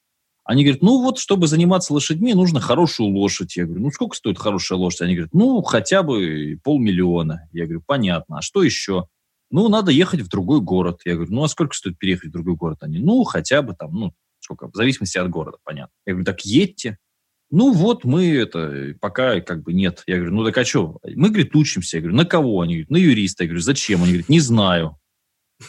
Они 0.45 0.63
говорят, 0.63 0.83
ну 0.83 1.01
вот, 1.01 1.17
чтобы 1.17 1.47
заниматься 1.47 1.91
лошадьми, 1.91 2.35
нужно 2.35 2.59
хорошую 2.59 3.09
лошадь. 3.09 3.57
Я 3.57 3.65
говорю, 3.65 3.81
ну 3.81 3.91
сколько 3.91 4.15
стоит 4.15 4.37
хорошая 4.37 4.77
лошадь? 4.77 5.01
Они 5.01 5.15
говорят, 5.15 5.33
ну 5.33 5.61
хотя 5.63 6.03
бы 6.03 6.59
полмиллиона. 6.63 7.49
Я 7.51 7.63
говорю, 7.65 7.81
понятно. 7.85 8.37
А 8.37 8.41
что 8.43 8.61
еще? 8.61 9.07
Ну, 9.49 9.69
надо 9.69 9.91
ехать 9.91 10.21
в 10.21 10.27
другой 10.27 10.61
город. 10.61 11.01
Я 11.03 11.15
говорю, 11.15 11.33
ну 11.33 11.43
а 11.43 11.47
сколько 11.47 11.75
стоит 11.75 11.97
переехать 11.97 12.29
в 12.29 12.33
другой 12.33 12.55
город? 12.55 12.77
Они, 12.81 12.99
ну 12.99 13.23
хотя 13.23 13.63
бы 13.63 13.73
там, 13.73 13.91
ну 13.93 14.13
сколько, 14.39 14.69
в 14.69 14.75
зависимости 14.75 15.17
от 15.17 15.29
города, 15.29 15.57
понятно. 15.63 15.93
Я 16.05 16.13
говорю, 16.13 16.25
так 16.25 16.41
едьте. 16.41 16.99
Ну 17.49 17.73
вот 17.73 18.03
мы 18.05 18.27
это, 18.35 18.93
пока 19.01 19.41
как 19.41 19.63
бы 19.63 19.73
нет. 19.73 20.03
Я 20.05 20.17
говорю, 20.17 20.33
ну 20.35 20.45
так 20.45 20.57
а 20.59 20.65
что? 20.65 20.99
Мы, 21.03 21.29
говорит, 21.29 21.55
учимся. 21.55 21.97
Я 21.97 22.01
говорю, 22.01 22.17
на 22.17 22.25
кого? 22.25 22.61
Они 22.61 22.75
говорят, 22.75 22.91
на 22.91 22.97
юриста. 22.97 23.43
Я 23.43 23.47
говорю, 23.47 23.61
зачем? 23.61 24.03
Они 24.03 24.11
говорят, 24.11 24.29
не 24.29 24.39
знаю. 24.39 24.99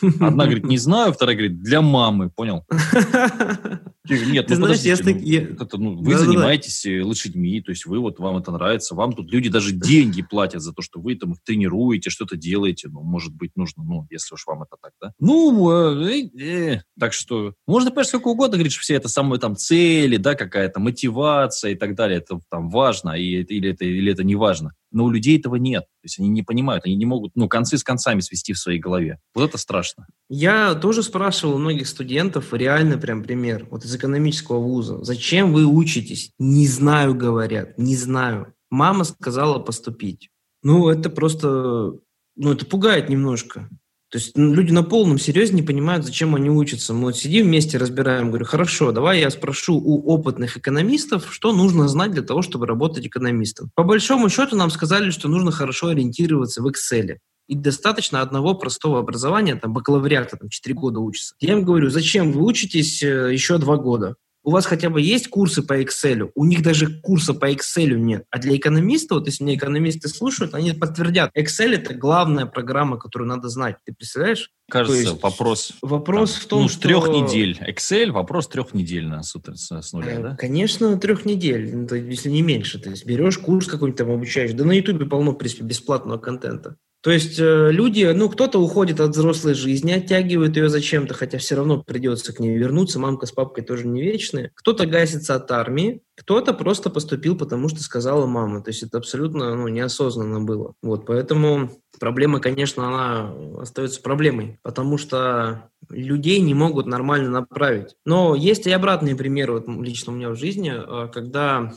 Одна 0.03 0.45
говорит, 0.45 0.65
не 0.65 0.79
знаю, 0.79 1.13
вторая 1.13 1.37
говорит, 1.37 1.63
для 1.63 1.81
мамы, 1.81 2.29
понял? 2.29 2.67
Нет, 4.09 4.49
ну 4.49 4.57
знаешь, 4.57 4.79
подождите, 4.79 5.15
ну, 5.15 5.21
я... 5.21 5.43
это, 5.43 5.79
ну, 5.79 5.97
вы 5.97 6.13
да, 6.13 6.19
занимаетесь 6.19 6.83
да. 6.85 6.91
Э, 6.91 7.03
лошадьми, 7.03 7.61
то 7.61 7.71
есть 7.71 7.87
вы 7.87 7.99
вот, 7.99 8.19
вам 8.19 8.37
это 8.37 8.53
нравится, 8.53 8.95
вам 8.95 9.13
тут 9.13 9.31
люди 9.31 9.49
даже 9.49 9.73
деньги 9.73 10.23
платят 10.23 10.63
за 10.63 10.73
то, 10.73 10.83
что 10.83 11.01
вы 11.01 11.15
там 11.17 11.33
их 11.33 11.39
тренируете, 11.45 12.11
что-то 12.11 12.37
делаете, 12.37 12.89
ну, 12.89 13.03
может 13.03 13.35
быть, 13.35 13.53
нужно, 13.57 13.83
ну, 13.85 14.07
если 14.11 14.35
уж 14.35 14.47
вам 14.47 14.63
это 14.63 14.77
так, 14.81 14.93
да? 15.01 15.13
Ну, 15.19 15.71
э, 15.71 16.29
э, 16.39 16.81
так 16.99 17.13
что 17.13 17.55
можно, 17.67 17.91
конечно, 17.91 18.11
сколько 18.11 18.29
угодно 18.29 18.57
говорить, 18.57 18.73
что 18.73 18.83
все 18.83 18.95
это 18.95 19.09
самые 19.09 19.41
там 19.41 19.57
цели, 19.57 20.17
да, 20.17 20.35
какая-то 20.35 20.81
мотивация 20.81 21.73
и 21.73 21.77
так 21.77 21.95
далее, 21.95 22.19
это 22.19 22.41
там 22.51 22.71
важно, 22.71 23.11
и, 23.11 23.43
или, 23.43 23.71
это, 23.71 23.85
или 23.85 24.13
это 24.13 24.25
не 24.25 24.37
важно. 24.37 24.73
Но 24.93 25.05
у 25.05 25.11
людей 25.11 25.39
этого 25.39 25.57
нет. 25.57 25.83
То 25.83 26.05
есть 26.05 26.19
они 26.21 26.29
не 26.29 26.43
понимают, 26.43 26.87
они 26.87 26.95
не 26.95 27.05
могут, 27.05 27.33
ну, 27.35 27.49
концы 27.49 27.77
с 27.77 27.85
концами 27.85 28.21
свести 28.21 28.53
в 28.53 28.59
своей 28.59 28.79
голове. 28.79 29.19
Вот 29.35 29.49
это 29.49 29.59
страшно. 29.59 30.07
Я 30.29 30.75
тоже 30.75 31.03
спрашивал 31.03 31.57
у 31.57 31.59
многих 31.59 31.87
студентов, 31.89 32.53
реально 32.53 32.97
прям 32.97 33.23
пример, 33.23 33.67
вот 33.71 33.85
из 33.85 33.95
экономического 33.97 34.59
вуза. 34.59 35.03
Зачем 35.03 35.53
вы 35.53 35.67
учитесь? 35.67 36.31
Не 36.39 36.67
знаю, 36.67 37.15
говорят, 37.15 37.79
не 37.79 37.97
знаю. 37.97 38.55
Мама 38.71 39.05
сказала 39.05 39.59
поступить. 39.59 40.31
Ну, 40.63 40.89
это 40.89 41.11
просто, 41.11 41.95
ну, 42.37 42.53
это 42.53 42.67
пугает 42.67 43.09
немножко. 43.09 43.69
То 44.11 44.19
есть 44.19 44.37
ну, 44.37 44.55
люди 44.55 44.73
на 44.73 44.85
полном 44.85 45.19
серьезе 45.19 45.53
не 45.53 45.63
понимают, 45.63 46.05
зачем 46.05 46.35
они 46.35 46.49
учатся. 46.49 46.95
Мы 46.95 47.03
вот 47.03 47.17
сидим 47.17 47.47
вместе, 47.47 47.77
разбираем, 47.77 48.29
говорю, 48.29 48.45
хорошо, 48.45 48.93
давай 48.93 49.21
я 49.21 49.31
спрошу 49.31 49.77
у 49.77 50.09
опытных 50.11 50.57
экономистов, 50.57 51.33
что 51.33 51.53
нужно 51.53 51.89
знать 51.89 52.13
для 52.13 52.23
того, 52.23 52.43
чтобы 52.43 52.67
работать 52.67 53.07
экономистом. 53.07 53.71
По 53.75 53.83
большому 53.83 54.29
счету 54.29 54.57
нам 54.57 54.71
сказали, 54.71 55.11
что 55.11 55.29
нужно 55.29 55.51
хорошо 55.51 55.89
ориентироваться 55.89 56.63
в 56.63 56.69
Excel. 56.69 57.17
И 57.49 57.55
достаточно 57.55 58.21
одного 58.21 58.55
простого 58.55 58.99
образования, 58.99 59.57
там, 59.57 59.73
бакалавриата, 59.73 60.37
там, 60.37 60.49
4 60.49 60.75
года 60.75 61.01
учится. 61.01 61.35
Я 61.41 61.53
им 61.53 61.65
говорю, 61.65 61.91
зачем 61.91 62.33
вы 62.33 62.45
учитесь 62.45 63.03
э, 63.03 63.33
еще 63.33 63.59
2 63.59 63.77
года? 63.77 64.17
у 64.47 64.53
вас 64.53 64.65
хотя 64.65 64.91
бы 64.91 65.03
есть 65.03 65.27
курсы 65.29 65.61
по 65.61 65.83
Excel, 65.83 66.31
у 66.37 66.45
них 66.45 66.63
даже 66.63 67.01
курса 67.01 67.35
по 67.35 67.51
Excel 67.51 67.97
нет. 67.97 68.27
А 68.31 68.39
для 68.39 68.57
экономиста, 68.57 69.17
вот 69.17 69.27
если 69.27 69.43
меня 69.43 69.57
экономисты 69.57 70.09
слушают, 70.09 70.55
они 70.55 70.71
подтвердят, 70.71 71.33
Excel 71.37 71.75
это 71.75 71.95
главная 71.95 72.47
программа, 72.47 72.97
которую 72.97 73.29
надо 73.29 73.49
знать. 73.49 73.79
Ты 73.85 73.93
представляешь? 73.93 74.53
Кажется, 74.71 75.01
есть, 75.01 75.21
вопрос. 75.21 75.73
Вопрос 75.83 76.35
там, 76.35 76.41
в 76.41 76.47
том, 76.47 76.63
ну, 76.63 76.69
что... 76.69 76.81
трех 76.81 77.09
недель. 77.09 77.59
Excel, 77.69 78.13
вопрос 78.13 78.47
трех 78.47 78.73
недель 78.73 79.09
на, 79.09 79.25
с, 79.25 79.35
с 79.35 79.93
нуля, 79.93 80.13
э, 80.13 80.23
да? 80.23 80.37
Конечно, 80.37 80.97
трех 80.97 81.25
недель, 81.25 81.75
ну, 81.75 81.97
если 81.97 82.31
не 82.31 82.43
меньше. 82.43 82.79
То 82.79 82.91
есть 82.91 83.05
берешь 83.05 83.39
курс 83.39 83.67
какой-нибудь 83.67 83.99
там 83.99 84.13
обучаешь. 84.13 84.53
Да 84.53 84.65
на 84.65 84.73
Ютубе 84.73 85.07
полно, 85.07 85.33
в 85.33 85.39
принципе, 85.39 85.65
бесплатного 85.65 86.19
контента. 86.19 86.77
То 87.07 87.13
есть 87.13 87.39
э, 87.39 87.69
люди, 87.71 88.03
ну, 88.13 88.29
кто-то 88.29 88.59
уходит 88.59 88.99
от 88.99 89.13
взрослой 89.13 89.55
жизни, 89.55 89.93
оттягивает 89.93 90.57
ее 90.57 90.69
зачем-то, 90.69 91.15
хотя 91.15 91.39
все 91.39 91.55
равно 91.55 91.81
придется 91.81 92.33
к 92.33 92.41
ней 92.41 92.59
вернуться, 92.59 92.99
мамка 92.99 93.27
с 93.27 93.31
папкой 93.31 93.63
тоже 93.63 93.87
не 93.87 94.03
вечные. 94.03 94.51
Кто-то 94.57 94.87
гасится 94.87 95.37
от 95.37 95.49
армии, 95.53 96.03
кто-то 96.17 96.53
просто 96.53 96.91
поступил, 96.91 97.39
потому 97.39 97.69
что 97.69 97.81
сказала 97.81 98.27
мама. 98.27 98.61
То 98.61 98.71
есть 98.71 98.83
это 98.83 98.99
абсолютно 98.99 99.55
ну, 99.55 99.69
неосознанно 99.69 100.41
было. 100.41 100.75
Вот, 100.83 101.07
поэтому 101.07 101.71
проблема, 102.01 102.41
конечно, 102.41 102.89
она 102.89 103.63
остается 103.63 104.03
проблемой, 104.03 104.59
потому 104.63 104.99
что 104.99 105.71
людей 105.89 106.41
не 106.41 106.55
могут 106.55 106.87
нормально 106.87 107.31
направить. 107.31 107.95
Но 108.05 108.35
есть 108.35 108.67
и 108.67 108.73
обратные 108.73 109.15
примеры, 109.15 109.53
вот 109.53 109.69
лично 109.69 110.13
у 110.13 110.17
меня 110.17 110.31
в 110.31 110.35
жизни, 110.35 110.73
э, 110.75 111.09
когда 111.13 111.73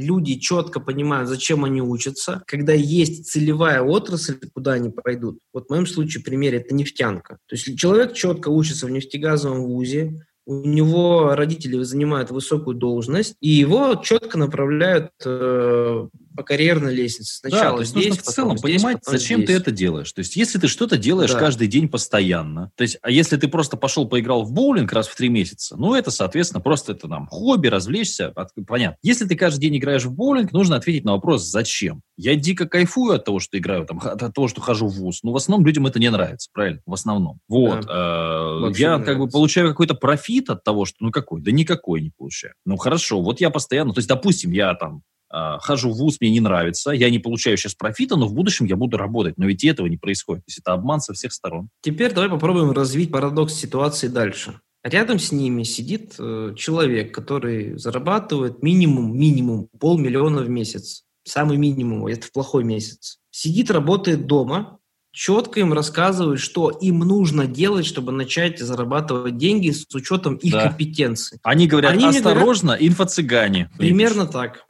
люди 0.00 0.36
четко 0.36 0.80
понимают, 0.80 1.28
зачем 1.28 1.64
они 1.64 1.82
учатся, 1.82 2.42
когда 2.46 2.72
есть 2.72 3.30
целевая 3.30 3.82
отрасль, 3.82 4.38
куда 4.54 4.72
они 4.72 4.90
пойдут. 4.90 5.38
Вот 5.52 5.66
в 5.66 5.70
моем 5.70 5.86
случае 5.86 6.22
пример 6.22 6.54
это 6.54 6.74
нефтянка. 6.74 7.38
То 7.46 7.56
есть 7.56 7.78
человек 7.78 8.14
четко 8.14 8.48
учится 8.48 8.86
в 8.86 8.90
нефтегазовом 8.90 9.62
вузе, 9.62 10.26
у 10.46 10.66
него 10.66 11.34
родители 11.34 11.80
занимают 11.82 12.30
высокую 12.30 12.76
должность, 12.76 13.36
и 13.40 13.48
его 13.48 13.94
четко 13.94 14.38
направляют 14.38 15.12
э, 15.24 16.08
по 16.36 16.42
карьерной 16.42 16.94
лестнице. 16.94 17.36
Сначала 17.38 17.62
да, 17.62 17.70
то 17.76 17.80
есть 17.80 17.90
здесь, 17.92 18.06
нужно 18.08 18.22
в 18.22 18.26
целом 18.26 18.58
здесь, 18.58 18.62
понимать, 18.82 18.98
зачем 19.04 19.38
здесь. 19.40 19.50
ты 19.50 19.56
это 19.56 19.70
делаешь. 19.70 20.12
То 20.12 20.20
есть, 20.20 20.36
если 20.36 20.58
ты 20.58 20.68
что-то 20.68 20.96
делаешь 20.96 21.32
Да. 21.32 21.38
каждый 21.38 21.66
день 21.68 21.88
постоянно, 21.88 22.70
то 22.76 22.82
есть, 22.82 22.98
а 23.02 23.10
если 23.10 23.36
ты 23.36 23.48
просто 23.48 23.76
пошел 23.76 24.08
поиграл 24.08 24.42
в 24.44 24.52
боулинг 24.52 24.92
раз 24.92 25.08
в 25.08 25.16
три 25.16 25.28
месяца, 25.28 25.76
ну, 25.76 25.94
это, 25.94 26.10
соответственно, 26.10 26.60
просто 26.60 26.92
это 26.92 27.08
нам 27.08 27.26
хобби, 27.26 27.68
развлечься, 27.68 28.32
понятно. 28.66 28.96
Если 29.02 29.26
ты 29.26 29.36
каждый 29.36 29.60
день 29.60 29.78
играешь 29.78 30.04
в 30.04 30.12
боулинг, 30.12 30.52
нужно 30.52 30.76
ответить 30.76 31.04
на 31.04 31.12
вопрос, 31.12 31.42
зачем. 31.44 32.02
Я 32.16 32.34
дико 32.34 32.68
кайфую 32.68 33.14
от 33.14 33.24
того, 33.24 33.40
что 33.40 33.58
играю, 33.58 33.86
там, 33.86 33.98
от 34.02 34.34
того, 34.34 34.46
что 34.48 34.60
хожу 34.60 34.86
в 34.86 34.94
ВУЗ, 34.94 35.20
но 35.22 35.32
в 35.32 35.36
основном 35.36 35.66
людям 35.66 35.86
это 35.86 35.98
не 35.98 36.10
нравится, 36.10 36.50
правильно? 36.52 36.80
В 36.86 36.92
основном. 36.92 37.40
Вот. 37.48 37.84
э, 37.84 37.88
Вообще 37.88 38.82
Я 38.82 38.98
как 38.98 39.18
бы 39.18 39.28
получаю 39.28 39.68
какой-то 39.68 39.94
профит 39.94 40.50
от 40.50 40.62
того, 40.62 40.84
что, 40.84 40.96
ну, 41.00 41.10
какой? 41.10 41.40
Да 41.40 41.50
никакой 41.50 42.02
не 42.02 42.10
получаю. 42.16 42.54
Ну, 42.66 42.76
хорошо, 42.76 43.20
вот 43.22 43.40
я 43.40 43.50
постоянно, 43.50 43.92
то 43.94 43.98
есть, 43.98 44.08
допустим, 44.08 44.52
я 44.52 44.74
там 44.74 45.02
хожу 45.30 45.90
в 45.90 45.96
ВУЗ, 45.96 46.16
мне 46.20 46.30
не 46.30 46.40
нравится, 46.40 46.90
я 46.90 47.10
не 47.10 47.18
получаю 47.18 47.56
сейчас 47.56 47.74
профита, 47.74 48.16
но 48.16 48.26
в 48.26 48.34
будущем 48.34 48.66
я 48.66 48.76
буду 48.76 48.96
работать. 48.96 49.38
Но 49.38 49.46
ведь 49.46 49.64
этого 49.64 49.86
не 49.86 49.96
происходит. 49.96 50.44
То 50.44 50.48
есть 50.48 50.58
это 50.58 50.72
обман 50.72 51.00
со 51.00 51.12
всех 51.12 51.32
сторон. 51.32 51.68
Теперь 51.82 52.12
давай 52.12 52.28
попробуем 52.28 52.72
развить 52.72 53.10
парадокс 53.10 53.54
ситуации 53.54 54.08
дальше. 54.08 54.60
Рядом 54.82 55.18
с 55.18 55.30
ними 55.30 55.62
сидит 55.62 56.14
э, 56.18 56.54
человек, 56.56 57.14
который 57.14 57.76
зарабатывает 57.78 58.62
минимум, 58.62 59.16
минимум 59.16 59.68
полмиллиона 59.78 60.40
в 60.40 60.48
месяц. 60.48 61.04
Самый 61.22 61.58
минимум, 61.58 62.06
это 62.06 62.26
в 62.26 62.32
плохой 62.32 62.64
месяц. 62.64 63.18
Сидит, 63.30 63.70
работает 63.70 64.26
дома, 64.26 64.79
четко 65.12 65.60
им 65.60 65.72
рассказывает, 65.72 66.40
что 66.40 66.70
им 66.70 67.00
нужно 67.00 67.46
делать, 67.46 67.86
чтобы 67.86 68.12
начать 68.12 68.58
зарабатывать 68.58 69.36
деньги 69.36 69.70
с 69.70 69.86
учетом 69.94 70.36
их 70.36 70.52
Да. 70.52 70.68
компетенции. 70.68 71.40
Они 71.42 71.66
говорят, 71.66 71.92
Они 71.92 72.06
осторожно, 72.06 72.76
инфо-цыгане. 72.78 73.70
Примерно 73.78 74.26
так. 74.26 74.64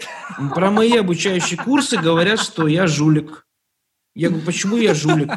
Про 0.55 0.71
мои 0.71 0.97
обучающие 0.97 1.59
курсы 1.59 1.97
говорят, 1.97 2.41
что 2.41 2.67
я 2.67 2.87
жулик. 2.87 3.47
Я 4.15 4.29
говорю, 4.29 4.45
почему 4.45 4.77
я 4.77 4.95
жулик? 4.95 5.31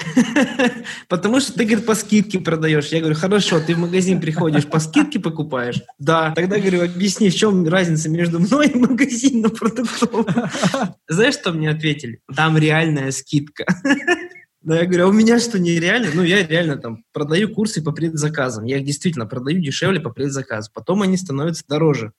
Потому 1.08 1.40
что 1.40 1.52
ты, 1.52 1.64
говорит, 1.64 1.86
по 1.86 1.94
скидке 1.94 2.40
продаешь. 2.40 2.88
Я 2.88 3.00
говорю, 3.00 3.16
хорошо, 3.16 3.60
ты 3.60 3.74
в 3.74 3.78
магазин 3.78 4.20
приходишь, 4.20 4.66
по 4.66 4.78
скидке 4.78 5.18
покупаешь? 5.20 5.82
Да. 5.98 6.32
Тогда, 6.34 6.58
говорю, 6.58 6.84
объясни, 6.84 7.30
в 7.30 7.34
чем 7.34 7.66
разница 7.66 8.08
между 8.08 8.38
мной 8.38 8.68
и 8.68 8.76
магазином 8.76 9.50
продуктовым? 9.50 10.26
Знаешь, 11.08 11.34
что 11.34 11.52
мне 11.52 11.70
ответили? 11.70 12.20
Там 12.34 12.56
реальная 12.58 13.10
скидка. 13.10 13.66
Да, 14.62 14.78
я 14.78 14.84
говорю, 14.84 15.06
а 15.06 15.08
у 15.08 15.12
меня 15.12 15.38
что, 15.40 15.58
нереально? 15.58 16.10
Ну, 16.12 16.22
я 16.22 16.46
реально 16.46 16.76
там 16.76 17.02
продаю 17.14 17.48
курсы 17.48 17.82
по 17.82 17.92
предзаказам. 17.92 18.64
Я 18.64 18.76
их 18.76 18.84
действительно 18.84 19.24
продаю 19.24 19.58
дешевле 19.58 20.00
по 20.00 20.10
предзаказу. 20.10 20.70
Потом 20.74 21.00
они 21.00 21.16
становятся 21.16 21.64
дороже. 21.66 22.12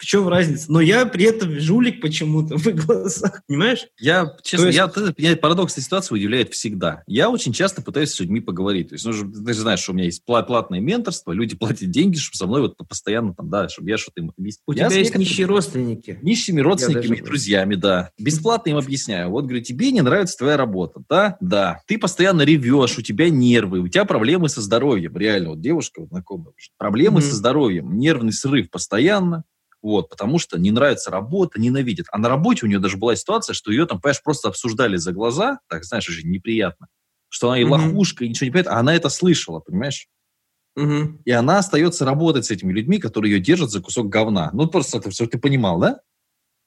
В 0.00 0.06
чем 0.06 0.26
разница? 0.28 0.72
Но 0.72 0.80
я 0.80 1.04
при 1.04 1.26
этом 1.26 1.60
жулик 1.60 2.00
почему-то 2.00 2.56
в 2.56 2.66
глазах. 2.86 3.42
Понимаешь? 3.46 3.86
Я, 3.98 4.34
честно, 4.42 4.66
есть- 4.66 4.76
я, 4.78 4.88
ты- 4.88 5.12
меня 5.18 5.36
парадокс 5.36 5.74
этой 5.74 5.82
ситуации 5.82 6.14
удивляет 6.14 6.54
всегда. 6.54 7.02
Я 7.06 7.28
очень 7.28 7.52
часто 7.52 7.82
пытаюсь 7.82 8.08
с 8.12 8.18
людьми 8.18 8.40
поговорить. 8.40 8.88
То 8.88 8.94
есть, 8.94 9.04
ну, 9.04 9.12
же- 9.12 9.26
ты 9.30 9.52
же 9.52 9.60
знаешь, 9.60 9.80
что 9.80 9.92
у 9.92 9.94
меня 9.94 10.06
есть 10.06 10.22
пла- 10.26 10.42
платное 10.42 10.80
менторство, 10.80 11.32
люди 11.32 11.54
платят 11.54 11.90
деньги, 11.90 12.16
чтобы 12.16 12.36
со 12.38 12.46
мной 12.46 12.62
вот 12.62 12.78
постоянно 12.88 13.34
там, 13.34 13.50
да, 13.50 13.68
чтобы 13.68 13.90
я 13.90 13.98
что-то 13.98 14.22
им 14.22 14.32
объяснил. 14.38 14.62
У 14.66 14.72
Я 14.72 14.88
тебя 14.88 14.98
есть 15.00 15.14
нищие 15.14 15.46
родственники. 15.46 16.18
Нищими 16.22 16.62
родственниками 16.62 17.16
и 17.18 17.20
друзьями, 17.22 17.74
да. 17.74 18.10
Бесплатно 18.18 18.70
им 18.70 18.78
объясняю. 18.78 19.28
Вот, 19.28 19.44
говорю, 19.44 19.60
тебе 19.62 19.92
не 19.92 20.00
нравится 20.00 20.38
твоя 20.38 20.56
работа, 20.56 21.02
да? 21.10 21.36
Да. 21.42 21.82
Ты 21.86 21.98
постоянно 21.98 22.40
ревешь, 22.40 22.96
у 22.96 23.02
тебя 23.02 23.28
нервы, 23.28 23.80
у 23.80 23.88
тебя 23.88 24.06
проблемы 24.06 24.48
со 24.48 24.62
здоровьем. 24.62 25.14
Реально, 25.14 25.50
вот 25.50 25.60
девушка 25.60 26.00
вот 26.00 26.08
знакомая. 26.08 26.54
Проблемы 26.78 27.20
Мгм. 27.20 27.28
со 27.28 27.34
здоровьем, 27.36 27.98
нервный 27.98 28.32
срыв 28.32 28.70
постоянно. 28.70 29.44
Вот, 29.82 30.10
потому 30.10 30.38
что 30.38 30.58
не 30.58 30.70
нравится 30.70 31.10
работа, 31.10 31.60
ненавидит. 31.60 32.06
А 32.12 32.18
на 32.18 32.28
работе 32.28 32.66
у 32.66 32.68
нее 32.68 32.78
даже 32.78 32.96
была 32.98 33.16
ситуация, 33.16 33.54
что 33.54 33.70
ее 33.70 33.86
там, 33.86 34.00
понимаешь, 34.00 34.22
просто 34.22 34.48
обсуждали 34.48 34.96
за 34.96 35.12
глаза, 35.12 35.60
так, 35.68 35.84
знаешь, 35.84 36.08
очень 36.08 36.30
неприятно, 36.30 36.88
что 37.28 37.48
она 37.48 37.58
и 37.58 37.64
Мгм. 37.64 37.72
лохушка, 37.72 38.24
и 38.24 38.28
ничего 38.28 38.46
не 38.46 38.50
понимает, 38.50 38.66
а 38.68 38.78
она 38.78 38.94
это 38.94 39.08
слышала, 39.08 39.60
понимаешь? 39.60 40.06
Мгм. 40.76 41.22
И 41.24 41.30
она 41.30 41.58
остается 41.58 42.04
работать 42.04 42.44
с 42.44 42.50
этими 42.50 42.72
людьми, 42.72 42.98
которые 42.98 43.34
ее 43.34 43.40
держат 43.40 43.70
за 43.70 43.80
кусок 43.80 44.08
говна. 44.08 44.50
Ну, 44.52 44.66
просто 44.68 44.98
это 44.98 45.10
все 45.10 45.26
ты 45.26 45.38
понимал, 45.38 45.80
да? 45.80 46.00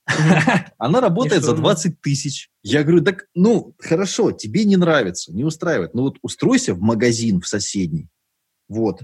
Она 0.77 0.99
работает 0.99 1.43
за 1.43 1.53
20 1.55 2.01
тысяч. 2.01 2.49
Я 2.61 2.83
говорю, 2.83 3.03
так, 3.03 3.27
ну, 3.35 3.73
хорошо, 3.79 4.31
тебе 4.31 4.65
не 4.65 4.75
нравится, 4.75 5.31
не 5.33 5.43
устраивает. 5.45 5.93
Ну, 5.93 6.03
вот 6.03 6.17
устройся 6.21 6.73
в 6.73 6.81
магазин 6.81 7.39
в 7.39 7.47
соседний. 7.47 8.09
Вот. 8.67 9.01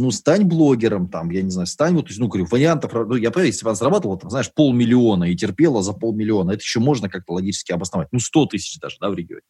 Ну, 0.00 0.12
стань 0.12 0.44
блогером 0.44 1.08
там, 1.08 1.30
я 1.30 1.42
не 1.42 1.50
знаю, 1.50 1.66
стань 1.66 1.94
вот, 1.94 2.02
то 2.02 2.10
есть, 2.10 2.20
ну, 2.20 2.28
говорю, 2.28 2.46
вариантов, 2.46 2.92
ну, 2.92 3.16
я 3.16 3.32
понимаю, 3.32 3.48
если 3.48 3.64
бы 3.64 3.70
она 3.70 3.74
зарабатывала, 3.74 4.16
там, 4.16 4.30
знаешь, 4.30 4.48
полмиллиона 4.54 5.24
и 5.24 5.34
терпела 5.34 5.82
за 5.82 5.92
полмиллиона, 5.92 6.52
это 6.52 6.60
еще 6.60 6.78
можно 6.78 7.08
как-то 7.08 7.32
логически 7.32 7.72
обосновать. 7.72 8.06
Ну, 8.12 8.20
100 8.20 8.46
тысяч 8.46 8.78
даже, 8.78 8.96
да, 9.00 9.10
в 9.10 9.14
регионе. 9.14 9.42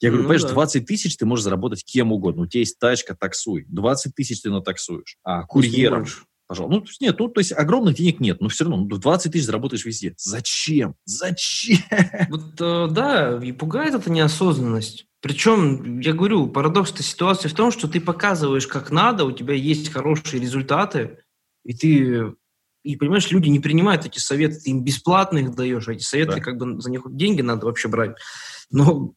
Я 0.00 0.10
говорю, 0.10 0.22
Ну 0.22 0.28
понимаешь, 0.28 0.42
да. 0.42 0.50
20 0.50 0.86
тысяч 0.86 1.16
ты 1.16 1.26
можешь 1.26 1.42
заработать 1.42 1.84
кем 1.84 2.12
угодно. 2.12 2.42
У 2.42 2.46
тебя 2.46 2.60
есть 2.60 2.78
тачка, 2.78 3.16
таксуй. 3.16 3.64
20 3.68 4.14
тысяч 4.14 4.42
ты 4.42 4.50
натаксуешь. 4.50 5.16
А 5.24 5.42
курьером, 5.42 6.06
пожалуйста. 6.46 6.74
Ну, 6.74 6.80
то 6.80 6.88
есть 6.90 7.00
нет, 7.00 7.18
ну, 7.18 7.28
то 7.28 7.40
есть 7.40 7.52
огромных 7.52 7.96
денег 7.96 8.20
нет, 8.20 8.40
но 8.40 8.48
все 8.48 8.64
равно 8.64 8.84
ну, 8.84 8.96
20 8.96 9.32
тысяч 9.32 9.46
заработаешь 9.46 9.84
везде. 9.84 10.14
Зачем? 10.18 10.94
Зачем? 11.04 11.78
Вот 12.28 12.60
э, 12.60 12.88
да, 12.92 13.40
и 13.42 13.50
пугает 13.50 13.94
эта 13.94 14.08
неосознанность. 14.08 15.06
Причем, 15.24 16.00
я 16.00 16.12
говорю, 16.12 16.48
парадокс 16.48 16.92
этой 16.92 17.02
ситуации 17.02 17.48
в 17.48 17.54
том, 17.54 17.70
что 17.70 17.88
ты 17.88 17.98
показываешь, 17.98 18.66
как 18.66 18.90
надо, 18.90 19.24
у 19.24 19.32
тебя 19.32 19.54
есть 19.54 19.90
хорошие 19.90 20.38
результаты, 20.38 21.16
и 21.64 21.72
ты, 21.72 22.34
и 22.82 22.96
понимаешь, 22.96 23.30
люди 23.30 23.48
не 23.48 23.58
принимают 23.58 24.04
эти 24.04 24.18
советы, 24.18 24.60
ты 24.60 24.68
им 24.68 24.84
бесплатно 24.84 25.38
их 25.38 25.54
даешь, 25.54 25.88
а 25.88 25.94
эти 25.94 26.02
советы, 26.02 26.34
Да. 26.36 26.40
как 26.40 26.58
бы 26.58 26.78
за 26.78 26.90
них 26.90 27.04
деньги 27.06 27.40
надо 27.40 27.64
вообще 27.64 27.88
брать. 27.88 28.18
Но 28.70 29.14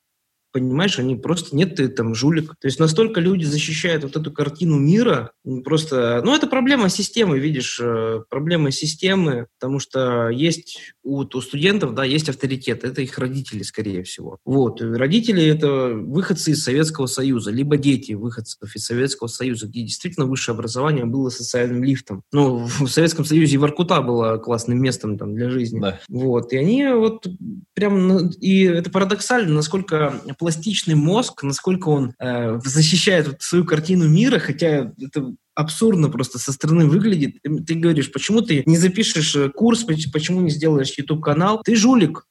понимаешь, 0.59 0.99
они 0.99 1.15
просто 1.15 1.55
нет, 1.55 1.75
ты 1.75 1.87
там 1.87 2.15
жулик. 2.15 2.55
То 2.59 2.67
есть 2.67 2.79
настолько 2.79 3.19
люди 3.19 3.45
защищают 3.45 4.03
вот 4.03 4.15
эту 4.15 4.31
картину 4.31 4.77
мира, 4.77 5.31
просто, 5.63 6.21
ну, 6.23 6.35
это 6.35 6.47
проблема 6.47 6.89
системы, 6.89 7.39
видишь, 7.39 7.79
э, 7.81 8.21
проблема 8.29 8.71
системы, 8.71 9.47
потому 9.59 9.79
что 9.79 10.29
есть 10.29 10.93
у, 11.03 11.21
у 11.21 11.41
студентов, 11.41 11.93
да, 11.93 12.03
есть 12.03 12.29
авторитет, 12.29 12.83
это 12.83 13.01
их 13.01 13.17
родители, 13.17 13.63
скорее 13.63 14.03
всего. 14.03 14.37
Вот, 14.45 14.81
и 14.81 14.85
родители 14.85 15.43
это 15.45 15.93
выходцы 15.93 16.51
из 16.51 16.63
Советского 16.63 17.07
Союза, 17.07 17.51
либо 17.51 17.77
дети 17.77 18.13
выходцев 18.13 18.75
из 18.75 18.85
Советского 18.85 19.27
Союза, 19.27 19.67
где 19.67 19.81
действительно 19.81 20.25
высшее 20.25 20.55
образование 20.55 21.05
было 21.05 21.29
социальным 21.29 21.83
лифтом. 21.83 22.23
Ну, 22.31 22.67
в 22.79 22.87
Советском 22.87 23.25
Союзе 23.25 23.55
и 23.55 23.57
Воркута 23.57 24.01
было 24.01 24.37
классным 24.37 24.81
местом 24.81 25.17
там 25.17 25.35
для 25.35 25.49
жизни. 25.49 25.79
Да. 25.79 25.99
Вот, 26.09 26.53
и 26.53 26.57
они 26.57 26.85
вот 26.87 27.27
прям, 27.73 28.29
и 28.29 28.63
это 28.63 28.89
парадоксально, 28.89 29.53
насколько 29.53 30.21
пластичный 30.47 30.95
мозг, 30.95 31.43
насколько 31.43 31.89
он 31.89 32.13
э, 32.19 32.61
защищает 32.63 33.27
вот 33.27 33.41
свою 33.41 33.65
картину 33.65 34.07
мира, 34.07 34.39
хотя 34.39 34.93
это 34.97 35.35
абсурдно 35.55 36.07
просто 36.09 36.39
со 36.39 36.53
стороны 36.53 36.85
выглядит. 36.85 37.41
Ты, 37.43 37.63
ты 37.65 37.75
говоришь, 37.75 38.13
почему 38.13 38.39
ты 38.41 38.63
не 38.65 38.77
запишешь 38.77 39.35
э, 39.35 39.49
курс, 39.49 39.83
поч- 39.83 40.09
почему 40.09 40.39
не 40.39 40.49
сделаешь 40.49 40.97
YouTube-канал? 40.97 41.63
Ты 41.65 41.75
жулик. 41.75 42.25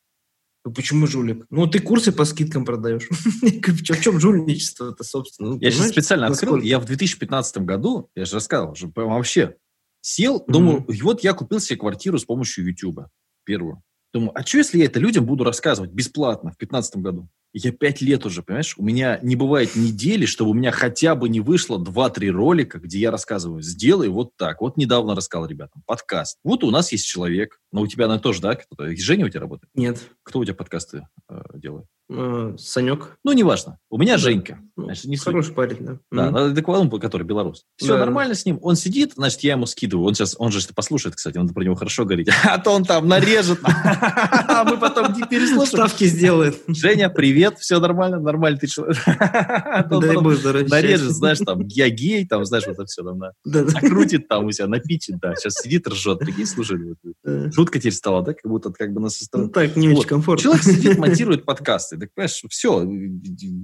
Ну, 0.65 0.73
Почему 0.73 1.07
жулик? 1.07 1.45
Ну, 1.51 1.67
ты 1.67 1.79
курсы 1.79 2.11
по 2.11 2.25
скидкам 2.25 2.65
продаешь. 2.65 3.07
В 3.11 4.01
чем 4.01 4.19
жульничество-то, 4.19 5.05
собственно? 5.05 5.51
Ну, 5.51 5.59
Я 5.61 5.71
сейчас 5.71 5.91
специально 5.91 6.27
открыл, 6.29 6.57
я 6.57 6.79
в 6.79 6.87
2015 6.87 7.59
году, 7.59 8.09
я 8.17 8.25
же 8.25 8.33
рассказывал, 8.33 8.75
вообще 8.95 9.57
сел, 10.01 10.43
думаю, 10.49 10.87
вот 11.03 11.23
я 11.23 11.35
купил 11.35 11.61
себе 11.61 11.79
квартиру 11.79 12.19
с 12.19 12.25
помощью 12.25 12.65
YouTube, 12.65 13.09
первую. 13.45 13.83
Думаю, 14.15 14.33
а 14.35 14.43
что, 14.47 14.57
если 14.57 14.79
я 14.79 14.87
это 14.87 14.99
людям 14.99 15.27
буду 15.27 15.45
рассказывать 15.45 15.91
бесплатно 15.91 16.51
в 16.53 16.57
2015 16.57 16.97
году? 16.97 17.29
Я 17.59 17.73
пять 17.73 18.03
лет 18.03 18.27
уже, 18.27 18.43
понимаешь? 18.43 18.75
У 18.77 18.83
меня 18.83 19.19
не 19.23 19.35
бывает 19.35 19.77
недели, 19.77 20.27
чтобы 20.27 20.51
у 20.51 20.55
меня 20.55 20.71
хотя 20.73 21.15
бы 21.15 21.31
не 21.31 21.41
вышло 21.41 21.79
2-3 21.79 22.29
ролика, 22.29 22.79
где 22.79 22.99
я 22.99 23.11
рассказываю, 23.11 23.63
сделай 23.63 24.11
вот 24.11 24.37
так. 24.37 24.61
Вот 24.61 24.77
недавно 24.77 25.15
рассказал 25.15 25.49
ребятам, 25.49 25.83
подкаст. 25.87 26.37
Вот 26.45 26.63
у 26.65 26.71
нас 26.71 26.93
есть 26.93 27.07
человек, 27.07 27.59
но 27.73 27.81
у 27.81 27.87
тебя, 27.87 28.09
наверное, 28.09 28.23
тоже, 28.23 28.43
да? 28.43 28.57
кто-то? 28.57 28.95
Женя 28.95 29.25
у 29.25 29.31
тебя 29.31 29.41
работает? 29.41 29.71
Нет. 29.73 30.03
Кто 30.23 30.41
у 30.41 30.45
тебя 30.45 30.55
подкасты 30.55 31.09
э, 31.31 31.41
делает? 31.55 31.87
Э, 32.09 32.55
Санек. 32.57 33.19
Ну, 33.25 33.33
неважно. 33.33 33.79
У 33.91 33.99
меня 33.99 34.17
Женька. 34.17 34.61
Ну, 34.77 34.85
Значит, 34.85 35.07
не 35.07 35.17
суть. 35.17 35.25
Хороший 35.27 35.55
парень, 35.55 35.77
да. 35.81 35.93
Да, 36.13 36.23
Мгм. 36.27 36.33
надо 36.35 36.47
адекватному, 36.47 37.01
который 37.01 37.25
белорус. 37.27 37.65
Все 37.77 37.95
Да. 37.95 37.99
нормально 37.99 38.35
с 38.35 38.45
ним. 38.47 38.59
Он 38.63 38.77
сидит, 38.77 39.15
значит, 39.17 39.41
я 39.41 39.53
ему 39.53 39.67
скидываю. 39.67 40.07
Он 40.07 40.15
сейчас, 40.15 40.37
он 40.39 40.53
же 40.53 40.61
это 40.61 40.73
послушает, 40.75 41.17
кстати, 41.17 41.37
надо 41.37 41.53
про 41.53 41.65
него 41.65 41.75
хорошо 41.75 42.05
говорить. 42.05 42.29
А 42.45 42.59
то 42.59 42.71
он 42.71 42.85
там 42.85 43.09
нарежет. 43.09 43.59
А 43.65 44.63
мы 44.69 44.77
потом 44.79 45.13
не 45.15 45.25
переслушаем. 45.25 45.67
Ставки 45.89 46.05
сделает. 46.05 46.63
Женя, 46.69 47.09
привет, 47.11 47.59
все 47.59 47.81
нормально, 47.81 48.21
нормально 48.21 48.59
ты 48.59 48.67
человек. 48.69 48.99
Он 49.91 50.01
Дай 50.01 50.17
бог 50.17 50.35
здоровья. 50.35 50.69
Нарежет, 50.69 51.11
знаешь, 51.13 51.39
там, 51.39 51.63
я 51.67 51.89
гей, 51.89 52.27
там, 52.27 52.45
знаешь, 52.45 52.67
вот 52.67 52.75
это 52.75 52.85
все 52.87 53.03
там. 53.03 53.19
Накрутит 53.45 54.29
там 54.29 54.45
у 54.47 54.53
себя, 54.53 54.69
напичит, 54.69 55.17
да. 55.21 55.35
Сейчас 55.35 55.55
сидит, 55.55 55.87
ржет. 55.89 56.21
Вот, 56.57 56.97
Да. 57.25 57.51
Шутка 57.53 57.79
теперь 57.79 57.93
стала, 57.93 58.23
да, 58.23 58.33
как 58.35 58.51
будто 58.51 58.71
как 58.73 58.93
бы 58.93 59.01
нас 59.01 59.17
со 59.17 59.25
Ну 59.25 59.27
стороны. 59.27 59.51
так, 59.51 59.77
не 59.77 59.89
очень 59.89 60.07
комфортно. 60.07 60.43
Человек 60.43 60.63
сидит, 60.63 60.99
монтирует 60.99 61.45
подкасты. 61.45 61.96
Подкасты. 61.97 62.01
Так, 62.01 62.15
понимаешь, 62.15 62.43
все, 62.51 62.83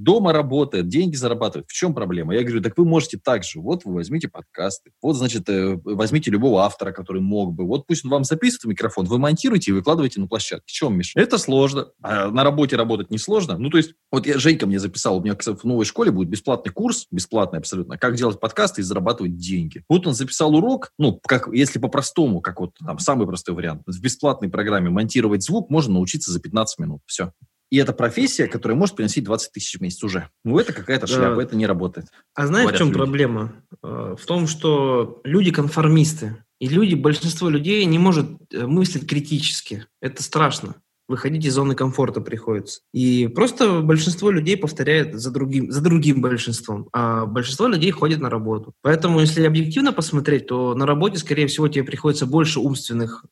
дома 0.02 0.32
работает, 0.32 0.88
деньги 0.88 1.16
зарабатывает. 1.16 1.68
В 1.68 1.72
чем 1.72 1.94
проблема? 1.94 2.34
Я 2.34 2.42
говорю, 2.42 2.62
так 2.62 2.76
вы 2.76 2.84
можете 2.84 3.18
так 3.18 3.44
же. 3.44 3.60
Вот 3.60 3.84
вы 3.84 3.94
возьмите 3.94 4.28
подкасты. 4.28 4.92
Вот, 5.02 5.14
значит, 5.14 5.48
э, 5.48 5.78
возьмите 5.84 6.30
любого 6.30 6.62
автора, 6.62 6.92
который 6.92 7.22
мог 7.22 7.54
бы. 7.54 7.66
Вот 7.66 7.86
пусть 7.86 8.04
он 8.04 8.10
вам 8.10 8.24
записывает 8.24 8.64
микрофон, 8.72 9.06
вы 9.06 9.18
монтируете 9.18 9.70
и 9.70 9.74
выкладываете 9.74 10.20
на 10.20 10.26
площадке. 10.26 10.64
В 10.66 10.72
чем 10.72 10.96
мешает? 10.96 11.26
Это 11.26 11.38
сложно. 11.38 11.88
А 12.02 12.30
на 12.30 12.44
работе 12.44 12.76
работать 12.76 13.10
не 13.10 13.18
сложно. 13.18 13.58
Ну, 13.58 13.70
то 13.70 13.76
есть, 13.76 13.94
вот 14.10 14.26
я, 14.26 14.38
Женька 14.38 14.66
мне 14.66 14.78
записал, 14.78 15.18
у 15.18 15.22
меня 15.22 15.36
в 15.36 15.64
новой 15.64 15.84
школе 15.84 16.10
будет 16.10 16.28
бесплатный 16.28 16.72
курс, 16.72 17.06
бесплатный 17.10 17.58
абсолютно, 17.58 17.98
как 17.98 18.16
делать 18.16 18.40
подкасты 18.40 18.80
и 18.80 18.84
зарабатывать 18.84 19.36
деньги. 19.36 19.84
Вот 19.88 20.06
он 20.06 20.14
записал 20.14 20.54
урок, 20.54 20.92
ну, 20.98 21.20
как, 21.26 21.48
если 21.52 21.78
по-простому, 21.78 22.40
как 22.40 22.60
вот 22.60 22.72
там 22.84 22.98
самый 22.98 23.26
простой 23.26 23.54
вариант. 23.54 23.82
В 23.86 24.00
бесплатной 24.00 24.48
программе 24.48 24.90
монтировать 24.90 25.42
звук 25.42 25.70
можно 25.70 25.94
научиться 25.94 26.32
за 26.32 26.40
15 26.40 26.78
минут. 26.78 27.00
Все. 27.06 27.32
И 27.72 27.78
это 27.78 27.94
профессия, 27.94 28.48
которая 28.48 28.76
может 28.76 28.96
приносить 28.96 29.24
20 29.24 29.50
тысяч 29.50 29.78
в 29.78 29.80
месяц 29.80 30.04
уже. 30.04 30.28
Ну, 30.44 30.58
это 30.58 30.74
какая-то 30.74 31.06
шляпа, 31.06 31.36
да. 31.36 31.42
это 31.42 31.56
не 31.56 31.66
работает. 31.66 32.08
А 32.34 32.46
знаешь, 32.46 32.70
в 32.70 32.76
чем 32.76 32.88
люди. 32.88 32.98
проблема? 32.98 33.54
Э, 33.82 34.14
в 34.20 34.26
том, 34.26 34.46
что 34.46 35.22
люди 35.24 35.50
конформисты. 35.50 36.44
И 36.60 36.68
люди, 36.68 36.94
большинство 36.94 37.48
людей 37.48 37.82
не 37.86 37.98
может 37.98 38.26
э, 38.52 38.66
мыслить 38.66 39.08
критически. 39.08 39.86
Это 40.02 40.22
страшно 40.22 40.74
выходить 41.08 41.46
из 41.46 41.54
зоны 41.54 41.74
комфорта 41.74 42.20
приходится. 42.20 42.82
И 42.92 43.26
просто 43.28 43.80
большинство 43.80 44.30
людей 44.30 44.58
повторяет 44.58 45.18
за 45.18 45.30
другим, 45.30 45.70
за 45.70 45.80
другим 45.80 46.20
большинством, 46.20 46.90
а 46.92 47.24
большинство 47.24 47.68
людей 47.68 47.90
ходит 47.90 48.20
на 48.20 48.28
работу. 48.28 48.74
Поэтому, 48.82 49.20
если 49.20 49.46
объективно 49.46 49.94
посмотреть, 49.94 50.46
то 50.46 50.74
на 50.74 50.84
работе, 50.84 51.16
скорее 51.16 51.46
всего, 51.46 51.68
тебе 51.68 51.84
приходится 51.84 52.26
больше 52.26 52.60
умственных 52.60 53.24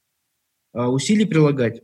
а, 0.73 0.89
усилий 0.89 1.27
прилагать, 1.27 1.83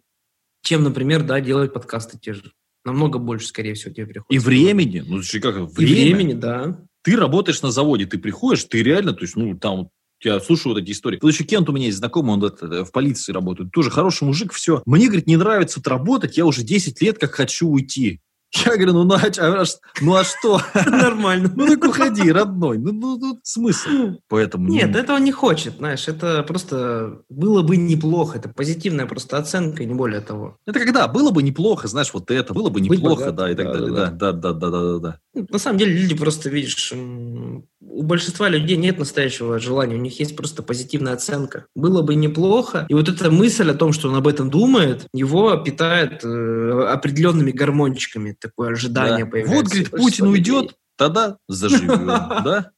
чем, 0.67 0.83
например, 0.83 1.23
да, 1.23 1.41
делать 1.41 1.73
подкасты 1.73 2.19
те 2.19 2.35
же. 2.35 2.53
Намного 2.85 3.19
больше, 3.19 3.47
скорее 3.47 3.75
всего, 3.75 3.95
тебе 3.95 4.07
приходится. 4.07 4.35
И 4.35 4.39
времени. 4.39 5.03
Ну, 5.07 5.21
как, 5.41 5.57
время. 5.71 5.93
И 5.93 6.13
времени, 6.13 6.33
да. 6.35 6.79
Ты 7.03 7.17
работаешь 7.17 7.63
на 7.63 7.71
заводе, 7.71 8.07
ты 8.07 8.19
приходишь, 8.19 8.65
ты 8.65 8.83
реально, 8.83 9.13
то 9.13 9.23
есть, 9.23 9.37
ну, 9.37 9.57
там 9.57 9.91
я 10.23 10.41
слушаю 10.41 10.75
вот 10.75 10.83
эти 10.83 10.91
истории. 10.91 11.19
Тут 11.19 11.33
еще 11.33 11.45
Кент 11.45 11.69
у 11.69 11.73
меня 11.73 11.87
есть 11.87 11.99
знакомый, 11.99 12.35
он 12.35 12.45
это, 12.45 12.85
в 12.85 12.91
полиции 12.91 13.33
работает. 13.33 13.71
Тоже 13.71 13.91
хороший 13.91 14.25
мужик, 14.25 14.53
все. 14.53 14.83
Мне, 14.87 15.07
говорит, 15.07 15.27
не 15.27 15.37
нравится 15.37 15.77
тут 15.77 15.89
работать, 15.89 16.37
я 16.37 16.47
уже 16.47 16.63
10 16.63 17.01
лет 17.01 17.19
как 17.19 17.33
хочу 17.33 17.69
уйти. 17.69 18.21
Я 18.65 18.77
говорю, 18.77 18.93
ну, 18.93 19.05
ну, 19.05 19.15
а, 19.15 19.31
а, 19.39 19.65
ну 20.01 20.15
а 20.15 20.25
что? 20.25 20.61
Нормально. 20.87 21.53
Ну 21.55 21.67
так 21.67 21.85
уходи, 21.85 22.31
родной. 22.31 22.79
Ну, 22.79 22.93
ну, 22.93 23.19
ну 23.19 23.41
смысл. 23.43 24.17
Поэтому... 24.29 24.69
Нет, 24.69 24.91
ну... 24.93 24.99
этого 24.99 25.19
не 25.19 25.33
хочет, 25.33 25.77
знаешь. 25.77 26.09
Это 26.09 26.43
просто 26.43 27.23
было 27.29 27.63
бы 27.63 27.77
неплохо. 27.77 28.39
Это 28.39 28.49
позитивная 28.49 29.07
просто 29.07 29.37
оценка, 29.39 29.85
не 29.85 29.95
более 29.95 30.21
того. 30.21 30.57
Это 30.67 30.81
когда? 30.81 31.09
Было 31.09 31.31
бы 31.31 31.43
неплохо, 31.43 31.89
знаешь, 31.89 32.13
вот 32.13 32.31
это. 32.31 32.55
Было 32.55 32.71
бы 32.71 32.81
неплохо, 32.81 33.33
да, 33.33 33.51
и 33.51 33.55
так 33.55 33.73
далее. 33.73 33.93
Да, 33.93 34.11
да, 34.11 34.33
да, 34.33 34.53
да, 34.53 34.71
да, 34.71 34.99
да. 34.99 35.21
Ну, 35.37 35.47
на 35.51 35.59
самом 35.59 35.79
деле 35.79 35.93
люди 35.93 36.17
просто, 36.17 36.49
видишь, 36.49 36.95
у 36.95 38.03
большинства 38.03 38.49
людей 38.49 38.79
нет 38.79 38.99
настоящего 38.99 39.59
желания, 39.59 39.95
у 39.95 40.01
них 40.01 40.19
есть 40.19 40.35
просто 40.35 40.63
позитивная 40.63 41.13
оценка. 41.13 41.67
Было 41.75 42.01
бы 42.01 42.15
неплохо. 42.15 42.87
И 42.89 42.95
вот 42.95 43.11
эта 43.11 43.31
мысль 43.31 43.71
о 43.71 43.75
том, 43.75 43.93
что 43.93 44.09
он 44.09 44.17
об 44.17 44.27
этом 44.27 44.49
думает, 44.49 45.07
его 45.13 45.55
питает 45.59 46.25
э, 46.25 46.89
определенными 46.89 47.51
гормончиками. 47.51 48.35
Такое 48.41 48.71
ожидание 48.71 49.27
да. 49.27 49.31
появляется. 49.31 49.63
Вот, 49.63 49.67
говорит, 49.67 49.91
Путин 49.91 50.27
уйдет, 50.29 50.73
тогда 50.97 51.37
заживем, 51.49 52.07
да? 52.07 52.71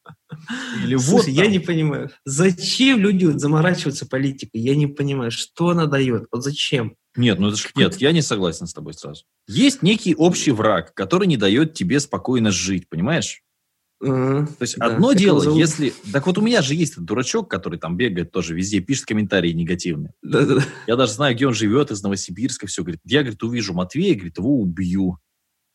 Или 0.83 0.97
вот 0.97 1.29
я 1.29 1.47
не 1.47 1.61
понимаю, 1.61 2.11
зачем 2.25 2.99
люди 2.99 3.25
заморачиваются 3.27 4.05
политикой? 4.05 4.61
Я 4.61 4.75
не 4.75 4.89
понимаю, 4.89 5.31
что 5.31 5.69
она 5.69 5.87
дает? 5.87 6.27
Вот 6.33 6.43
зачем? 6.43 6.97
Нет, 7.19 7.39
ну 7.41 7.49
это 7.49 7.57
ж, 7.57 7.69
нет, 7.75 7.97
я 7.97 8.13
не 8.13 8.23
согласен 8.23 8.67
с 8.67 8.73
тобой 8.73 8.95
сразу. 8.95 9.25
Есть 9.49 9.83
некий 9.83 10.15
общий 10.15 10.53
враг, 10.53 10.95
который 10.95 11.27
не 11.27 11.37
дает 11.37 11.75
тебе 11.75 11.99
спокойно 12.01 12.51
жить, 12.53 12.89
понимаешь? 12.89 13.43
Uh, 14.01 14.47
То 14.47 14.63
есть 14.63 14.79
да, 14.79 14.87
одно 14.87 15.13
дело, 15.13 15.59
если... 15.59 15.93
Так 16.13 16.29
вот 16.29 16.39
у 16.39 16.41
меня 16.41 16.63
же 16.63 16.77
есть 16.77 16.93
этот 16.93 17.05
дурачок, 17.05 17.51
который 17.51 17.81
там 17.81 17.97
бегает 17.97 18.31
тоже 18.31 18.55
везде, 18.55 18.79
пишет 18.79 19.07
комментарии 19.07 19.51
негативные. 19.51 20.15
Да-да-да. 20.23 20.63
Я 20.87 20.95
даже 20.95 21.13
знаю, 21.15 21.35
где 21.35 21.49
он 21.49 21.55
живет, 21.55 21.91
из 21.91 22.01
Новосибирска, 22.01 22.69
все. 22.69 22.83
Говорит, 22.83 23.01
я, 23.05 23.23
говорит, 23.23 23.43
увижу 23.43 23.75
Матвея, 23.75 24.15
говорит, 24.15 24.39
его 24.39 24.61
убью. 24.61 25.19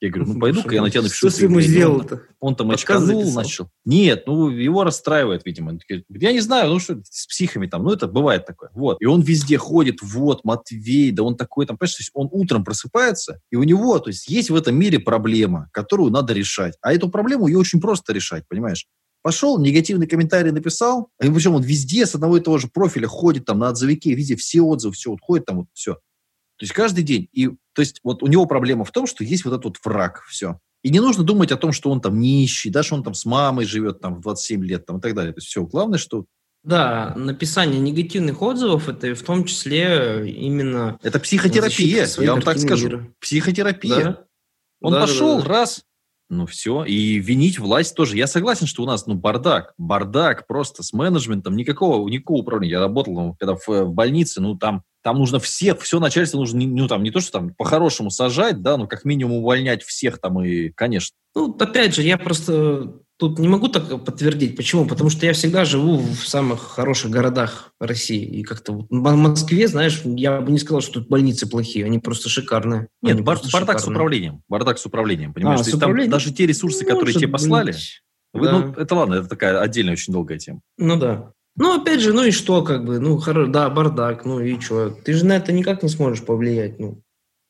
Я 0.03 0.09
говорю, 0.09 0.33
ну 0.33 0.39
пойду-ка 0.39 0.75
я 0.75 0.81
на 0.81 0.89
тебя 0.89 1.01
напишу. 1.01 1.29
Что 1.29 1.39
ты 1.39 1.45
ему 1.45 1.61
сделал-то? 1.61 2.23
Он 2.41 2.57
там 2.57 2.71
очканул, 2.71 3.33
начал. 3.33 3.69
Нет, 3.85 4.23
ну 4.27 4.49
его 4.49 4.83
расстраивает, 4.83 5.45
видимо. 5.45 5.79
Я 6.09 6.33
не 6.33 6.41
знаю, 6.41 6.71
ну 6.71 6.79
что 6.79 6.99
с 7.09 7.25
психами 7.25 7.67
там, 7.67 7.83
ну 7.83 7.91
это 7.91 8.07
бывает 8.07 8.45
такое. 8.45 8.69
Вот. 8.73 9.01
И 9.01 9.05
он 9.05 9.21
везде 9.21 9.57
ходит, 9.57 10.01
вот, 10.01 10.43
Матвей, 10.43 11.11
да 11.11 11.23
он 11.23 11.37
такой 11.37 11.65
там, 11.65 11.77
понимаешь, 11.77 11.95
то 11.95 12.01
есть 12.01 12.11
он 12.13 12.27
утром 12.31 12.65
просыпается, 12.65 13.39
и 13.49 13.55
у 13.55 13.63
него, 13.63 13.97
то 13.99 14.09
есть 14.09 14.27
есть 14.27 14.49
в 14.49 14.55
этом 14.55 14.75
мире 14.75 14.99
проблема, 14.99 15.69
которую 15.71 16.11
надо 16.11 16.33
решать. 16.33 16.75
А 16.81 16.93
эту 16.93 17.07
проблему 17.07 17.47
ее 17.47 17.57
очень 17.57 17.79
просто 17.79 18.11
решать, 18.11 18.43
понимаешь? 18.49 18.85
Пошел, 19.21 19.57
негативный 19.57 20.05
комментарий 20.05 20.51
написал, 20.51 21.11
а 21.17 21.31
причем 21.31 21.55
он 21.55 21.63
везде 21.63 22.05
с 22.05 22.13
одного 22.13 22.35
и 22.37 22.41
того 22.41 22.57
же 22.57 22.67
профиля 22.67 23.07
ходит 23.07 23.45
там 23.45 23.59
на 23.59 23.69
отзывике, 23.69 24.13
везде 24.15 24.35
все 24.35 24.61
отзывы, 24.63 24.93
все, 24.95 25.11
вот 25.11 25.21
ходит 25.21 25.45
там 25.45 25.59
вот 25.59 25.67
все. 25.71 25.97
То 26.63 26.65
есть 26.65 26.73
каждый 26.75 27.03
день. 27.03 27.27
И 27.33 27.47
то 27.73 27.81
есть 27.81 27.99
вот 28.05 28.23
у 28.23 28.27
него 28.27 28.45
проблема 28.45 28.85
в 28.85 28.91
том, 28.91 29.05
что 29.05 29.25
есть 29.25 29.43
вот 29.43 29.51
этот 29.51 29.65
вот 29.65 29.77
враг, 29.83 30.23
все. 30.29 30.59
И 30.81 30.91
не 30.91 31.01
нужно 31.01 31.25
думать 31.25 31.51
о 31.51 31.57
том, 31.57 31.73
что 31.73 31.91
он 31.91 31.99
там 31.99 32.17
нищий, 32.21 32.69
да, 32.69 32.83
что 32.83 32.95
он 32.95 33.03
там 33.03 33.15
с 33.15 33.25
мамой 33.25 33.65
живет 33.65 33.99
там 33.99 34.15
в 34.15 34.21
27 34.21 34.63
лет 34.63 34.85
там, 34.85 34.99
и 34.99 35.01
так 35.01 35.13
далее. 35.13 35.33
То 35.33 35.39
есть 35.39 35.49
все, 35.49 35.65
главное, 35.65 35.99
что 35.99 36.23
да, 36.63 37.13
написание 37.17 37.81
негативных 37.81 38.41
отзывов 38.41 38.87
это 38.87 39.13
в 39.13 39.23
том 39.23 39.43
числе 39.43 40.31
именно... 40.31 40.97
Это 41.03 41.19
психотерапия, 41.19 42.07
я 42.17 42.31
вам 42.31 42.41
так 42.41 42.57
скажу. 42.59 42.87
Мира. 42.87 43.13
Психотерапия. 43.19 44.03
Да? 44.03 44.25
Он 44.79 44.93
да, 44.93 45.01
пошел, 45.01 45.39
да, 45.39 45.43
да. 45.43 45.49
раз, 45.49 45.83
ну 46.29 46.45
все. 46.45 46.85
И 46.85 47.19
винить 47.19 47.59
власть 47.59 47.93
тоже. 47.93 48.15
Я 48.15 48.27
согласен, 48.27 48.67
что 48.67 48.83
у 48.83 48.85
нас 48.85 49.05
ну 49.05 49.15
бардак. 49.15 49.73
Бардак 49.77 50.47
просто 50.47 50.81
с 50.83 50.93
менеджментом. 50.93 51.57
Никакого, 51.57 52.07
никакого 52.07 52.37
управления. 52.37 52.75
Я 52.75 52.79
работал, 52.79 53.13
ну, 53.13 53.35
когда 53.37 53.55
в, 53.55 53.67
в 53.67 53.91
больнице, 53.91 54.39
ну 54.39 54.57
там 54.57 54.83
там 55.03 55.19
нужно 55.19 55.39
всех, 55.39 55.81
все 55.81 55.99
начальство 55.99 56.37
нужно, 56.37 56.61
ну, 56.61 56.87
там, 56.87 57.03
не 57.03 57.11
то, 57.11 57.19
что 57.19 57.33
там 57.33 57.53
по-хорошему 57.53 58.09
сажать, 58.09 58.61
да, 58.61 58.77
но 58.77 58.87
как 58.87 59.05
минимум 59.05 59.37
увольнять 59.37 59.83
всех 59.83 60.19
там 60.19 60.41
и, 60.41 60.69
конечно. 60.69 61.15
Ну, 61.35 61.55
опять 61.59 61.95
же, 61.95 62.03
я 62.03 62.17
просто 62.17 62.93
тут 63.17 63.37
не 63.39 63.47
могу 63.47 63.67
так 63.67 64.03
подтвердить. 64.03 64.55
Почему? 64.55 64.85
Потому 64.85 65.09
что 65.09 65.25
я 65.25 65.33
всегда 65.33 65.65
живу 65.65 65.97
в 65.97 66.27
самых 66.27 66.61
хороших 66.61 67.11
городах 67.11 67.73
России. 67.79 68.23
И 68.23 68.43
как-то 68.43 68.73
вот 68.73 68.85
в 68.89 69.15
Москве, 69.15 69.67
знаешь, 69.67 70.01
я 70.05 70.41
бы 70.41 70.51
не 70.51 70.59
сказал, 70.59 70.81
что 70.81 70.93
тут 70.99 71.09
больницы 71.09 71.47
плохие, 71.47 71.85
они 71.85 71.99
просто 71.99 72.29
шикарные. 72.29 72.87
Нет, 73.01 73.13
они 73.13 73.21
бар- 73.21 73.37
бардак 73.37 73.51
шикарные. 73.51 73.79
с 73.79 73.87
управлением. 73.87 74.41
Бардак 74.47 74.77
с 74.77 74.85
управлением, 74.85 75.33
понимаешь? 75.33 75.61
А, 75.61 75.63
с 75.63 75.73
управлением? 75.73 76.11
Там 76.11 76.19
даже 76.19 76.33
те 76.33 76.45
ресурсы, 76.45 76.83
Может 76.83 76.91
которые 76.91 77.13
тебе 77.15 77.27
послали, 77.27 77.75
вы, 78.33 78.47
да. 78.47 78.51
ну, 78.59 78.73
это 78.73 78.95
ладно, 78.95 79.13
это 79.15 79.27
такая 79.27 79.59
отдельная 79.61 79.93
очень 79.93 80.11
долгая 80.11 80.39
тема. 80.39 80.61
Ну 80.77 80.97
да. 80.97 81.33
Ну, 81.55 81.79
опять 81.79 81.99
же, 81.99 82.13
ну 82.13 82.23
и 82.23 82.31
что, 82.31 82.63
как 82.63 82.83
бы, 82.83 82.99
ну, 82.99 83.19
хоро... 83.19 83.47
да, 83.47 83.69
бардак, 83.69 84.25
ну 84.25 84.39
и 84.39 84.59
что? 84.59 84.89
Ты 84.89 85.13
же 85.13 85.25
на 85.25 85.37
это 85.37 85.51
никак 85.51 85.83
не 85.83 85.89
сможешь 85.89 86.25
повлиять, 86.25 86.79
ну 86.79 87.02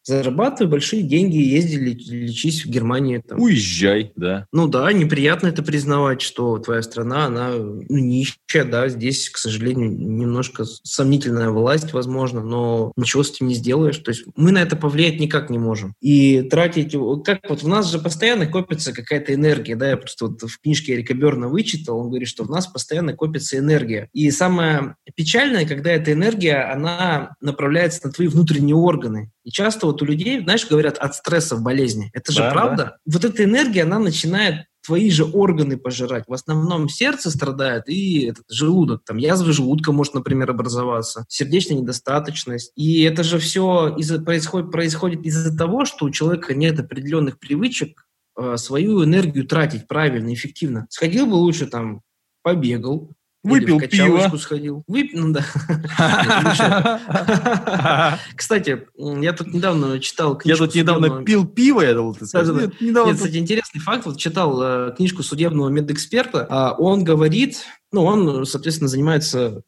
зарабатывай 0.03 0.69
большие 0.69 1.03
деньги, 1.03 1.37
езди 1.37 1.75
лечись 1.75 2.65
в 2.65 2.69
Германии. 2.69 3.23
Там. 3.25 3.39
Уезжай, 3.39 4.11
да. 4.15 4.47
Ну 4.51 4.67
да, 4.67 4.91
неприятно 4.91 5.47
это 5.47 5.63
признавать, 5.63 6.21
что 6.21 6.57
твоя 6.59 6.81
страна, 6.81 7.25
она 7.25 7.51
ну, 7.55 7.85
нищая, 7.89 8.65
да, 8.65 8.89
здесь, 8.89 9.29
к 9.29 9.37
сожалению, 9.37 9.91
немножко 9.91 10.65
сомнительная 10.65 11.49
власть, 11.49 11.93
возможно, 11.93 12.41
но 12.41 12.91
ничего 12.95 13.23
с 13.23 13.31
этим 13.31 13.47
не 13.47 13.55
сделаешь. 13.55 13.97
То 13.97 14.11
есть 14.11 14.25
мы 14.35 14.51
на 14.51 14.61
это 14.61 14.75
повлиять 14.75 15.19
никак 15.19 15.49
не 15.49 15.57
можем. 15.57 15.93
И 16.01 16.41
тратить, 16.43 16.95
как 17.25 17.49
вот 17.49 17.63
у 17.63 17.67
нас 17.67 17.91
же 17.91 17.99
постоянно 17.99 18.47
копится 18.47 18.93
какая-то 18.93 19.33
энергия, 19.33 19.75
да, 19.75 19.89
я 19.89 19.97
просто 19.97 20.27
вот 20.27 20.41
в 20.41 20.59
книжке 20.61 20.93
Эрика 20.93 21.13
Берна 21.13 21.47
вычитал, 21.47 21.99
он 21.99 22.09
говорит, 22.09 22.27
что 22.27 22.43
в 22.43 22.49
нас 22.49 22.67
постоянно 22.67 23.13
копится 23.13 23.57
энергия. 23.57 24.09
И 24.13 24.29
самое 24.31 24.95
печальное, 25.15 25.65
когда 25.65 25.91
эта 25.91 26.11
энергия, 26.11 26.71
она 26.71 27.35
направляется 27.41 28.07
на 28.07 28.13
твои 28.13 28.27
внутренние 28.27 28.75
органы. 28.75 29.31
И 29.43 29.51
часто 29.51 29.87
вот 29.87 30.01
у 30.01 30.05
людей, 30.05 30.41
знаешь, 30.41 30.67
говорят 30.67 30.97
от 30.97 31.15
стресса 31.15 31.55
в 31.55 31.63
болезни. 31.63 32.09
Это 32.13 32.31
же 32.31 32.39
да, 32.39 32.51
правда. 32.51 32.83
Да. 33.05 33.13
Вот 33.13 33.25
эта 33.25 33.43
энергия, 33.43 33.83
она 33.83 33.99
начинает 33.99 34.65
твои 34.85 35.09
же 35.09 35.25
органы 35.25 35.77
пожирать. 35.77 36.25
В 36.27 36.33
основном 36.33 36.89
сердце 36.89 37.31
страдает 37.31 37.87
и 37.87 38.25
этот 38.25 38.45
желудок. 38.49 39.03
Там 39.05 39.17
язва 39.17 39.51
желудка 39.53 39.91
может, 39.91 40.13
например, 40.13 40.51
образоваться, 40.51 41.25
сердечная 41.29 41.77
недостаточность. 41.77 42.71
И 42.75 43.03
это 43.03 43.23
же 43.23 43.39
все 43.39 43.95
из 43.97 44.11
происходит, 44.23 44.71
происходит 44.71 45.25
из-за 45.25 45.57
того, 45.57 45.85
что 45.85 46.05
у 46.05 46.09
человека 46.09 46.53
нет 46.53 46.79
определенных 46.79 47.39
привычек 47.39 48.05
э, 48.37 48.57
свою 48.57 49.03
энергию 49.03 49.47
тратить 49.47 49.87
правильно, 49.87 50.33
эффективно. 50.33 50.85
Сходил 50.89 51.27
бы 51.27 51.35
лучше 51.35 51.65
там, 51.65 52.01
побегал, 52.43 53.13
Выпил 53.43 53.79
пиво. 53.79 54.37
сходил. 54.37 54.83
Выпил, 54.87 55.27
ну 55.27 55.33
да. 55.33 55.43
Кстати, 58.35 58.87
я 58.95 59.33
тут 59.33 59.53
недавно 59.53 59.99
читал 59.99 60.37
книжку... 60.37 60.63
Я 60.63 60.67
тут 60.67 60.75
недавно 60.75 61.23
пил 61.23 61.45
пиво, 61.45 61.81
я 61.81 61.93
думал, 61.93 62.15
ты 62.15 62.25
скажешь. 62.25 62.55
Нет, 62.55 62.79
Нет, 62.79 63.15
кстати, 63.15 63.35
интересный 63.35 63.81
факт. 63.81 64.05
Вот 64.05 64.17
читал 64.17 64.61
э, 64.61 64.93
книжку 64.95 65.23
судебного 65.23 65.67
медэксперта. 65.67 66.47
А 66.49 66.71
он 66.71 67.03
говорит, 67.03 67.65
ну, 67.91 68.05
он, 68.05 68.45
соответственно, 68.45 68.87
занимается 68.87 69.63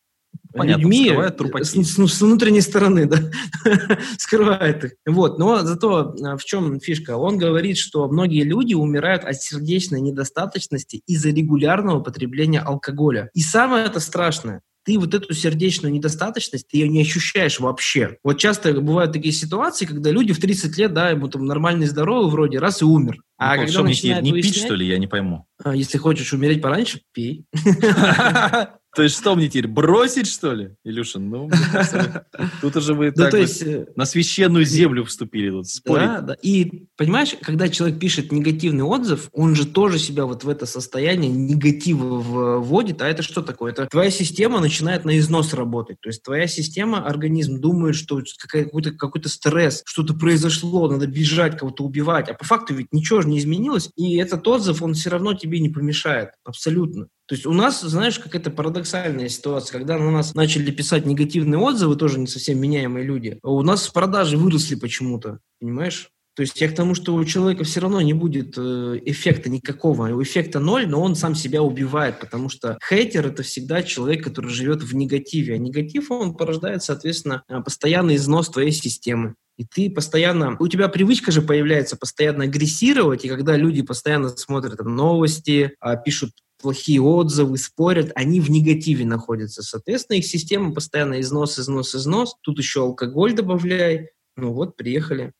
Понятно, 0.53 0.81
людьми 0.81 1.05
скрывает 1.05 1.37
трупаки. 1.37 1.63
с, 1.63 1.71
с- 1.73 2.07
с 2.13 2.21
внутренней 2.21 2.61
стороны, 2.61 3.05
да, 3.05 3.19
скрывает 4.17 4.83
их. 4.85 4.91
Вот, 5.05 5.37
но 5.37 5.59
зато 5.63 6.15
а, 6.23 6.37
в 6.37 6.45
чем 6.45 6.79
фишка? 6.79 7.17
Он 7.17 7.37
говорит, 7.37 7.77
что 7.77 8.07
многие 8.07 8.43
люди 8.43 8.73
умирают 8.73 9.23
от 9.25 9.41
сердечной 9.41 10.01
недостаточности 10.01 11.01
из-за 11.07 11.29
регулярного 11.29 11.99
потребления 11.99 12.59
алкоголя. 12.61 13.29
И 13.33 13.41
самое 13.41 13.85
это 13.85 13.99
страшное, 13.99 14.61
ты 14.85 14.99
вот 14.99 15.13
эту 15.15 15.33
сердечную 15.33 15.91
недостаточность, 15.91 16.67
ты 16.67 16.77
ее 16.77 16.87
не 16.87 17.01
ощущаешь 17.01 17.59
вообще. 17.59 18.17
Вот 18.23 18.37
часто 18.37 18.71
бывают 18.79 19.13
такие 19.13 19.33
ситуации, 19.33 19.85
когда 19.85 20.11
люди 20.11 20.31
в 20.31 20.39
30 20.39 20.77
лет, 20.77 20.93
да, 20.93 21.09
ему 21.09 21.27
там 21.27 21.45
нормальный, 21.45 21.87
здоровый 21.87 22.29
вроде, 22.31 22.59
раз 22.59 22.81
и 22.81 22.85
умер. 22.85 23.17
А 23.37 23.55
Ну, 23.55 23.61
когда 23.61 23.71
что 23.71 23.81
мне 23.81 23.89
начинают 23.89 24.23
не 24.23 24.31
пить, 24.31 24.45
выяснять, 24.45 24.65
что 24.65 24.75
ли, 24.75 24.87
я 24.87 24.97
не 24.99 25.07
пойму. 25.07 25.45
а, 25.63 25.75
если 25.75 25.97
хочешь 25.97 26.31
умереть 26.33 26.61
пораньше, 26.61 27.01
пей. 27.13 27.45
То 28.95 29.03
есть 29.03 29.17
что 29.17 29.35
мне 29.35 29.49
теперь, 29.49 29.67
бросить, 29.67 30.27
что 30.27 30.53
ли, 30.53 30.71
Илюшин? 30.85 31.29
Ну, 31.29 31.49
кажется, 31.71 32.25
тут 32.61 32.75
уже 32.77 32.93
вы 32.93 33.11
то 33.11 33.35
есть... 33.35 33.61
э, 33.61 33.87
на 33.95 34.05
священную 34.05 34.63
землю 34.63 35.03
вступили 35.03 35.61
спорить. 35.63 36.07
Да, 36.07 36.21
да. 36.21 36.37
И 36.41 36.87
понимаешь, 36.95 37.35
когда 37.41 37.67
человек 37.67 37.99
пишет 37.99 38.31
негативный 38.31 38.83
отзыв, 38.83 39.29
он 39.33 39.55
же 39.55 39.65
тоже 39.67 39.99
себя 39.99 40.25
вот 40.25 40.43
в 40.45 40.49
это 40.49 40.65
состояние 40.65 41.29
негатива 41.29 42.59
вводит. 42.59 43.01
А 43.01 43.07
это 43.07 43.21
что 43.21 43.41
такое? 43.41 43.73
Это 43.73 43.85
твоя 43.87 44.09
система 44.09 44.61
начинает 44.61 45.03
на 45.03 45.17
износ 45.19 45.53
работать. 45.53 45.99
То 45.99 46.09
есть 46.09 46.23
твоя 46.23 46.47
система, 46.47 47.05
организм 47.05 47.59
думает, 47.59 47.95
что 47.95 48.21
какой-то 48.47 48.91
какой 48.91 49.21
стресс, 49.25 49.81
что-то 49.85 50.13
произошло, 50.13 50.89
надо 50.89 51.07
бежать, 51.07 51.57
кого-то 51.57 51.83
убивать. 51.83 52.29
А 52.29 52.33
по 52.33 52.45
факту 52.45 52.73
ведь 52.73 52.93
ничего 52.93 53.21
же 53.21 53.27
не 53.27 53.39
изменилось. 53.39 53.89
И 53.97 54.15
этот 54.17 54.47
отзыв, 54.47 54.81
он 54.81 54.93
все 54.93 55.09
равно 55.09 55.33
тебе 55.33 55.59
не 55.59 55.69
помешает. 55.69 56.29
Абсолютно. 56.45 57.07
То 57.27 57.35
есть 57.35 57.45
у 57.45 57.53
нас, 57.53 57.81
знаешь, 57.81 58.19
какая-то 58.19 58.51
парадоксальная 58.51 59.29
ситуация, 59.29 59.79
когда 59.79 59.97
на 59.97 60.11
нас 60.11 60.35
начали 60.35 60.69
писать 60.71 61.05
негативные 61.05 61.59
отзывы, 61.59 61.95
тоже 61.95 62.19
не 62.19 62.27
совсем 62.27 62.59
меняемые 62.59 63.05
люди, 63.05 63.39
а 63.41 63.51
у 63.51 63.61
нас 63.61 63.89
продажи 63.89 64.37
выросли 64.37 64.75
почему-то, 64.75 65.39
понимаешь? 65.59 66.11
То 66.35 66.41
есть 66.41 66.59
я 66.59 66.67
к 66.69 66.75
тому, 66.75 66.95
что 66.95 67.15
у 67.15 67.23
человека 67.23 67.63
все 67.63 67.79
равно 67.79 68.01
не 68.01 68.13
будет 68.13 68.55
э, 68.57 68.99
эффекта 69.05 69.49
никакого. 69.49 70.09
У 70.09 70.21
эффекта 70.21 70.59
ноль, 70.59 70.85
но 70.85 71.01
он 71.01 71.15
сам 71.15 71.33
себя 71.33 71.63
убивает, 71.63 72.19
потому 72.19 72.49
что 72.49 72.77
хейтер– 72.87 73.25
это 73.27 73.41
всегда 73.41 73.83
человек, 73.83 74.21
который 74.21 74.49
живет 74.49 74.83
в 74.83 74.93
негативе. 74.93 75.55
А 75.55 75.57
негатив, 75.57 76.11
он 76.11 76.35
порождает, 76.35 76.83
соответственно, 76.83 77.43
э, 77.47 77.61
постоянный 77.61 78.17
износ 78.17 78.49
твоей 78.49 78.71
системы. 78.71 79.35
И 79.57 79.63
ты 79.63 79.89
постоянно... 79.89 80.57
У 80.59 80.67
тебя 80.67 80.89
привычка 80.89 81.31
же 81.31 81.41
появляется 81.41 81.95
постоянно 81.95 82.43
агрессировать, 82.43 83.23
и 83.23 83.29
когда 83.29 83.55
люди 83.55 83.81
постоянно 83.81 84.27
смотрят 84.27 84.77
там, 84.77 84.93
новости, 84.93 85.75
а, 85.79 85.95
пишут 85.95 86.31
плохие 86.65 86.99
отзывы, 86.99 87.59
спорят, 87.59 88.11
они 88.15 88.41
в 88.41 88.49
негативе 88.49 89.05
находятся. 89.05 89.61
Соответственно, 89.61 90.17
их 90.17 90.25
система 90.25 90.73
постоянно 90.73 91.21
износ, 91.21 91.59
износ, 91.59 91.93
износ. 91.93 92.37
Тут 92.41 92.57
еще 92.57 92.81
алкоголь 92.81 93.35
добавляй. 93.35 94.09
Ну 94.35 94.51
вот, 94.51 94.75
приехали. 94.75 95.31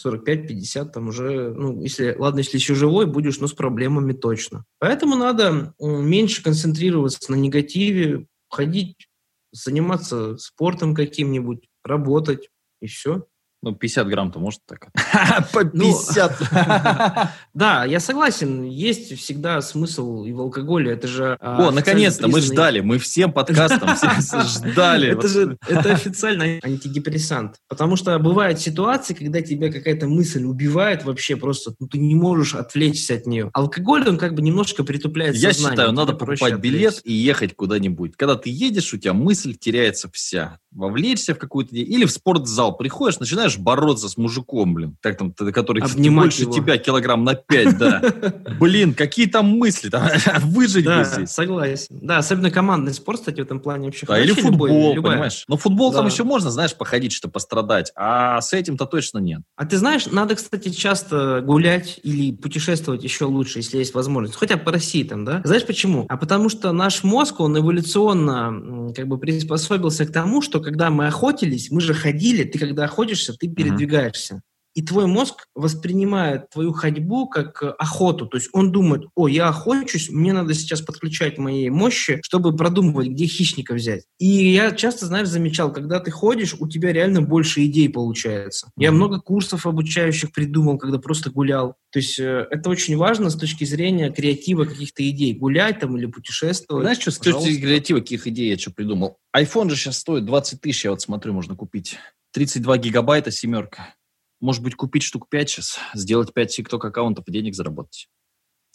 45-50, 0.00 0.84
там 0.92 1.08
уже, 1.08 1.52
ну, 1.52 1.82
если, 1.82 2.14
ладно, 2.16 2.38
если 2.38 2.58
еще 2.58 2.76
живой, 2.76 3.06
будешь, 3.06 3.40
ну, 3.40 3.48
с 3.48 3.54
проблемами 3.54 4.12
точно. 4.12 4.64
Поэтому 4.78 5.16
надо 5.16 5.74
меньше 5.80 6.44
концентрироваться 6.44 7.32
на 7.32 7.34
негативе, 7.34 8.28
ходить, 8.48 9.08
заниматься 9.50 10.36
спортом 10.36 10.94
каким-нибудь, 10.94 11.68
работать, 11.82 12.50
и 12.80 12.86
все. 12.86 13.26
Ну, 13.62 13.74
50 13.74 14.06
грамм-то 14.08 14.38
может 14.38 14.60
так? 14.66 14.88
По 15.52 15.64
Ну, 15.72 15.92
50. 15.92 17.30
Да, 17.54 17.86
я 17.86 18.00
согласен, 18.00 18.64
есть 18.64 19.16
всегда 19.18 19.62
смысл 19.62 20.24
и 20.24 20.32
в 20.32 20.40
алкоголе, 20.40 20.92
это 20.92 21.08
же... 21.08 21.38
а, 21.40 21.68
О, 21.68 21.70
наконец-то, 21.70 22.28
мы 22.28 22.42
ждали, 22.42 22.80
мы 22.80 22.98
всем 22.98 23.32
подкастом 23.32 23.88
ждали. 24.46 25.12
Это 25.12 25.26
же 25.26 25.56
это 25.66 25.94
официально 25.94 26.60
антидепрессант. 26.62 27.56
Потому 27.66 27.96
что 27.96 28.18
бывают 28.18 28.60
ситуации, 28.60 29.14
когда 29.14 29.40
тебя 29.40 29.72
какая-то 29.72 30.06
мысль 30.06 30.44
убивает 30.44 31.04
вообще 31.04 31.36
просто, 31.36 31.74
ну, 31.78 31.88
ты 31.88 31.96
не 31.98 32.14
можешь 32.14 32.54
отвлечься 32.54 33.14
от 33.14 33.26
нее. 33.26 33.50
Алкоголь, 33.54 34.06
он 34.06 34.18
как 34.18 34.34
бы 34.34 34.42
немножко 34.42 34.84
притупляет 34.84 35.34
Я 35.34 35.54
считаю, 35.54 35.92
надо 35.92 36.12
покупать 36.12 36.58
билет 36.58 37.00
и 37.04 37.12
ехать 37.12 37.56
куда-нибудь. 37.56 38.16
Когда 38.16 38.36
ты 38.36 38.50
едешь, 38.50 38.92
у 38.92 38.98
тебя 38.98 39.14
мысль 39.14 39.54
теряется 39.54 40.10
вся. 40.12 40.58
Вовлечься 40.72 41.34
в 41.34 41.38
какую-то... 41.38 41.74
Или 41.74 42.04
в 42.04 42.10
спортзал 42.10 42.76
приходишь, 42.76 43.18
начинаешь 43.18 43.45
бороться 43.58 44.08
с 44.08 44.16
мужиком, 44.16 44.74
блин, 44.74 44.96
так 45.00 45.16
там, 45.16 45.32
который 45.32 45.82
Обнимать 45.82 46.26
больше 46.26 46.42
его. 46.42 46.52
тебя 46.52 46.76
килограмм 46.78 47.24
на 47.24 47.34
5, 47.34 47.78
да. 47.78 48.02
Блин, 48.60 48.94
какие 48.94 49.26
там 49.26 49.46
мысли? 49.46 49.90
Выжить 50.42 50.86
бы 50.86 51.04
здесь. 51.04 51.30
согласен. 51.30 51.86
Да, 52.02 52.18
особенно 52.18 52.50
командный 52.50 52.94
спорт, 52.94 53.20
кстати, 53.20 53.40
в 53.40 53.44
этом 53.44 53.60
плане 53.60 53.86
вообще 53.86 54.06
Да, 54.06 54.18
или 54.18 54.32
футбол, 54.32 54.94
понимаешь? 54.94 55.44
Но 55.48 55.56
футбол 55.56 55.92
там 55.92 56.06
еще 56.06 56.24
можно, 56.24 56.50
знаешь, 56.50 56.74
походить, 56.74 57.12
что 57.12 57.28
пострадать. 57.28 57.92
А 57.96 58.40
с 58.40 58.52
этим-то 58.52 58.86
точно 58.86 59.18
нет. 59.18 59.42
А 59.56 59.66
ты 59.66 59.76
знаешь, 59.76 60.06
надо, 60.06 60.34
кстати, 60.34 60.70
часто 60.70 61.42
гулять 61.44 62.00
или 62.02 62.32
путешествовать 62.32 63.04
еще 63.04 63.26
лучше, 63.26 63.58
если 63.58 63.78
есть 63.78 63.94
возможность. 63.94 64.36
Хотя 64.36 64.56
по 64.56 64.72
России 64.72 65.02
там, 65.04 65.24
да? 65.24 65.40
Знаешь 65.44 65.64
почему? 65.66 66.06
А 66.08 66.16
потому 66.16 66.48
что 66.48 66.72
наш 66.72 67.04
мозг, 67.04 67.40
он 67.40 67.58
эволюционно 67.58 68.92
как 68.94 69.06
бы 69.08 69.18
приспособился 69.18 70.06
к 70.06 70.12
тому, 70.12 70.42
что 70.42 70.60
когда 70.60 70.90
мы 70.90 71.06
охотились, 71.06 71.70
мы 71.70 71.80
же 71.80 71.94
ходили, 71.94 72.44
ты 72.44 72.58
когда 72.58 72.84
охотишься, 72.84 73.32
ты 73.38 73.48
передвигаешься. 73.48 74.42
И 74.76 74.82
твой 74.82 75.06
мозг 75.06 75.46
воспринимает 75.54 76.50
твою 76.50 76.74
ходьбу 76.74 77.26
как 77.28 77.62
э, 77.62 77.68
охоту. 77.78 78.26
То 78.26 78.36
есть 78.36 78.50
он 78.52 78.72
думает, 78.72 79.04
о, 79.14 79.26
я 79.26 79.48
охочусь, 79.48 80.10
мне 80.10 80.34
надо 80.34 80.52
сейчас 80.52 80.82
подключать 80.82 81.38
мои 81.38 81.70
мощи, 81.70 82.20
чтобы 82.22 82.54
продумывать, 82.54 83.08
где 83.08 83.24
хищника 83.24 83.72
взять. 83.72 84.04
И 84.18 84.26
я 84.52 84.72
часто, 84.72 85.06
знаешь, 85.06 85.28
замечал, 85.28 85.72
когда 85.72 85.98
ты 85.98 86.10
ходишь, 86.10 86.54
у 86.60 86.68
тебя 86.68 86.92
реально 86.92 87.22
больше 87.22 87.64
идей 87.64 87.88
получается. 87.88 88.70
Я 88.76 88.92
много 88.92 89.18
курсов 89.18 89.64
обучающих 89.64 90.30
придумал, 90.30 90.76
когда 90.76 90.98
просто 90.98 91.30
гулял. 91.30 91.76
То 91.90 91.98
есть 91.98 92.18
э, 92.18 92.46
это 92.50 92.68
очень 92.68 92.98
важно 92.98 93.30
с 93.30 93.36
точки 93.36 93.64
зрения 93.64 94.12
креатива 94.12 94.66
каких-то 94.66 95.08
идей. 95.08 95.32
Гулять 95.32 95.80
там 95.80 95.96
или 95.96 96.04
путешествовать. 96.04 96.84
Знаешь, 96.84 96.98
что 96.98 97.12
с 97.12 97.18
точки 97.18 97.58
креатива, 97.58 98.00
каких 98.00 98.26
идей 98.26 98.50
я 98.50 98.58
что 98.58 98.72
придумал? 98.72 99.16
iPhone 99.34 99.70
же 99.70 99.76
сейчас 99.76 99.98
стоит 99.98 100.26
20 100.26 100.60
тысяч, 100.60 100.84
я 100.84 100.90
вот 100.90 101.00
смотрю, 101.00 101.32
можно 101.32 101.54
купить. 101.54 101.98
32 102.36 102.76
гигабайта, 102.76 103.30
семерка. 103.30 103.94
Может 104.40 104.62
быть, 104.62 104.74
купить 104.74 105.02
штук 105.02 105.26
5 105.30 105.48
сейчас, 105.48 105.78
сделать 105.94 106.34
5 106.34 106.60
TikTok 106.60 106.86
аккаунтов 106.86 107.26
и 107.26 107.32
денег 107.32 107.54
заработать. 107.54 108.10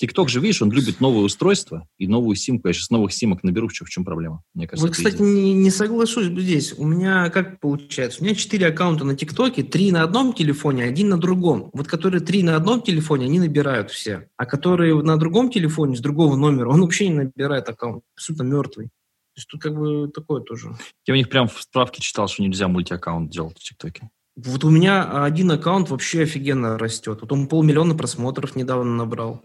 TikTok 0.02 0.30
же, 0.30 0.40
видишь, 0.40 0.64
он 0.64 0.72
любит 0.72 1.00
новые 1.00 1.26
устройства 1.26 1.88
и 2.00 2.08
новую 2.08 2.36
симку. 2.36 2.70
Я 2.70 2.74
сейчас 2.74 2.90
новых 2.90 3.14
симок 3.14 3.44
наберу, 3.44 3.68
в 3.68 3.74
чем, 3.74 3.86
в 3.86 3.92
чем 3.92 4.04
проблема? 4.04 4.42
Мне 4.56 4.68
кажется, 4.68 4.88
Вот, 4.88 4.96
кстати, 4.96 5.22
не, 5.22 5.54
не 5.54 5.70
соглашусь 5.70 6.26
здесь. 6.26 6.74
У 6.76 6.88
меня 6.88 7.30
как 7.30 7.60
получается? 7.60 8.22
У 8.22 8.24
меня 8.24 8.34
четыре 8.34 8.66
аккаунта 8.66 9.04
на 9.04 9.16
ТикТоке, 9.16 9.62
три 9.62 9.92
на 9.92 10.02
одном 10.02 10.34
телефоне, 10.34 10.86
один 10.86 11.10
на 11.10 11.20
другом. 11.20 11.70
Вот 11.72 11.88
которые 11.88 12.22
три 12.22 12.42
на 12.42 12.56
одном 12.56 12.82
телефоне, 12.82 13.26
они 13.26 13.40
набирают 13.40 13.92
все. 13.92 14.28
А 14.38 14.48
которые 14.48 15.00
на 15.04 15.18
другом 15.18 15.52
телефоне, 15.52 15.96
с 15.96 16.00
другого 16.00 16.36
номера, 16.36 16.70
он 16.70 16.82
вообще 16.82 17.10
не 17.10 17.14
набирает 17.26 17.70
аккаунт. 17.70 18.02
Абсолютно 18.16 18.42
мертвый. 18.42 18.90
Есть 19.36 19.48
тут 19.48 19.62
как 19.62 19.76
бы 19.76 20.10
такое 20.10 20.42
тоже. 20.42 20.76
Я 21.06 21.14
у 21.14 21.18
них 21.18 21.30
прям 21.30 21.48
в 21.48 21.62
справке 21.62 22.02
читал, 22.02 22.28
что 22.28 22.44
нельзя 22.44 22.68
мультиаккаунт 22.68 23.30
делать 23.30 23.58
в 23.58 23.64
ТикТоке. 23.64 24.10
Вот 24.38 24.64
у 24.64 24.70
меня 24.70 25.24
один 25.26 25.52
аккаунт 25.52 25.90
вообще 25.90 26.24
офигенно 26.24 26.78
растет. 26.78 27.20
Вот 27.22 27.32
он 27.34 27.48
полмиллиона 27.48 27.96
просмотров 27.96 28.56
недавно 28.56 28.96
набрал. 28.96 29.44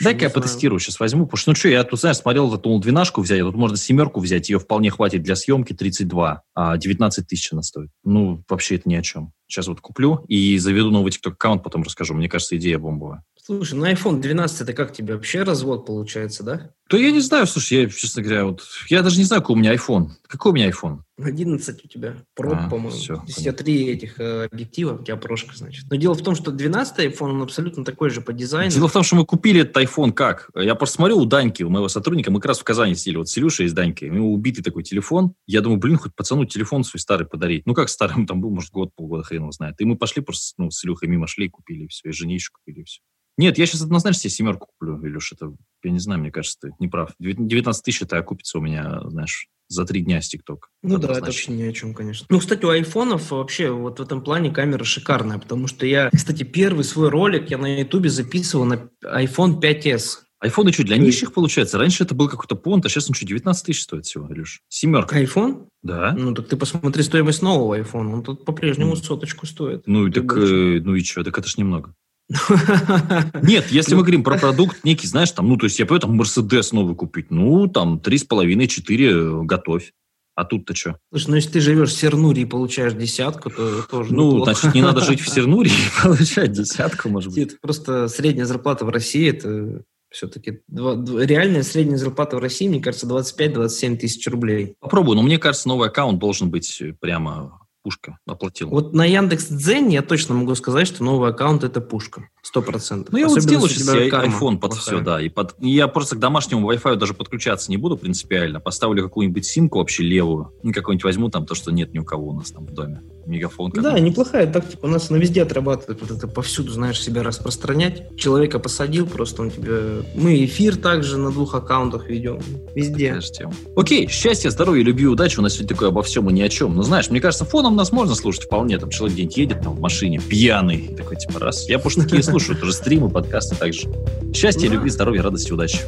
Дай-ка 0.00 0.26
я 0.26 0.30
потестирую 0.30 0.78
сейчас 0.78 1.00
возьму. 1.00 1.26
Потому 1.26 1.38
что, 1.38 1.50
ну 1.50 1.54
что, 1.56 1.68
я 1.68 1.82
тут, 1.82 1.98
знаешь, 1.98 2.18
смотрел, 2.18 2.46
вот, 2.46 2.62
думал, 2.62 2.80
двенашку 2.80 3.22
взять, 3.22 3.40
а 3.40 3.44
тут 3.44 3.56
можно 3.56 3.76
семерку 3.76 4.20
взять, 4.20 4.48
ее 4.48 4.60
вполне 4.60 4.90
хватит 4.90 5.24
для 5.24 5.34
съемки 5.34 5.72
32, 5.72 6.42
а 6.54 6.76
19 6.76 7.26
тысяч 7.26 7.52
она 7.52 7.62
стоит. 7.62 7.90
Ну, 8.04 8.44
вообще 8.48 8.76
это 8.76 8.88
ни 8.88 8.94
о 8.94 9.02
чем. 9.02 9.32
Сейчас 9.48 9.66
вот 9.66 9.80
куплю 9.80 10.24
и 10.28 10.56
заведу 10.58 10.92
новый 10.92 11.10
TikTok 11.10 11.32
аккаунт, 11.32 11.64
потом 11.64 11.82
расскажу. 11.82 12.14
Мне 12.14 12.28
кажется, 12.28 12.56
идея 12.56 12.78
бомбовая. 12.78 13.24
Слушай, 13.50 13.74
на 13.80 13.92
iPhone 13.92 14.20
12 14.20 14.60
это 14.60 14.72
как 14.74 14.92
тебе? 14.92 15.14
Вообще 15.14 15.42
развод 15.42 15.84
получается, 15.84 16.44
да? 16.44 16.70
То 16.88 16.96
я 16.96 17.10
не 17.10 17.18
знаю, 17.18 17.48
слушай, 17.48 17.82
я, 17.82 17.88
честно 17.88 18.22
говоря, 18.22 18.44
вот, 18.44 18.62
я 18.88 19.02
даже 19.02 19.18
не 19.18 19.24
знаю, 19.24 19.42
какой 19.42 19.56
у 19.56 19.58
меня 19.58 19.74
iPhone. 19.74 20.10
Какой 20.28 20.52
у 20.52 20.54
меня 20.54 20.70
iPhone? 20.70 21.00
11 21.20 21.84
у 21.84 21.88
тебя. 21.88 22.14
Про, 22.36 22.52
А, 22.52 22.70
по-моему. 22.70 22.96
у 22.96 23.26
тебя 23.26 23.52
три 23.52 23.88
этих 23.88 24.20
э, 24.20 24.44
объектива, 24.44 24.94
у 24.94 25.02
тебя 25.02 25.16
прошка, 25.16 25.56
значит. 25.56 25.86
Но 25.90 25.96
дело 25.96 26.14
в 26.14 26.22
том, 26.22 26.36
что 26.36 26.52
12 26.52 26.98
iPhone, 27.06 27.30
он 27.30 27.42
абсолютно 27.42 27.84
такой 27.84 28.10
же 28.10 28.20
по 28.20 28.32
дизайну. 28.32 28.70
Дело 28.70 28.86
в 28.86 28.92
том, 28.92 29.02
что 29.02 29.16
мы 29.16 29.26
купили 29.26 29.62
этот 29.62 29.76
iPhone 29.82 30.12
как? 30.12 30.50
Я 30.54 30.76
просто 30.76 30.96
смотрю 30.96 31.18
у 31.18 31.24
Даньки, 31.24 31.64
у 31.64 31.70
моего 31.70 31.88
сотрудника, 31.88 32.30
мы 32.30 32.38
как 32.38 32.50
раз 32.50 32.60
в 32.60 32.64
Казани 32.64 32.94
сидели, 32.94 33.16
вот 33.16 33.28
с 33.28 33.36
Илюшей 33.36 33.66
из 33.66 33.72
Даньки, 33.72 34.04
у 34.04 34.14
него 34.14 34.32
убитый 34.32 34.62
такой 34.62 34.84
телефон. 34.84 35.34
Я 35.48 35.60
думаю, 35.60 35.80
блин, 35.80 35.96
хоть 35.96 36.14
пацану 36.14 36.44
телефон 36.44 36.84
свой 36.84 37.00
старый 37.00 37.26
подарить. 37.26 37.66
Ну, 37.66 37.74
как 37.74 37.88
старый, 37.88 38.14
он 38.14 38.28
там 38.28 38.40
был, 38.40 38.50
может, 38.50 38.70
год, 38.70 38.94
полгода, 38.94 39.24
хрен 39.24 39.42
его 39.42 39.50
знает. 39.50 39.74
И 39.80 39.84
мы 39.84 39.96
пошли 39.96 40.22
просто, 40.22 40.54
ну, 40.56 40.70
с 40.70 40.84
Илюхой 40.84 41.08
мимо 41.08 41.26
шли 41.26 41.48
купили, 41.48 41.88
все, 41.88 42.10
и 42.10 42.12
жене 42.12 42.36
еще 42.36 42.50
купили, 42.52 42.84
все. 42.84 43.00
Нет, 43.40 43.56
я 43.56 43.64
сейчас 43.64 43.80
однозначно 43.80 44.20
себе 44.20 44.30
семерку 44.30 44.66
куплю, 44.66 45.02
Илюш, 45.02 45.32
это, 45.32 45.54
я 45.82 45.90
не 45.90 45.98
знаю, 45.98 46.20
мне 46.20 46.30
кажется, 46.30 46.58
ты 46.60 46.74
не 46.78 46.88
прав. 46.88 47.14
19 47.18 47.82
тысяч 47.82 48.02
это 48.02 48.18
окупится 48.18 48.58
у 48.58 48.60
меня, 48.60 49.00
знаешь, 49.06 49.48
за 49.66 49.86
три 49.86 50.02
дня 50.02 50.20
с 50.20 50.28
ТикТок. 50.28 50.68
Ну 50.82 50.98
да, 50.98 51.12
это 51.12 51.22
вообще 51.22 51.50
ни 51.52 51.62
о 51.62 51.72
чем, 51.72 51.94
конечно. 51.94 52.26
Ну, 52.28 52.38
кстати, 52.38 52.66
у 52.66 52.68
айфонов 52.68 53.30
вообще 53.30 53.70
вот 53.70 53.98
в 53.98 54.02
этом 54.02 54.22
плане 54.22 54.50
камера 54.50 54.84
шикарная, 54.84 55.38
потому 55.38 55.68
что 55.68 55.86
я, 55.86 56.10
кстати, 56.14 56.42
первый 56.42 56.84
свой 56.84 57.08
ролик 57.08 57.50
я 57.50 57.56
на 57.56 57.80
ютубе 57.80 58.10
записывал 58.10 58.66
на 58.66 58.90
iPhone 59.02 59.58
5s. 59.58 60.18
Айфоны 60.40 60.72
что, 60.72 60.84
для 60.84 60.98
нищих 60.98 61.32
получается? 61.32 61.78
Раньше 61.78 62.02
это 62.04 62.14
был 62.14 62.28
какой-то 62.28 62.56
понт, 62.56 62.84
а 62.84 62.88
сейчас 62.90 63.08
он 63.08 63.14
что, 63.14 63.26
19 63.26 63.64
тысяч 63.64 63.82
стоит 63.82 64.04
всего, 64.04 64.30
Илюш? 64.30 64.60
Семерка. 64.68 65.18
iPhone? 65.22 65.66
Да? 65.82 66.14
Ну, 66.16 66.34
так 66.34 66.48
ты 66.48 66.56
посмотри 66.56 67.02
стоимость 67.02 67.40
нового 67.40 67.78
iPhone. 67.78 68.12
Он 68.12 68.22
тут 68.22 68.44
по-прежнему 68.44 68.92
Мгм. 68.92 69.02
соточку 69.02 69.46
стоит. 69.46 69.82
Ну, 69.86 70.06
и 70.06 70.10
так, 70.10 70.24
э, 70.36 70.80
ну 70.82 70.94
и 70.94 71.02
что, 71.04 71.24
так 71.24 71.38
это 71.38 71.48
ж 71.48 71.58
немного. 71.58 71.94
Нет, 73.42 73.66
если 73.70 73.94
мы 73.94 74.02
говорим 74.02 74.22
про 74.22 74.38
продукт 74.38 74.84
некий, 74.84 75.06
знаешь, 75.06 75.30
там, 75.32 75.48
ну, 75.48 75.56
то 75.56 75.64
есть 75.66 75.78
я 75.78 75.86
понимаю, 75.86 76.00
там, 76.02 76.16
Мерседес 76.16 76.72
новый 76.72 76.94
купить, 76.94 77.30
ну, 77.30 77.66
там, 77.66 77.98
три 78.00 78.18
с 78.18 78.24
половиной, 78.24 78.66
четыре 78.68 79.42
готовь. 79.44 79.92
А 80.36 80.44
тут-то 80.44 80.74
что? 80.74 80.96
Слушай, 81.10 81.28
ну 81.30 81.36
если 81.36 81.50
ты 81.50 81.60
живешь 81.60 81.90
в 81.90 81.98
Сернуре 81.98 82.42
и 82.42 82.46
получаешь 82.46 82.94
десятку, 82.94 83.50
то 83.50 83.82
тоже 83.82 84.14
Ну, 84.14 84.30
неплохо. 84.30 84.54
значит, 84.54 84.74
не 84.74 84.80
надо 84.80 85.00
жить 85.02 85.20
в 85.20 85.28
Сернуре 85.32 85.70
и 85.70 86.02
получать 86.02 86.52
десятку, 86.52 87.08
может 87.08 87.34
быть. 87.34 87.48
Это 87.48 87.56
просто 87.60 88.08
средняя 88.08 88.46
зарплата 88.46 88.84
в 88.86 88.88
России, 88.88 89.28
это 89.28 89.82
все-таки 90.10 90.60
реальная 90.70 91.62
средняя 91.62 91.98
зарплата 91.98 92.36
в 92.36 92.40
России, 92.40 92.68
мне 92.68 92.80
кажется, 92.80 93.06
25-27 93.06 93.96
тысяч 93.96 94.26
рублей. 94.28 94.74
Попробую, 94.80 95.16
но 95.16 95.22
мне 95.22 95.38
кажется, 95.38 95.68
новый 95.68 95.88
аккаунт 95.88 96.18
должен 96.18 96.48
быть 96.50 96.80
э, 96.80 96.94
прямо 96.98 97.60
пушка, 97.82 98.18
оплатил. 98.26 98.68
Вот 98.68 98.92
на 98.92 99.04
Яндекс 99.04 99.48
Дзен 99.48 99.88
я 99.88 100.02
точно 100.02 100.34
могу 100.34 100.54
сказать, 100.54 100.86
что 100.86 101.04
новый 101.04 101.30
аккаунт 101.30 101.64
это 101.64 101.80
пушка, 101.80 102.28
сто 102.42 102.62
процентов. 102.62 103.12
Ну, 103.12 103.18
я 103.18 103.28
вот 103.28 103.38
Особенно, 103.38 103.60
сделаю 103.60 103.70
если 103.70 103.82
сейчас 103.82 103.94
себе 103.94 104.08
iPhone 104.08 104.58
под 104.58 104.72
плохая. 104.72 104.80
все, 104.80 105.00
да. 105.00 105.20
И 105.20 105.28
под... 105.28 105.54
и 105.60 105.70
я 105.70 105.88
просто 105.88 106.16
к 106.16 106.18
домашнему 106.18 106.70
Wi-Fi 106.70 106.96
даже 106.96 107.14
подключаться 107.14 107.70
не 107.70 107.76
буду 107.76 107.96
принципиально. 107.96 108.60
Поставлю 108.60 109.02
какую-нибудь 109.02 109.44
симку 109.44 109.78
вообще 109.78 110.02
левую. 110.02 110.52
Ну, 110.62 110.72
какую-нибудь 110.72 111.04
возьму 111.04 111.28
там, 111.30 111.46
то, 111.46 111.54
что 111.54 111.72
нет 111.72 111.92
ни 111.94 111.98
у 111.98 112.04
кого 112.04 112.28
у 112.28 112.32
нас 112.32 112.50
там 112.50 112.66
в 112.66 112.72
доме. 112.72 113.02
Мегафон. 113.26 113.70
Да, 113.74 113.98
неплохая 113.98 114.46
тактика. 114.46 114.84
У 114.84 114.88
нас 114.88 115.10
она 115.10 115.18
везде 115.18 115.42
отрабатывает. 115.42 116.00
Вот 116.00 116.10
это 116.10 116.26
повсюду, 116.26 116.72
знаешь, 116.72 117.00
себя 117.00 117.22
распространять. 117.22 118.16
Человека 118.16 118.58
посадил, 118.58 119.06
просто 119.06 119.42
он 119.42 119.50
тебе... 119.50 120.02
Мы 120.14 120.44
эфир 120.44 120.76
также 120.76 121.16
на 121.18 121.30
двух 121.30 121.54
аккаунтах 121.54 122.08
ведем. 122.08 122.40
Везде. 122.74 123.18
Тема. 123.20 123.52
Окей, 123.76 124.08
счастья, 124.08 124.50
здоровья, 124.50 124.82
любви, 124.82 125.06
удачи. 125.06 125.38
У 125.38 125.42
нас 125.42 125.54
сегодня 125.54 125.68
такое 125.68 125.88
обо 125.88 126.02
всем 126.02 126.28
и 126.30 126.32
ни 126.32 126.42
о 126.42 126.48
чем. 126.48 126.74
Но 126.74 126.82
знаешь, 126.82 127.10
мне 127.10 127.20
кажется, 127.20 127.44
фоном 127.44 127.76
нас 127.76 127.92
можно 127.92 128.14
слушать 128.14 128.44
вполне. 128.44 128.78
Там 128.78 128.90
человек 128.90 129.14
где-нибудь 129.14 129.36
едет 129.36 129.62
там 129.62 129.74
в 129.74 129.80
машине, 129.80 130.20
пьяный. 130.20 130.94
Такой, 130.96 131.16
типа, 131.16 131.40
раз. 131.40 131.68
Я 131.68 131.78
потому 131.78 131.90
что 131.90 132.02
такие 132.02 132.22
слушаю. 132.22 132.58
Тоже 132.58 132.72
стримы, 132.72 133.10
подкасты 133.10 133.56
также. 133.56 133.88
Счастья, 134.34 134.68
любви, 134.68 134.90
здоровья, 134.90 135.22
радости, 135.22 135.52
удачи. 135.52 135.78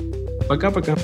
Пока-пока. 0.49 0.97